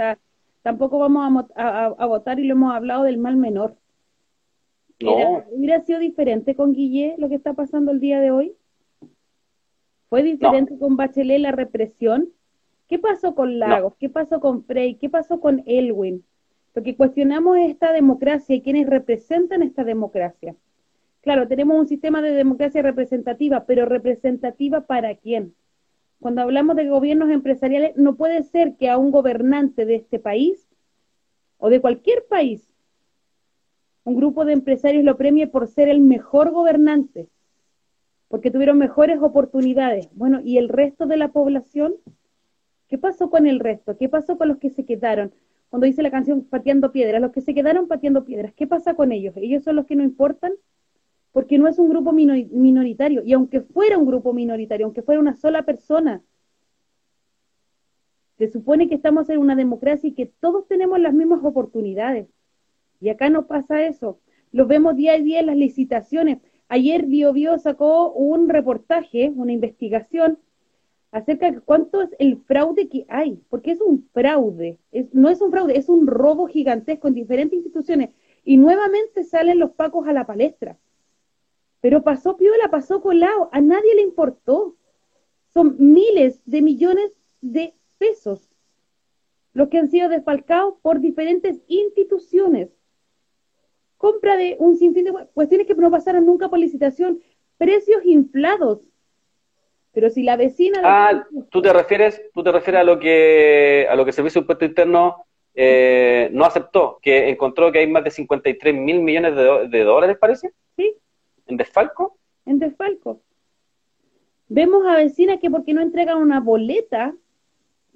tampoco 0.62 1.00
vamos 1.00 1.46
a, 1.56 2.06
votar 2.06 2.40
y 2.40 2.46
lo 2.46 2.54
hemos 2.54 2.74
hablado 2.74 3.04
del 3.04 3.18
mal 3.18 3.38
menor. 3.38 3.76
¿Hubiera 5.00 5.82
sido 5.82 6.00
diferente 6.00 6.56
con 6.56 6.74
Guille 6.74 7.16
lo 7.18 7.30
que 7.30 7.36
está 7.36 7.54
pasando 7.54 7.92
el 7.92 8.00
día 8.00 8.20
de 8.20 8.32
hoy? 8.32 8.56
¿Fue 10.10 10.24
diferente 10.24 10.78
con 10.78 10.96
Bachelet 10.98 11.40
la 11.40 11.52
represión? 11.52 12.30
¿Qué 12.88 13.00
pasó 13.00 13.34
con 13.34 13.58
Lagos? 13.58 13.96
¿Qué 13.98 14.10
pasó 14.10 14.42
con 14.42 14.66
Frey? 14.66 14.96
¿Qué 14.96 15.10
pasó 15.10 15.40
con 15.40 15.64
Elwin? 15.66 16.26
Lo 16.74 16.84
que 16.84 16.98
cuestionamos 16.98 17.58
es 17.58 17.72
esta 17.72 17.94
democracia 17.94 18.56
y 18.56 18.62
quienes 18.62 18.88
representan 18.88 19.64
esta 19.64 19.84
democracia. 19.84 20.56
Claro, 21.22 21.48
tenemos 21.48 21.80
un 21.80 21.88
sistema 21.88 22.22
de 22.22 22.32
democracia 22.32 22.82
representativa, 22.82 23.66
pero 23.66 23.86
representativa 23.86 24.82
para 24.82 25.16
quién? 25.16 25.54
Cuando 26.20 26.42
hablamos 26.42 26.76
de 26.76 26.88
gobiernos 26.88 27.30
empresariales, 27.30 27.96
no 27.96 28.16
puede 28.16 28.44
ser 28.44 28.76
que 28.76 28.90
a 28.90 28.98
un 28.98 29.12
gobernante 29.12 29.86
de 29.86 29.96
este 29.96 30.20
país 30.20 30.68
o 31.58 31.70
de 31.70 31.80
cualquier 31.80 32.26
país, 32.28 32.72
un 34.04 34.16
grupo 34.16 34.46
de 34.46 34.54
empresarios 34.54 35.04
lo 35.04 35.16
premie 35.16 35.48
por 35.48 35.68
ser 35.68 35.90
el 35.90 36.02
mejor 36.02 36.52
gobernante, 36.52 37.28
porque 38.28 38.50
tuvieron 38.50 38.80
mejores 38.80 39.20
oportunidades. 39.22 40.10
Bueno, 40.14 40.42
¿y 40.44 40.58
el 40.58 40.70
resto 40.70 41.06
de 41.06 41.18
la 41.18 41.28
población? 41.28 41.96
¿Qué 42.88 42.98
pasó 42.98 43.30
con 43.30 43.46
el 43.46 43.60
resto? 43.60 43.96
¿Qué 43.96 44.10
pasó 44.10 44.38
con 44.40 44.48
los 44.48 44.58
que 44.58 44.72
se 44.72 44.86
quedaron? 44.86 45.34
Cuando 45.70 45.86
dice 45.86 46.02
la 46.02 46.12
canción 46.12 46.44
pateando 46.44 46.92
piedras, 46.92 47.22
los 47.22 47.32
que 47.32 47.42
se 47.42 47.54
quedaron 47.54 47.88
pateando 47.88 48.26
piedras, 48.26 48.54
¿qué 48.54 48.66
pasa 48.66 48.96
con 48.96 49.12
ellos? 49.12 49.36
¿Ellos 49.38 49.64
son 49.64 49.76
los 49.76 49.86
que 49.86 49.96
no 49.96 50.04
importan? 50.04 50.54
Porque 51.32 51.58
no 51.58 51.68
es 51.68 51.80
un 51.80 51.90
grupo 51.90 52.12
minoritario. 52.12 53.24
Y 53.24 53.34
aunque 53.34 53.62
fuera 53.62 53.98
un 53.98 54.06
grupo 54.06 54.34
minoritario, 54.34 54.86
aunque 54.86 55.02
fuera 55.02 55.22
una 55.22 55.36
sola 55.36 55.64
persona, 55.64 56.22
se 58.38 58.48
supone 58.48 58.90
que 58.90 58.96
estamos 58.96 59.30
en 59.30 59.38
una 59.38 59.56
democracia 59.56 60.10
y 60.10 60.14
que 60.14 60.26
todos 60.26 60.68
tenemos 60.68 61.00
las 61.00 61.14
mismas 61.14 61.44
oportunidades. 61.44 62.28
Y 63.00 63.10
acá 63.10 63.30
no 63.30 63.48
pasa 63.48 63.86
eso. 63.86 64.20
Lo 64.52 64.68
vemos 64.68 64.96
día 64.96 65.14
a 65.14 65.20
día 65.20 65.40
en 65.40 65.46
las 65.46 65.58
licitaciones. 65.58 66.40
Ayer 66.68 67.06
BioBio 67.06 67.58
sacó 67.60 68.12
un 68.12 68.50
reportaje, 68.50 69.32
una 69.36 69.52
investigación 69.52 70.40
acerca 71.12 71.52
de 71.52 71.60
cuánto 71.60 72.02
es 72.02 72.10
el 72.20 72.38
fraude 72.38 72.88
que 72.88 73.06
hay, 73.10 73.42
porque 73.50 73.72
es 73.72 73.82
un 73.82 74.08
fraude, 74.14 74.80
no 75.12 75.30
es 75.30 75.42
un 75.42 75.52
fraude, 75.52 75.78
es 75.78 75.90
un 75.90 76.08
robo 76.08 76.48
gigantesco 76.48 77.10
en 77.10 77.14
diferentes 77.14 77.58
instituciones. 77.58 78.10
Y 78.44 78.58
nuevamente 78.58 79.24
salen 79.24 79.60
los 79.60 79.72
pacos 79.72 80.08
a 80.08 80.14
la 80.14 80.26
palestra. 80.26 80.78
Pero 81.82 82.04
pasó 82.04 82.38
piola, 82.38 82.70
pasó 82.70 83.02
colado, 83.02 83.50
a 83.52 83.60
nadie 83.60 83.96
le 83.96 84.02
importó. 84.02 84.76
Son 85.54 85.76
miles 85.78 86.42
de 86.46 86.62
millones 86.62 87.12
de 87.42 87.74
pesos 87.98 88.48
los 89.54 89.68
que 89.68 89.80
han 89.80 89.90
sido 89.90 90.08
desfalcados 90.08 90.76
por 90.82 91.02
diferentes 91.02 91.60
instituciones. 91.68 92.70
Compra 93.98 94.38
de 94.38 94.56
un 94.60 94.78
sinfín 94.78 95.04
de 95.04 95.28
cuestiones 95.34 95.68
que 95.68 95.76
no 95.76 95.92
pasaron 95.92 96.26
nunca 96.26 96.48
por 96.48 96.58
licitación, 96.58 97.22
precios 97.58 98.06
inflados 98.06 98.80
pero 99.94 100.10
si 100.10 100.24
la 100.24 100.38
vecina... 100.38 100.80
Ah, 100.84 101.28
tú 101.50 101.62
te 101.62 101.74
refieres, 101.74 102.22
tú 102.34 102.44
te 102.44 102.52
refieres 102.52 102.82
a 102.82 102.84
lo 102.84 103.00
que 103.00 103.88
a 103.90 103.96
lo 103.96 104.06
que 104.06 104.12
el 104.12 104.16
Servicio 104.16 104.40
de 104.40 104.44
Impuesto 104.44 104.66
Interno 104.66 105.26
eh, 105.54 106.30
no 106.32 106.46
aceptó, 106.46 107.00
que 107.02 107.30
encontró 107.30 107.72
que 107.72 107.80
hay 107.80 107.88
más 107.88 108.04
de 108.04 108.12
53 108.12 108.74
mil 108.74 109.02
millones 109.02 109.36
de, 109.70 109.84
dólares, 109.84 110.18
parece. 110.20 110.52
Sí. 110.78 110.96
¿En 111.52 111.58
desfalco? 111.58 112.18
En 112.46 112.60
desfalco. 112.60 113.22
Vemos 114.48 114.86
a 114.88 114.96
vecinas 114.96 115.40
que 115.40 115.52
porque 115.52 115.74
no 115.74 115.82
entregan 115.82 116.18
una 116.18 116.40
boleta, 116.40 117.14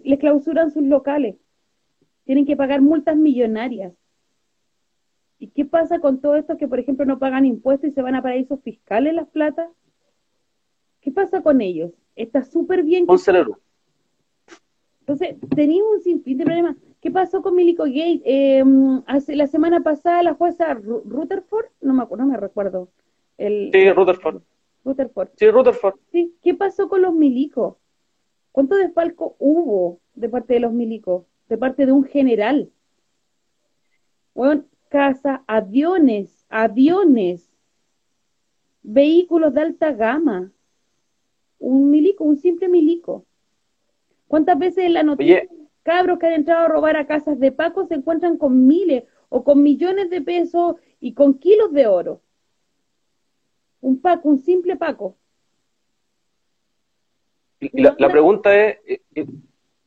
les 0.04 0.20
clausuran 0.20 0.72
sus 0.72 0.84
locales. 0.84 1.38
Tienen 2.26 2.46
que 2.46 2.58
pagar 2.58 2.82
multas 2.82 3.16
millonarias. 3.16 3.94
¿Y 5.40 5.48
qué 5.48 5.64
pasa 5.64 6.00
con 6.00 6.20
todo 6.20 6.36
esto 6.36 6.58
que, 6.58 6.68
por 6.68 6.80
ejemplo, 6.80 7.06
no 7.06 7.18
pagan 7.18 7.46
impuestos 7.46 7.90
y 7.90 7.94
se 7.94 8.02
van 8.02 8.16
a 8.16 8.22
paraísos 8.22 8.60
fiscales 8.62 9.14
las 9.14 9.28
platas? 9.30 9.70
¿Qué 11.00 11.12
pasa 11.12 11.42
con 11.42 11.62
ellos? 11.62 11.92
Está 12.16 12.44
súper 12.44 12.84
bien. 12.84 13.06
Entonces, 15.00 15.36
teníamos 15.56 15.98
un 15.98 16.02
sinfín 16.02 16.38
de 16.40 16.46
problemas. 16.46 16.76
¿Qué 17.00 17.12
pasó 17.12 17.42
con 17.42 17.56
Milico 17.56 17.84
Gate? 17.84 18.22
Em, 18.26 19.02
hace, 19.06 19.36
la 19.36 19.48
semana 19.48 19.82
pasada 19.82 20.24
la 20.24 20.34
jueza 20.34 20.74
Rutherford, 20.74 21.68
no 21.80 21.94
me 21.94 22.04
acuerdo, 22.04 22.26
no 22.26 22.32
me 22.32 22.38
recuerdo. 22.38 22.90
El, 23.38 23.70
sí, 23.74 23.92
Rutherford. 23.92 24.42
Rutherford. 24.84 25.30
Sí, 25.36 25.50
Rutherford. 25.50 25.96
Sí, 26.12 26.36
¿qué 26.42 26.54
pasó 26.54 26.88
con 26.88 27.02
los 27.02 27.14
milicos? 27.14 27.76
¿Cuánto 28.52 28.76
desfalco 28.76 29.36
hubo 29.40 30.00
de 30.14 30.30
parte 30.30 30.54
de 30.54 30.60
los 30.62 30.72
milicos? 30.72 31.26
De 31.50 31.58
parte 31.58 31.86
de 31.86 31.92
un 31.92 32.04
general. 32.06 32.72
Bueno, 34.34 34.66
casa, 34.90 35.44
aviones, 35.48 36.46
aviones, 36.50 37.52
vehículos 38.84 39.54
de 39.54 39.62
alta 39.62 39.92
gama 39.92 40.52
un 41.60 41.90
milico, 41.90 42.24
un 42.24 42.38
simple 42.38 42.68
milico. 42.68 43.26
¿Cuántas 44.28 44.58
veces 44.58 44.86
en 44.86 44.94
la 44.94 45.04
noticia 45.04 45.48
cabros 45.84 46.20
que 46.20 46.28
han 46.28 46.34
entrado 46.34 46.66
a 46.66 46.68
robar 46.68 46.98
a 46.98 47.08
casas 47.08 47.40
de 47.40 47.52
Paco 47.52 47.86
se 47.86 47.96
encuentran 47.96 48.38
con 48.38 48.66
miles 48.66 49.04
o 49.30 49.44
con 49.44 49.62
millones 49.62 50.10
de 50.10 50.22
pesos 50.22 50.76
y 51.00 51.14
con 51.14 51.36
kilos 51.40 51.72
de 51.74 51.88
oro? 51.88 52.22
Un 53.86 54.02
Paco, 54.02 54.30
un 54.30 54.40
simple 54.40 54.76
Paco. 54.76 55.16
La, 57.60 57.96
la 57.98 58.10
pregunta 58.10 58.56
es, 58.56 58.78
eh, 58.86 59.02
eh, 59.16 59.26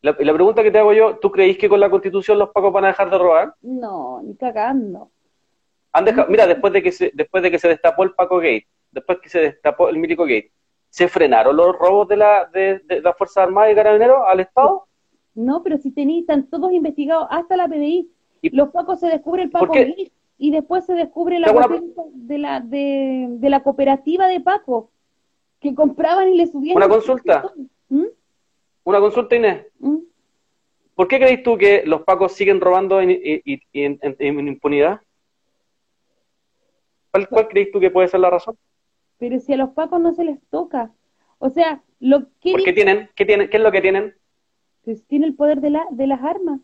la, 0.01 0.17
la, 0.19 0.33
pregunta 0.33 0.63
que 0.63 0.71
te 0.71 0.79
hago 0.79 0.93
yo, 0.93 1.19
¿tú 1.19 1.31
creís 1.31 1.59
que 1.59 1.69
con 1.69 1.81
la 1.81 1.91
constitución 1.91 2.39
los 2.39 2.51
pacos 2.51 2.73
van 2.73 2.85
a 2.85 2.89
dejar 2.89 3.11
de 3.11 3.19
robar? 3.19 3.55
No, 3.61 4.23
ni 4.23 4.35
cagando. 4.37 5.11
Han 5.93 6.05
dejado, 6.05 6.29
mira, 6.29 6.47
después 6.47 6.73
de 6.73 6.83
que 6.83 6.93
se, 6.93 7.11
después 7.15 7.43
de 7.43 7.51
que 7.51 7.59
se 7.59 7.69
destapó 7.69 8.05
el 8.05 8.15
Paco 8.15 8.37
Gate, 8.37 8.67
después 8.91 9.19
que 9.21 9.29
se 9.29 9.41
destapó 9.41 9.89
el 9.89 9.99
Milico 9.99 10.23
Gate, 10.23 10.53
¿Se 10.91 11.09
frenaron 11.09 11.57
los 11.57 11.77
robos 11.77 12.09
de 12.09 12.17
la, 12.17 12.47
de, 12.47 12.81
de 12.81 13.01
la 13.01 13.13
Fuerza 13.13 13.43
Armada 13.43 13.71
y 13.71 13.75
Carabineros 13.75 14.23
al 14.27 14.41
Estado? 14.41 14.87
No, 15.35 15.63
pero 15.63 15.77
si 15.77 15.91
tenéis, 15.91 16.23
están 16.23 16.49
todos 16.49 16.73
investigados, 16.73 17.29
hasta 17.31 17.57
la 17.57 17.69
PDI. 17.69 18.11
los 18.53 18.71
pacos 18.71 19.01
se 19.01 19.09
descubre 19.09 19.43
el 19.43 19.51
Paco 19.51 19.75
y 20.39 20.51
después 20.51 20.87
se 20.87 20.95
descubre 20.95 21.39
la 21.39 21.53
de 22.15 22.39
la 22.39 22.61
de, 22.61 23.39
la 23.43 23.63
cooperativa 23.63 24.27
de 24.29 24.41
Paco 24.41 24.91
que 25.61 25.75
compraban 25.75 26.33
y 26.33 26.37
le 26.37 26.47
subían. 26.47 26.77
Una 26.77 26.89
consulta. 26.89 27.53
¿Mm? 27.89 28.05
Una 28.85 29.01
consulta, 29.01 29.37
Inés. 29.37 29.67
¿Mm? 29.81 29.99
¿Por 30.95 31.09
qué 31.09 31.19
crees 31.19 31.43
tú 31.43 31.59
que 31.59 31.83
los 31.85 32.03
pacos 32.03 32.33
siguen 32.33 32.61
robando 32.61 33.01
en, 33.01 33.11
impunidad? 33.73 35.01
¿Cuál, 37.11 37.29
¿Cuál 37.29 37.49
crees 37.49 37.71
tú 37.73 37.81
que 37.81 37.91
puede 37.91 38.09
ser 38.09 38.21
la 38.21 38.31
razón? 38.31 38.57
pero 39.19 39.41
si 39.41 39.53
a 39.53 39.57
los 39.57 39.71
pacos 39.71 40.01
no 40.01 40.15
se 40.15 40.25
les 40.25 40.41
toca. 40.49 40.93
O 41.39 41.51
sea, 41.51 41.83
lo 42.01 42.29
que... 42.41 42.53
¿Por 42.53 42.63
qué 42.63 42.73
tienen? 42.73 43.11
¿Qué, 43.15 43.27
tienen? 43.27 43.51
¿Qué 43.51 43.57
es 43.59 43.63
lo 43.63 43.73
que 43.73 43.81
tienen? 43.81 44.15
Pues 44.85 45.05
tiene 45.07 45.27
el 45.27 45.35
poder 45.35 45.61
de, 45.61 45.71
la, 45.71 45.87
de 45.91 46.07
las 46.07 46.23
armas. 46.23 46.61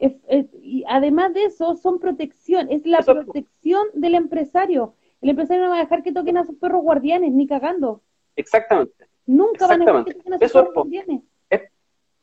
Y 0.00 0.84
además 0.88 1.34
de 1.34 1.44
eso, 1.44 1.76
son 1.76 1.98
protección, 1.98 2.70
es 2.70 2.86
la 2.86 3.00
protección 3.02 3.86
del 3.92 4.14
empresario. 4.14 4.94
El 5.20 5.30
empresario 5.30 5.64
no 5.64 5.70
va 5.70 5.76
a 5.76 5.80
dejar 5.80 6.02
que 6.02 6.12
toquen 6.12 6.38
a 6.38 6.46
sus 6.46 6.56
perros 6.56 6.82
guardianes, 6.82 7.32
ni 7.32 7.46
cagando. 7.46 8.00
Exactamente. 8.36 9.08
Nunca 9.26 9.66
van 9.66 9.82
a 9.82 9.84
dejar 9.84 10.04
que 10.04 10.14
toquen 10.14 10.34
a 10.34 10.38
sus 10.38 10.52
perros 10.52 10.74
guardianes. 10.74 11.22
Es, 11.50 11.62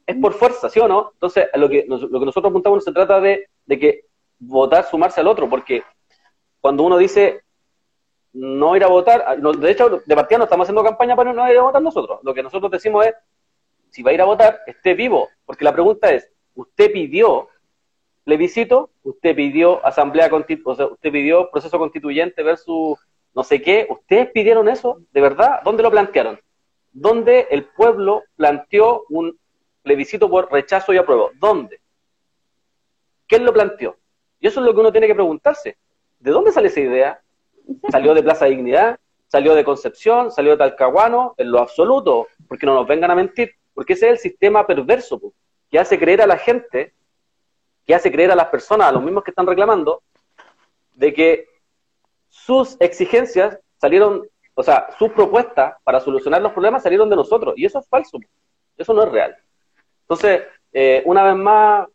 es, 0.08 0.16
por 0.16 0.34
fuerza, 0.34 0.70
¿sí 0.70 0.80
o 0.80 0.88
no? 0.88 1.12
Entonces, 1.14 1.48
lo 1.54 1.70
que, 1.70 1.86
lo 1.88 2.20
que 2.20 2.26
nosotros 2.26 2.50
apuntamos 2.50 2.84
se 2.84 2.92
trata 2.92 3.20
de, 3.22 3.48
de 3.66 3.80
que 3.80 4.06
votar, 4.40 4.86
sumarse 4.86 5.22
al 5.22 5.28
otro, 5.28 5.48
porque 5.48 5.84
cuando 6.60 6.84
uno 6.84 6.98
dice 6.98 7.42
no 8.34 8.76
ir 8.76 8.84
a 8.84 8.88
votar, 8.88 9.24
ah, 9.26 9.36
de 9.36 9.72
hecho, 9.72 10.02
de 10.06 10.16
partida 10.16 10.38
no 10.38 10.44
estamos 10.44 10.66
haciendo 10.66 10.84
campaña 10.84 11.16
para 11.16 11.34
no 11.34 11.50
ir 11.52 11.58
a 11.58 11.64
votar 11.64 11.82
nosotros. 11.82 12.20
Lo 12.24 12.34
que 12.34 12.44
nosotros 12.44 12.72
decimos 12.72 13.06
es, 13.06 13.16
si 13.90 14.04
va 14.04 14.12
a 14.12 14.14
ir 14.14 14.22
a 14.22 14.26
votar, 14.26 14.62
esté 14.68 14.94
vivo. 14.94 15.30
Porque 15.46 15.66
la 15.66 15.74
pregunta 15.74 16.12
es, 16.12 16.30
¿usted 16.54 16.92
pidió 16.92 17.50
plebiscito? 18.28 18.90
¿Usted 19.04 19.34
pidió 19.34 19.84
asamblea? 19.86 20.30
O 20.66 20.76
sea, 20.76 20.88
¿usted 20.88 21.12
pidió 21.14 21.50
proceso 21.50 21.80
constituyente 21.80 22.44
versus 22.44 23.00
no 23.34 23.44
sé 23.44 23.62
qué? 23.62 23.88
¿Ustedes 23.90 24.30
pidieron 24.32 24.68
eso? 24.68 25.00
¿De 25.14 25.22
verdad? 25.22 25.62
¿Dónde 25.64 25.82
lo 25.82 25.90
plantearon? 25.90 26.38
¿Dónde 26.92 27.48
el 27.50 27.64
pueblo 27.64 28.24
planteó 28.36 29.06
un 29.10 29.40
plebiscito 29.82 30.30
por 30.30 30.52
rechazo 30.52 30.92
y 30.92 30.98
apruebo? 30.98 31.32
¿Dónde? 31.40 31.80
¿Quién 33.28 33.46
lo 33.46 33.54
planteó? 33.54 33.96
Y 34.42 34.48
eso 34.48 34.60
es 34.60 34.66
lo 34.66 34.74
que 34.74 34.82
uno 34.82 34.92
tiene 34.92 35.08
que 35.08 35.16
preguntarse. 35.16 35.78
¿De 36.20 36.32
dónde 36.32 36.52
sale 36.52 36.68
esa 36.68 36.82
idea? 36.82 37.22
Salió 37.90 38.14
de 38.14 38.24
Plaza 38.24 38.46
Dignidad, 38.46 39.00
salió 39.28 39.56
de 39.56 39.64
Concepción, 39.64 40.32
salió 40.32 40.52
de 40.52 40.58
Talcahuano, 40.58 41.34
en 41.38 41.50
lo 41.50 41.60
absoluto, 41.60 42.28
porque 42.50 42.66
no 42.66 42.74
nos 42.74 42.88
vengan 42.88 43.12
a 43.12 43.16
mentir, 43.16 43.52
porque 43.74 43.94
ese 43.94 44.08
es 44.08 44.12
el 44.12 44.18
sistema 44.18 44.68
perverso 44.68 45.22
que 45.70 45.80
hace 45.80 45.98
creer 45.98 46.22
a 46.22 46.28
la 46.28 46.38
gente, 46.38 46.94
que 47.88 47.96
hace 47.96 48.12
creer 48.12 48.32
a 48.32 48.36
las 48.36 48.48
personas, 48.48 48.90
a 48.90 48.92
los 48.92 49.02
mismos 49.02 49.24
que 49.24 49.32
están 49.32 49.48
reclamando, 49.48 50.04
de 50.94 51.14
que 51.14 51.48
sus 52.28 52.76
exigencias 52.80 53.58
salieron, 53.78 54.28
o 54.54 54.64
sea, 54.64 54.90
sus 55.00 55.12
propuestas 55.12 55.76
para 55.84 56.00
solucionar 56.00 56.42
los 56.42 56.52
problemas 56.52 56.84
salieron 56.84 57.10
de 57.10 57.16
nosotros, 57.16 57.54
y 57.58 57.66
eso 57.66 57.80
es 57.80 57.88
falso, 57.88 58.20
eso 58.78 58.94
no 58.94 59.04
es 59.04 59.12
real. 59.12 59.36
Entonces, 60.02 60.44
eh, 60.74 61.02
una 61.06 61.24
vez 61.24 61.36
más, 61.36 61.88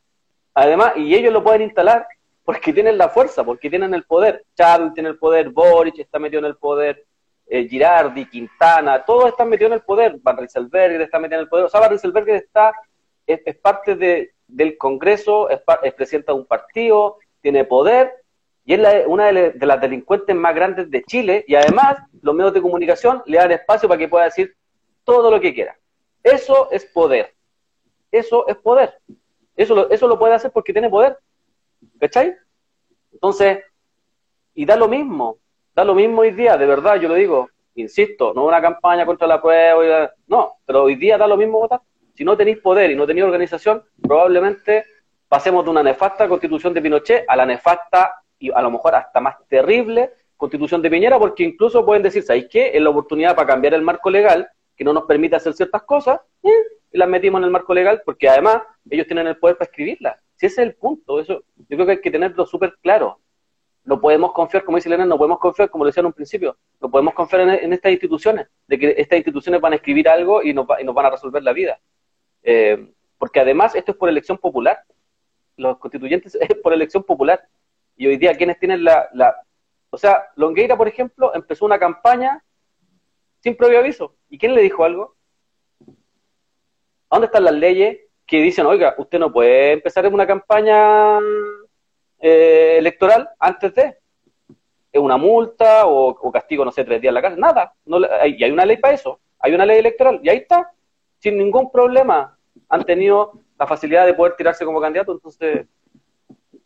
además, 0.55 0.95
y 0.97 1.15
ellos 1.15 1.33
lo 1.33 1.45
pueden 1.45 1.63
instalar 1.63 2.07
porque 2.45 2.73
tienen 2.73 2.99
la 2.99 3.09
fuerza, 3.09 3.45
porque 3.45 3.71
tienen 3.71 3.95
el 3.95 4.05
poder. 4.05 4.45
Charles 4.57 4.95
tiene 4.95 5.11
el 5.11 5.19
poder, 5.19 5.51
Boric 5.51 5.99
está 5.99 6.19
metido 6.19 6.41
en 6.41 6.47
el 6.47 6.57
poder, 6.57 7.05
eh, 7.47 7.69
Girardi, 7.69 8.27
Quintana, 8.27 9.05
todos 9.05 9.29
están 9.29 9.49
metidos 9.49 9.73
en 9.73 9.75
el 9.75 9.83
poder, 9.83 10.17
Van 10.23 10.37
Rieselberger 10.37 11.03
está 11.03 11.19
metido 11.19 11.39
en 11.39 11.43
el 11.43 11.49
poder, 11.49 11.67
o 11.67 11.69
sea, 11.69 11.81
Van 11.81 11.91
Rieselberger 11.91 12.37
está, 12.37 12.73
es, 13.27 13.57
parte 13.59 13.95
de, 13.95 14.33
del 14.53 14.77
Congreso, 14.79 15.49
es, 15.51 15.61
es, 15.83 15.95
presidente 15.95 16.33
de 16.33 16.39
un 16.39 16.47
partido, 16.47 17.19
tiene 17.41 17.65
poder, 17.65 18.13
y 18.65 18.75
es 18.75 19.07
una 19.07 19.33
de, 19.33 19.55
las 19.61 19.81
delincuentes 19.81 20.35
más 20.37 20.55
grandes 20.55 20.91
de 20.91 21.03
Chile, 21.03 21.45
y 21.49 21.55
además 21.55 21.99
los 22.21 22.35
medios 22.35 22.55
de 22.55 22.63
comunicación 22.63 23.23
le 23.27 23.39
dan 23.39 23.53
espacio 23.53 23.89
para 23.89 23.99
que 23.99 24.09
pueda 24.09 24.27
decir 24.27 24.55
todo 25.05 25.31
lo 25.31 25.41
que 25.41 25.53
quiera. 25.53 25.77
Eso 26.23 26.71
es 26.71 26.85
poder. 26.87 27.35
Eso 28.11 28.47
es 28.47 28.57
poder. 28.57 28.99
Eso 29.57 29.75
lo, 29.75 29.91
eso 29.91 30.07
lo 30.07 30.19
puede 30.19 30.35
hacer 30.35 30.53
porque 30.53 30.73
tiene 30.73 30.89
poder. 30.89 31.19
¿Cachai? 31.99 32.37
Entonces, 33.13 33.59
y 34.55 34.65
da 34.65 34.77
lo 34.77 34.87
mismo, 34.87 35.39
da 35.75 35.85
lo 35.85 35.95
mismo 35.95 36.21
hoy 36.21 36.31
día, 36.31 36.57
de 36.57 36.67
verdad, 36.67 36.97
yo 36.97 37.09
lo 37.09 37.15
digo, 37.15 37.51
insisto, 37.75 38.33
no 38.35 38.45
una 38.45 38.61
campaña 38.61 39.07
contra 39.07 39.27
la 39.27 39.41
prueba, 39.41 40.13
no, 40.27 40.55
pero 40.65 40.85
hoy 40.85 40.95
día 40.97 41.19
da 41.19 41.27
lo 41.27 41.37
mismo 41.37 41.59
votar. 41.61 41.81
Si 42.15 42.25
no 42.25 42.37
tenéis 42.37 42.59
poder 42.59 42.91
y 42.91 42.97
no 42.97 43.07
tenéis 43.07 43.25
organización, 43.25 43.83
probablemente 44.03 44.85
pasemos 45.29 45.65
de 45.65 45.71
una 45.71 45.83
nefasta 45.83 46.29
constitución 46.29 46.75
de 46.75 46.83
Pinochet 46.83 47.25
a 47.27 47.37
la 47.37 47.47
nefasta 47.47 48.15
y 48.39 48.51
a 48.51 48.61
lo 48.61 48.71
mejor 48.71 48.95
hasta 48.95 49.21
más 49.21 49.37
terrible 49.49 50.11
constitución 50.43 50.83
de 50.83 50.91
Piñera, 50.91 51.21
porque 51.21 51.45
incluso 51.45 51.87
pueden 51.87 52.03
decir, 52.03 52.25
¿sabéis 52.25 52.49
qué? 52.51 52.73
Es 52.75 52.83
la 52.83 52.91
oportunidad 52.91 53.37
para 53.37 53.47
cambiar 53.47 53.75
el 53.75 53.83
marco 53.83 54.11
legal 54.11 54.49
que 54.77 54.83
no 54.83 54.93
nos 54.93 55.05
permite 55.05 55.37
hacer 55.37 55.53
ciertas 55.53 55.83
cosas, 55.85 56.19
y 56.43 56.51
las 56.91 57.09
metimos 57.09 57.39
en 57.39 57.45
el 57.45 57.51
marco 57.53 57.73
legal, 57.73 58.03
porque 58.05 58.29
además 58.29 58.63
ellos 58.91 59.07
tienen 59.07 59.29
el 59.29 59.37
poder 59.37 59.57
para 59.57 59.71
escribirlas. 59.71 60.19
Si 60.35 60.47
ese 60.47 60.63
es 60.63 60.69
el 60.69 60.75
punto, 60.75 61.21
eso 61.21 61.45
yo 61.57 61.77
creo 61.77 61.87
que 61.87 61.93
hay 61.93 62.01
que 62.01 62.11
tenerlo 62.11 62.45
súper 62.45 62.75
claro. 62.83 63.21
No 63.85 64.01
podemos 64.01 64.33
confiar, 64.33 64.65
como 64.65 64.79
dice 64.79 64.89
Elena, 64.89 65.07
no 65.07 65.17
podemos 65.17 65.39
confiar, 65.39 65.71
como 65.71 65.85
lo 65.85 65.91
decía 65.91 66.01
en 66.01 66.07
un 66.07 66.13
principio, 66.13 66.57
no 66.81 66.91
podemos 66.91 67.15
confiar 67.15 67.43
en, 67.43 67.73
estas 67.73 67.93
instituciones, 67.93 68.49
de 68.67 68.79
que 68.81 68.95
estas 68.99 69.19
instituciones 69.19 69.61
van 69.61 69.75
a 69.75 69.77
escribir 69.77 70.09
algo 70.09 70.43
y 70.43 70.53
nos, 70.53 70.67
nos 70.85 70.95
van 70.95 71.07
a 71.07 71.11
resolver 71.11 71.45
la 71.45 71.53
vida. 71.53 71.79
Eh, 72.43 72.89
porque 73.19 73.41
además 73.41 73.75
esto 73.75 73.93
es 73.93 73.99
por 73.99 74.09
elección 74.09 74.39
popular. 74.39 74.85
Los 75.57 75.79
constituyentes 75.79 76.35
es 76.41 76.55
por 76.63 76.73
elección 76.73 77.03
popular. 77.03 77.41
Y 77.97 78.07
hoy 78.07 78.17
día, 78.17 78.35
¿quiénes 78.35 78.59
tienen 78.59 78.85
la, 78.85 79.09
la... 79.13 79.37
O 79.91 79.99
sea, 79.99 80.31
Longueira, 80.37 80.77
por 80.77 80.89
ejemplo, 80.89 81.35
empezó 81.35 81.65
una 81.65 81.79
campaña 81.79 82.43
sin 83.41 83.57
previo 83.57 83.79
aviso. 83.79 84.15
¿Y 84.29 84.39
quién 84.39 84.55
le 84.55 84.63
dijo 84.63 84.85
algo? 84.85 85.15
dónde 87.13 87.27
están 87.27 87.45
las 87.45 87.55
leyes 87.55 87.99
que 88.27 88.41
dicen, 88.41 88.67
oiga, 88.67 88.95
usted 88.97 89.19
no 89.19 89.33
puede 89.33 89.73
empezar 89.73 90.07
una 90.07 90.27
campaña 90.27 91.19
eh, 92.19 92.77
electoral 92.79 93.29
antes 93.39 93.75
de? 93.75 93.99
¿Es 94.91 95.01
una 95.01 95.17
multa 95.17 95.87
o, 95.87 96.33
castigo, 96.33 96.65
no 96.65 96.71
sé, 96.71 96.85
tres 96.85 97.01
días 97.01 97.11
en 97.11 97.15
la 97.15 97.23
casa? 97.23 97.37
Nada. 97.37 97.75
No, 97.85 97.99
y 98.01 98.43
hay 98.43 98.51
una 98.51 98.65
ley 98.65 98.77
para 98.77 98.95
eso. 98.95 99.21
Hay 99.39 99.55
una 99.55 99.67
ley 99.67 99.79
electoral. 99.79 100.21
Y 100.23 100.29
ahí 100.29 100.39
está. 100.39 100.71
Sin 101.23 101.39
ningún 101.39 101.71
problema. 101.71 102.37
Han 102.69 102.85
tenido 102.85 103.33
la 103.59 103.67
facilidad 103.67 104.07
de 104.07 104.15
poder 104.15 104.35
tirarse 104.35 104.65
como 104.65 104.81
candidato. 104.81 105.13
Entonces, 105.13 105.67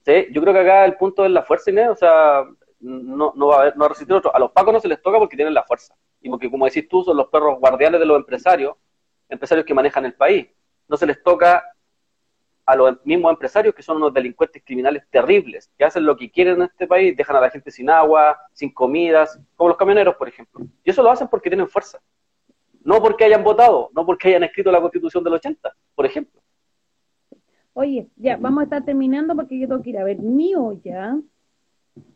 sí, 0.05 0.27
yo 0.33 0.41
creo 0.41 0.55
que 0.55 0.61
acá 0.61 0.85
el 0.85 0.97
punto 0.97 1.25
es 1.25 1.31
la 1.31 1.43
fuerza, 1.43 1.71
Inés. 1.71 1.91
O 1.91 1.97
sea, 1.97 2.45
no, 2.81 3.33
no 3.37 3.47
va 3.49 3.57
a 3.57 3.61
haber, 3.61 3.77
no 3.77 3.81
va 3.81 3.87
a 3.87 3.89
resistir 3.91 4.15
otro. 4.15 4.35
A 4.35 4.39
los 4.39 4.53
pacos 4.53 4.73
no 4.73 4.81
se 4.81 4.89
les 4.89 5.03
toca 5.03 5.19
porque 5.19 5.37
tienen 5.37 5.55
la 5.55 5.65
fuerza. 5.65 5.95
Y 6.23 6.31
porque, 6.31 6.51
como 6.51 6.65
decís 6.65 6.89
tú, 6.89 7.05
son 7.05 7.17
los 7.17 7.29
perros 7.29 7.61
guardianes 7.61 8.01
de 8.01 8.07
los 8.07 8.17
empresarios 8.17 8.77
empresarios 9.29 9.67
que 9.67 9.75
manejan 9.75 10.05
el 10.05 10.15
país. 10.15 10.47
No 10.89 10.97
se 10.97 11.07
les 11.07 11.23
toca 11.23 11.65
a 12.65 12.77
los 12.77 13.05
mismos 13.05 13.31
empresarios 13.31 13.75
que 13.75 13.83
son 13.83 13.99
unos 13.99 14.13
delincuentes 14.13 14.63
criminales 14.65 15.05
terribles, 15.11 15.71
que 15.79 15.85
hacen 15.85 16.05
lo 16.05 16.17
que 16.17 16.31
quieren 16.31 16.57
en 16.57 16.63
este 16.63 16.87
país, 16.87 17.17
dejan 17.17 17.37
a 17.37 17.41
la 17.41 17.51
gente 17.51 17.71
sin 17.71 17.89
agua, 17.89 18.39
sin 18.53 18.73
comidas, 18.73 19.41
como 19.55 19.69
los 19.69 19.79
camioneros, 19.79 20.17
por 20.17 20.29
ejemplo. 20.29 20.67
Y 20.83 20.91
eso 20.91 21.03
lo 21.03 21.11
hacen 21.11 21.29
porque 21.29 21.49
tienen 21.49 21.69
fuerza. 21.69 22.01
No 22.87 23.03
porque 23.03 23.25
hayan 23.25 23.43
votado, 23.43 23.91
no 23.97 24.07
porque 24.07 24.29
hayan 24.29 24.45
escrito 24.45 24.71
la 24.71 24.81
constitución 24.81 25.25
del 25.25 25.35
80, 25.35 25.75
por 25.97 26.07
ejemplo. 26.07 26.41
Oye, 27.73 28.07
ya, 28.15 28.37
vamos 28.37 28.61
a 28.61 28.65
estar 28.65 28.85
terminando 28.85 29.35
porque 29.35 29.59
yo 29.59 29.67
tengo 29.67 29.83
que 29.83 29.91
ir 29.91 29.99
a 29.99 30.05
ver 30.05 30.21
mi 30.21 30.55
olla, 30.55 31.19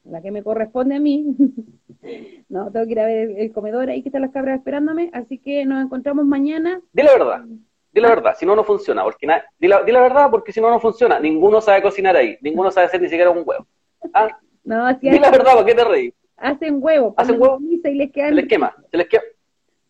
la 0.05 0.23
que 0.23 0.31
me 0.31 0.45
corresponde 0.45 0.95
a 0.95 1.01
mí. 1.01 1.27
no, 2.49 2.71
tengo 2.71 2.87
que 2.87 2.93
ir 2.93 3.01
a 3.01 3.07
ver 3.07 3.31
el, 3.37 3.53
comedor 3.53 3.91
ahí 3.91 4.01
que 4.01 4.11
están 4.11 4.23
las 4.23 4.31
cabras 4.31 4.59
esperándome, 4.59 5.11
así 5.13 5.39
que 5.39 5.67
nos 5.67 5.85
encontramos 5.85 6.25
mañana. 6.25 6.81
Di 6.93 7.03
la 7.03 7.15
verdad, 7.15 7.45
di 7.93 8.01
la 8.01 8.07
ah. 8.07 8.15
verdad, 8.15 8.35
si 8.39 8.47
no, 8.47 8.55
no 8.55 8.63
funciona, 8.63 9.03
porque 9.03 9.27
di, 9.59 9.67
la, 9.67 9.83
verdad, 9.83 10.31
porque 10.31 10.53
si 10.53 10.61
no, 10.61 10.71
no 10.71 10.79
funciona, 10.79 11.19
ninguno 11.19 11.61
sabe 11.61 11.83
cocinar 11.83 12.15
ahí, 12.15 12.39
ninguno 12.43 12.71
sabe 12.71 12.87
hacer 12.87 13.03
ni 13.03 13.09
siquiera 13.09 13.33
un 13.33 13.43
huevo. 13.45 13.67
¿Ah? 14.15 14.39
No, 14.63 14.95
di 14.95 15.19
la 15.19 15.33
verdad, 15.33 15.55
¿por 15.55 15.67
qué 15.67 15.75
te 15.75 15.83
reí? 15.83 16.15
Hacen 16.37 16.79
huevo, 16.81 17.13
hacen 17.17 17.43
huevo, 17.43 17.59
y 17.61 17.71
les 17.73 17.83
se 17.83 18.31
les 18.31 18.47
quema, 18.47 18.73
se 18.89 18.97
les 18.97 19.09
quema. 19.09 19.25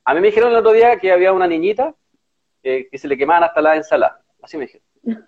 A 0.05 0.15
mí 0.15 0.21
me 0.21 0.29
dijeron 0.29 0.51
el 0.51 0.59
otro 0.59 0.73
día 0.73 0.99
que 0.99 1.13
había 1.13 1.33
una 1.33 1.47
niñita 1.47 1.95
eh, 2.63 2.89
que 2.91 2.99
se 2.99 3.09
le 3.09 3.17
quemaban 3.17 3.45
hasta 3.45 3.61
la 3.61 3.77
ensalada, 3.77 4.23
así 4.43 4.57
me 4.57 4.65
dijeron. 4.67 4.87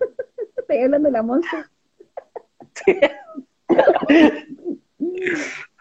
Estoy 0.57 0.79
hablando 0.79 1.07
de 1.07 1.13
la 1.13 1.23
monza. 1.23 1.69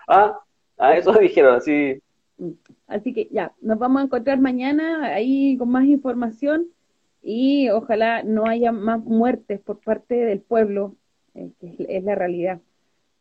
ah, 0.09 0.41
a 0.79 0.97
eso 0.97 1.13
dijeron, 1.13 1.57
así. 1.57 2.01
Así 2.87 3.13
que 3.13 3.29
ya, 3.31 3.53
nos 3.61 3.79
vamos 3.79 4.03
a 4.03 4.05
encontrar 4.05 4.41
mañana 4.41 5.15
ahí 5.15 5.57
con 5.57 5.71
más 5.71 5.85
información 5.85 6.69
y 7.23 7.71
ojalá 7.71 8.23
no 8.23 8.47
haya 8.47 8.73
más 8.73 9.03
muertes 9.05 9.61
por 9.61 9.79
parte 9.79 10.15
del 10.17 10.41
pueblo, 10.41 10.97
eh, 11.35 11.51
que 11.61 11.87
es, 11.89 12.05
la 12.05 12.15
realidad. 12.15 12.61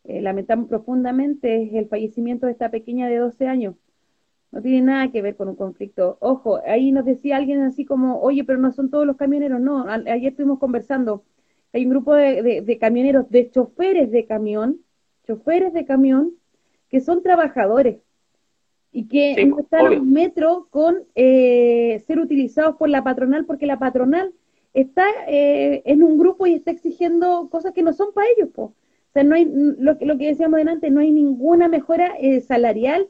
Eh, 0.04 0.22
lamentamos 0.22 0.68
profundamente 0.68 1.78
el 1.78 1.88
fallecimiento 1.88 2.48
de 2.48 2.54
esta 2.54 2.70
pequeña 2.72 3.08
de 3.08 3.18
12 3.18 3.48
años. 3.48 3.76
No 4.52 4.62
tiene 4.62 4.82
nada 4.82 5.12
que 5.12 5.22
ver 5.22 5.36
con 5.36 5.48
un 5.48 5.56
conflicto. 5.56 6.18
Ojo, 6.20 6.60
ahí 6.66 6.92
nos 6.92 7.06
decía 7.06 7.38
alguien 7.38 7.62
así 7.62 7.86
como, 7.86 8.20
oye, 8.22 8.44
pero 8.44 8.60
no 8.60 8.72
son 8.72 8.90
todos 8.90 9.06
los 9.08 9.16
camioneros. 9.16 9.62
No, 9.62 9.88
ayer 9.88 10.32
estuvimos 10.32 10.60
conversando. 10.60 11.24
Hay 11.74 11.86
un 11.86 11.92
grupo 11.92 12.14
de 12.14 12.78
camioneros, 12.80 13.30
de 13.30 13.50
choferes 13.50 14.12
de 14.12 14.26
camión, 14.26 14.82
choferes 15.26 15.74
de 15.74 15.86
camión 15.86 16.34
que 16.90 17.00
son 17.00 17.24
trabajadores 17.24 18.02
y 18.92 19.08
que 19.08 19.46
no 19.46 19.60
están 19.60 19.94
en 19.94 20.12
metro 20.12 20.68
con 20.70 21.06
eh, 21.16 22.04
ser 22.06 22.20
utilizados 22.20 22.76
por 22.76 22.90
la 22.90 23.04
patronal 23.04 23.46
porque 23.46 23.66
la 23.66 23.80
patronal 23.80 24.34
está 24.74 25.06
eh, 25.28 25.82
en 25.86 26.04
un 26.04 26.18
grupo 26.18 26.46
y 26.46 26.54
está 26.54 26.72
exigiendo 26.72 27.50
cosas 27.50 27.74
que 27.74 27.84
no 27.84 27.94
son 27.94 28.14
para 28.14 28.28
ellos. 28.36 28.50
O 28.58 28.74
sea, 29.14 29.24
no 29.24 29.36
hay, 29.36 29.46
lo, 29.46 29.98
lo 30.00 30.18
que 30.18 30.28
decíamos 30.28 30.58
delante, 30.58 30.92
no 30.92 31.00
hay 31.00 31.12
ninguna 31.12 31.70
mejora 31.70 32.14
eh, 32.20 32.42
salarial 32.42 33.08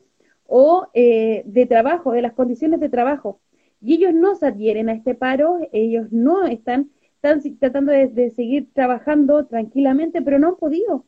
o 0.54 0.90
de 0.94 1.66
trabajo, 1.70 2.12
de 2.12 2.22
las 2.22 2.34
condiciones 2.34 2.82
de 2.82 2.90
trabajo. 2.90 3.40
Y 3.82 3.96
ellos 3.96 4.14
no 4.14 4.36
se 4.36 4.48
adhieren 4.48 4.90
a 4.90 4.94
este 4.94 5.16
paro, 5.16 5.60
ellos 5.72 6.12
no 6.12 6.46
están, 6.46 6.90
están 7.16 7.42
tratando 7.58 7.94
de 7.94 8.30
seguir 8.32 8.68
trabajando 8.74 9.46
tranquilamente, 9.46 10.22
pero 10.22 10.40
no 10.40 10.50
han 10.50 10.56
podido 10.58 11.06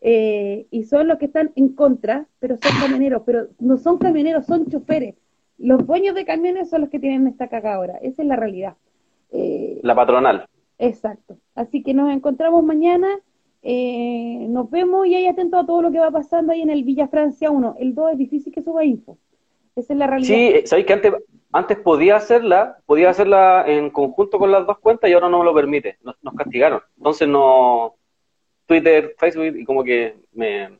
eh, 0.00 0.66
y 0.70 0.84
son 0.84 1.08
los 1.08 1.18
que 1.18 1.26
están 1.26 1.52
en 1.56 1.70
contra, 1.70 2.26
pero 2.38 2.56
son 2.56 2.72
camioneros, 2.80 3.22
pero 3.26 3.48
no 3.58 3.76
son 3.76 3.98
camioneros, 3.98 4.46
son 4.46 4.66
choferes. 4.68 5.14
Los 5.58 5.86
dueños 5.86 6.14
de 6.14 6.24
camiones 6.24 6.70
son 6.70 6.82
los 6.82 6.90
que 6.90 6.98
tienen 6.98 7.26
esta 7.26 7.48
caca 7.48 7.74
ahora, 7.74 7.98
esa 8.00 8.22
es 8.22 8.28
la 8.28 8.36
realidad. 8.36 8.76
Eh, 9.30 9.78
la 9.82 9.94
patronal. 9.94 10.46
Exacto. 10.78 11.36
Así 11.54 11.82
que 11.82 11.92
nos 11.92 12.10
encontramos 12.10 12.64
mañana, 12.64 13.08
eh, 13.62 14.46
nos 14.48 14.70
vemos 14.70 15.06
y 15.06 15.14
ahí 15.14 15.26
atento 15.26 15.58
a 15.58 15.66
todo 15.66 15.82
lo 15.82 15.90
que 15.90 15.98
va 15.98 16.10
pasando 16.10 16.52
ahí 16.52 16.62
en 16.62 16.70
el 16.70 16.84
Villa 16.84 17.08
Francia 17.08 17.50
1. 17.50 17.76
El 17.78 17.94
2 17.94 18.12
es 18.12 18.18
difícil 18.18 18.52
que 18.52 18.62
suba 18.62 18.84
info. 18.84 19.18
Esa 19.76 19.92
es 19.92 19.98
la 19.98 20.06
realidad. 20.06 20.28
Sí, 20.28 20.66
sabéis 20.66 20.86
que 20.86 20.92
antes, 20.92 21.12
antes 21.52 21.78
podía 21.78 22.16
hacerla, 22.16 22.78
podía 22.86 23.10
hacerla 23.10 23.64
en 23.66 23.90
conjunto 23.90 24.38
con 24.38 24.50
las 24.50 24.66
dos 24.66 24.78
cuentas 24.78 25.08
y 25.08 25.12
ahora 25.12 25.28
no 25.28 25.38
me 25.38 25.44
lo 25.44 25.54
permite. 25.54 25.98
Nos, 26.02 26.16
nos 26.22 26.34
castigaron. 26.34 26.80
Entonces 26.96 27.28
no 27.28 27.94
Twitter, 28.70 29.16
Facebook, 29.18 29.56
y 29.56 29.64
como 29.64 29.82
que 29.82 30.14
me, 30.32 30.78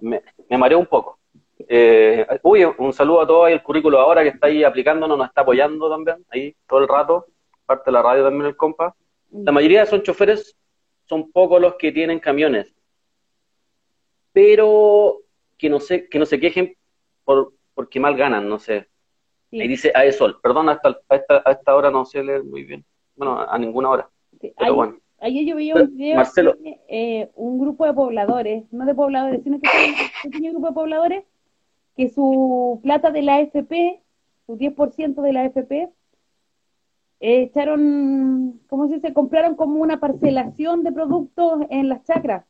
me, 0.00 0.58
mareó 0.58 0.80
un 0.80 0.86
poco. 0.86 1.20
Eh, 1.68 2.26
uy, 2.42 2.64
un 2.64 2.92
saludo 2.92 3.20
a 3.20 3.26
todo 3.28 3.46
el 3.46 3.62
currículo 3.62 4.00
ahora 4.00 4.24
que 4.24 4.30
está 4.30 4.48
ahí 4.48 4.64
aplicándonos, 4.64 5.16
nos 5.16 5.28
está 5.28 5.42
apoyando 5.42 5.88
también, 5.88 6.26
ahí 6.30 6.56
todo 6.66 6.80
el 6.80 6.88
rato, 6.88 7.26
parte 7.64 7.84
de 7.86 7.92
la 7.92 8.02
radio 8.02 8.24
también 8.24 8.46
el 8.46 8.56
compa. 8.56 8.96
La 9.30 9.52
mayoría 9.52 9.86
son 9.86 10.02
choferes, 10.02 10.56
son 11.06 11.30
pocos 11.32 11.60
los 11.60 11.76
que 11.76 11.92
tienen 11.92 12.18
camiones, 12.18 12.74
pero 14.32 15.22
que 15.56 15.70
no 15.70 15.80
se, 15.80 16.08
que 16.08 16.18
no 16.18 16.26
se 16.26 16.38
quejen 16.38 16.76
por 17.24 17.54
porque 17.74 18.00
mal 18.00 18.16
ganan, 18.16 18.48
no 18.48 18.58
sé. 18.58 18.88
Ahí 19.52 19.68
dice 19.68 19.92
Aesol, 19.94 20.40
perdón, 20.42 20.68
hasta 20.68 20.98
a 21.08 21.14
esta, 21.14 21.42
a 21.44 21.52
esta 21.52 21.74
hora 21.76 21.90
no 21.90 22.04
sé 22.04 22.22
leer 22.22 22.42
muy 22.42 22.64
bien, 22.64 22.84
bueno, 23.14 23.40
a 23.40 23.58
ninguna 23.58 23.90
hora, 23.90 24.10
pero 24.58 24.74
bueno. 24.74 24.98
Ayer 25.18 25.46
yo 25.46 25.56
veía 25.56 25.74
un 25.74 25.96
video 25.96 26.22
de 26.22 26.80
eh, 26.88 27.30
un 27.36 27.58
grupo 27.58 27.86
de 27.86 27.94
pobladores, 27.94 28.64
no 28.70 28.84
de 28.84 28.94
pobladores, 28.94 29.42
sino 29.42 29.58
que 29.60 29.68
un 29.68 30.30
pequeño 30.30 30.50
grupo 30.52 30.68
de 30.68 30.74
pobladores, 30.74 31.24
que 31.96 32.10
su 32.10 32.80
plata 32.82 33.10
de 33.10 33.22
la 33.22 33.36
AFP, 33.36 34.02
su 34.44 34.58
10% 34.58 35.22
de 35.22 35.32
la 35.32 35.42
AFP, 35.42 35.88
eh, 37.20 37.42
echaron, 37.42 38.60
¿cómo 38.68 38.88
se 38.88 38.96
dice? 38.96 39.12
Compraron 39.12 39.56
como 39.56 39.80
una 39.80 40.00
parcelación 40.00 40.82
de 40.82 40.92
productos 40.92 41.62
en 41.70 41.88
las 41.88 42.04
chacras. 42.04 42.44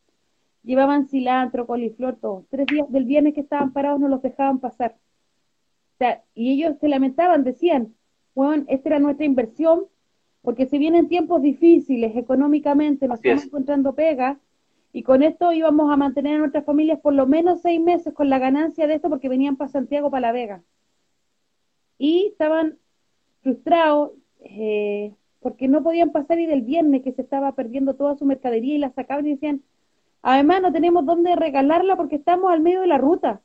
Llevaban 0.63 1.07
cilantro, 1.07 1.67
coliflor, 1.67 2.17
todo. 2.17 2.45
Tres 2.51 2.67
días 2.67 2.91
del 2.91 3.05
viernes 3.05 3.35
que 3.35 3.41
estaban 3.41 3.73
parados 3.73 4.01
no 4.01 4.09
los 4.09 4.23
dejaban 4.23 4.59
pasar. 4.59 4.97
sea, 5.99 6.23
y 6.35 6.53
ellos 6.53 6.77
se 6.81 6.89
lamentaban, 6.89 7.45
decían, 7.45 7.95
bueno, 8.35 8.65
esta 8.69 8.89
era 8.89 8.99
nuestra 8.99 9.25
inversión, 9.25 9.87
porque 10.43 10.67
se 10.67 10.79
vienen 10.79 11.09
tiempos 11.09 11.43
difíciles 11.43 12.17
económicamente, 12.17 13.09
nos 13.09 13.19
estamos 13.19 13.45
encontrando 13.45 13.95
pega, 13.95 14.39
y 14.93 15.03
con 15.03 15.23
esto 15.23 15.53
íbamos 15.53 15.93
a 15.93 15.97
mantener 15.97 16.37
a 16.37 16.39
nuestras 16.39 16.65
familias 16.65 17.01
por 17.01 17.13
lo 17.13 17.27
menos 17.27 17.63
seis 17.63 17.81
meses 17.81 18.15
con 18.15 18.31
la 18.31 18.39
ganancia 18.39 18.87
de 18.87 18.95
esto, 18.95 19.09
porque 19.09 19.29
venían 19.29 19.57
para 19.57 19.71
Santiago, 19.71 20.11
para 20.11 20.29
La 20.29 20.33
Vega. 20.33 20.63
Y 21.99 22.29
estaban 22.29 22.79
frustrados, 23.43 24.13
eh, 24.51 25.15
porque 25.41 25.69
no 25.69 25.83
podían 25.83 26.11
pasar 26.11 26.39
y 26.41 26.47
del 26.47 26.63
viernes 26.63 27.03
que 27.03 27.13
se 27.13 27.23
estaba 27.23 27.53
perdiendo 27.53 27.95
toda 27.95 28.17
su 28.17 28.25
mercadería 28.25 28.75
y 28.75 28.79
la 28.79 28.91
sacaban 28.91 29.27
y 29.27 29.31
decían, 29.31 29.63
además 30.23 30.63
no 30.63 30.73
tenemos 30.73 31.07
dónde 31.07 31.37
regalarla 31.37 31.97
porque 31.97 32.17
estamos 32.17 32.53
al 32.53 32.61
medio 32.61 32.81
de 32.81 32.87
la 32.89 32.99
ruta. 32.99 33.41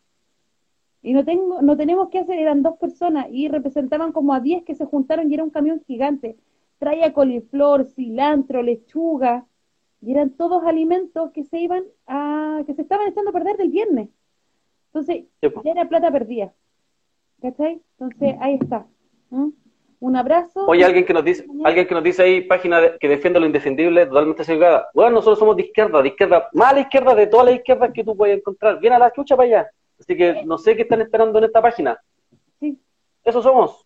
Y 1.04 1.14
no, 1.14 1.26
tengo, 1.26 1.62
no 1.62 1.78
tenemos 1.78 2.10
que 2.10 2.20
hacer, 2.20 2.38
eran 2.38 2.64
dos 2.64 2.78
personas 2.78 3.28
y 3.32 3.48
representaban 3.48 4.12
como 4.12 4.34
a 4.34 4.40
diez 4.40 4.64
que 4.64 4.76
se 4.76 4.86
juntaron 4.86 5.30
y 5.30 5.34
era 5.34 5.44
un 5.44 5.50
camión 5.50 5.82
gigante. 5.86 6.38
Traía 6.78 7.14
coliflor, 7.14 7.86
cilantro, 7.86 8.62
lechuga, 8.62 9.46
y 10.02 10.12
eran 10.12 10.32
todos 10.32 10.64
alimentos 10.64 11.32
que 11.32 11.44
se 11.44 11.60
iban 11.60 11.84
a, 12.08 12.64
que 12.66 12.74
se 12.74 12.82
estaban 12.82 13.08
echando 13.08 13.30
a 13.30 13.34
perder 13.34 13.58
del 13.58 13.70
viernes. 13.70 14.10
Entonces, 14.88 15.26
ya 15.42 15.72
era 15.72 15.88
plata 15.88 16.12
perdida. 16.12 16.54
¿Cachai? 17.42 17.82
Entonces, 17.98 18.36
ahí 18.40 18.56
está. 18.60 18.88
Un 20.02 20.16
abrazo. 20.16 20.66
Oye, 20.66 20.84
alguien 20.84 21.06
que 21.06 21.14
nos 21.14 21.24
dice, 21.24 21.46
alguien 21.64 21.86
que 21.86 21.94
nos 21.94 22.04
dice 22.04 22.24
ahí, 22.24 22.42
página 22.42 22.98
que 23.00 23.08
defiende 23.08 23.40
lo 23.40 23.46
indefendible, 23.46 24.08
totalmente 24.08 24.44
segregada. 24.44 24.90
Bueno, 24.96 25.12
nosotros 25.12 25.38
somos 25.38 25.56
de 25.56 25.62
izquierda, 25.62 26.02
de 26.02 26.08
izquierda, 26.08 26.50
más 26.54 26.72
a 26.72 26.74
la 26.74 26.80
izquierda 26.80 27.14
de 27.14 27.28
todas 27.28 27.46
las 27.46 27.56
izquierdas 27.56 27.92
que 27.94 28.04
tú 28.04 28.18
puedes 28.18 28.36
encontrar. 28.36 28.80
Viene 28.80 28.96
a 28.96 29.00
la 29.00 29.14
chucha 29.14 29.38
para 29.38 29.48
allá. 29.48 29.72
Así 30.00 30.18
que 30.18 30.44
no 30.44 30.58
sé 30.58 30.76
qué 30.76 30.82
están 30.82 31.02
esperando 31.02 31.38
en 31.38 31.46
esta 31.46 31.62
página. 31.62 32.02
Sí. 32.60 32.80
Eso 33.24 33.44
somos. 33.44 33.86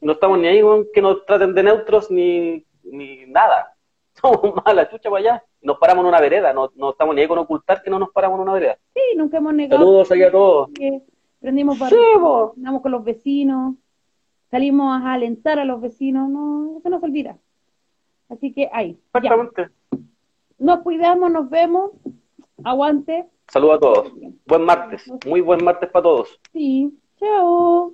No 0.00 0.12
estamos 0.12 0.38
ni 0.38 0.46
ahí 0.46 0.62
con 0.62 0.86
que 0.90 1.02
nos 1.02 1.26
traten 1.26 1.54
de 1.54 1.62
neutros 1.64 2.10
ni, 2.10 2.64
ni 2.82 3.26
nada. 3.26 3.76
Somos 4.14 4.54
más 4.54 4.64
a 4.64 4.72
la 4.72 4.88
chucha 4.88 5.10
para 5.10 5.20
allá. 5.20 5.44
Nos 5.60 5.76
paramos 5.76 6.02
en 6.04 6.08
una 6.08 6.20
vereda. 6.20 6.54
No, 6.54 6.70
no 6.76 6.92
estamos 6.92 7.14
ni 7.14 7.20
ahí 7.20 7.28
con 7.28 7.38
ocultar 7.38 7.82
que 7.82 7.90
no 7.90 7.98
nos 7.98 8.10
paramos 8.10 8.38
en 8.38 8.42
una 8.42 8.54
vereda. 8.54 8.78
Sí, 8.94 9.02
nunca 9.18 9.36
hemos 9.36 9.52
negado. 9.52 9.82
Saludos 9.82 10.10
allá 10.12 10.28
a 10.28 10.32
todos. 10.32 10.70
Prendimos 11.40 11.78
para. 11.78 11.90
Sí, 11.90 11.96
andamos 12.56 12.80
con 12.80 12.92
los 12.92 13.04
vecinos 13.04 13.74
salimos 14.54 15.02
a 15.02 15.14
alentar 15.14 15.58
a 15.58 15.64
los 15.64 15.80
vecinos, 15.80 16.30
no, 16.30 16.78
eso 16.78 16.88
no 16.88 17.00
se 17.00 17.06
olvida. 17.06 17.36
Así 18.28 18.52
que 18.52 18.70
ahí. 18.72 18.96
Exactamente. 19.06 19.68
Nos 20.58 20.78
cuidamos, 20.82 21.32
nos 21.32 21.50
vemos. 21.50 21.90
Aguante. 22.62 23.26
Saludos 23.48 23.76
a 23.76 23.80
todos. 23.80 24.12
Buen 24.46 24.62
martes. 24.62 25.10
Muy 25.26 25.40
buen 25.40 25.64
martes 25.64 25.90
para 25.90 26.04
todos. 26.04 26.40
Sí. 26.52 26.96
Chao. 27.18 27.90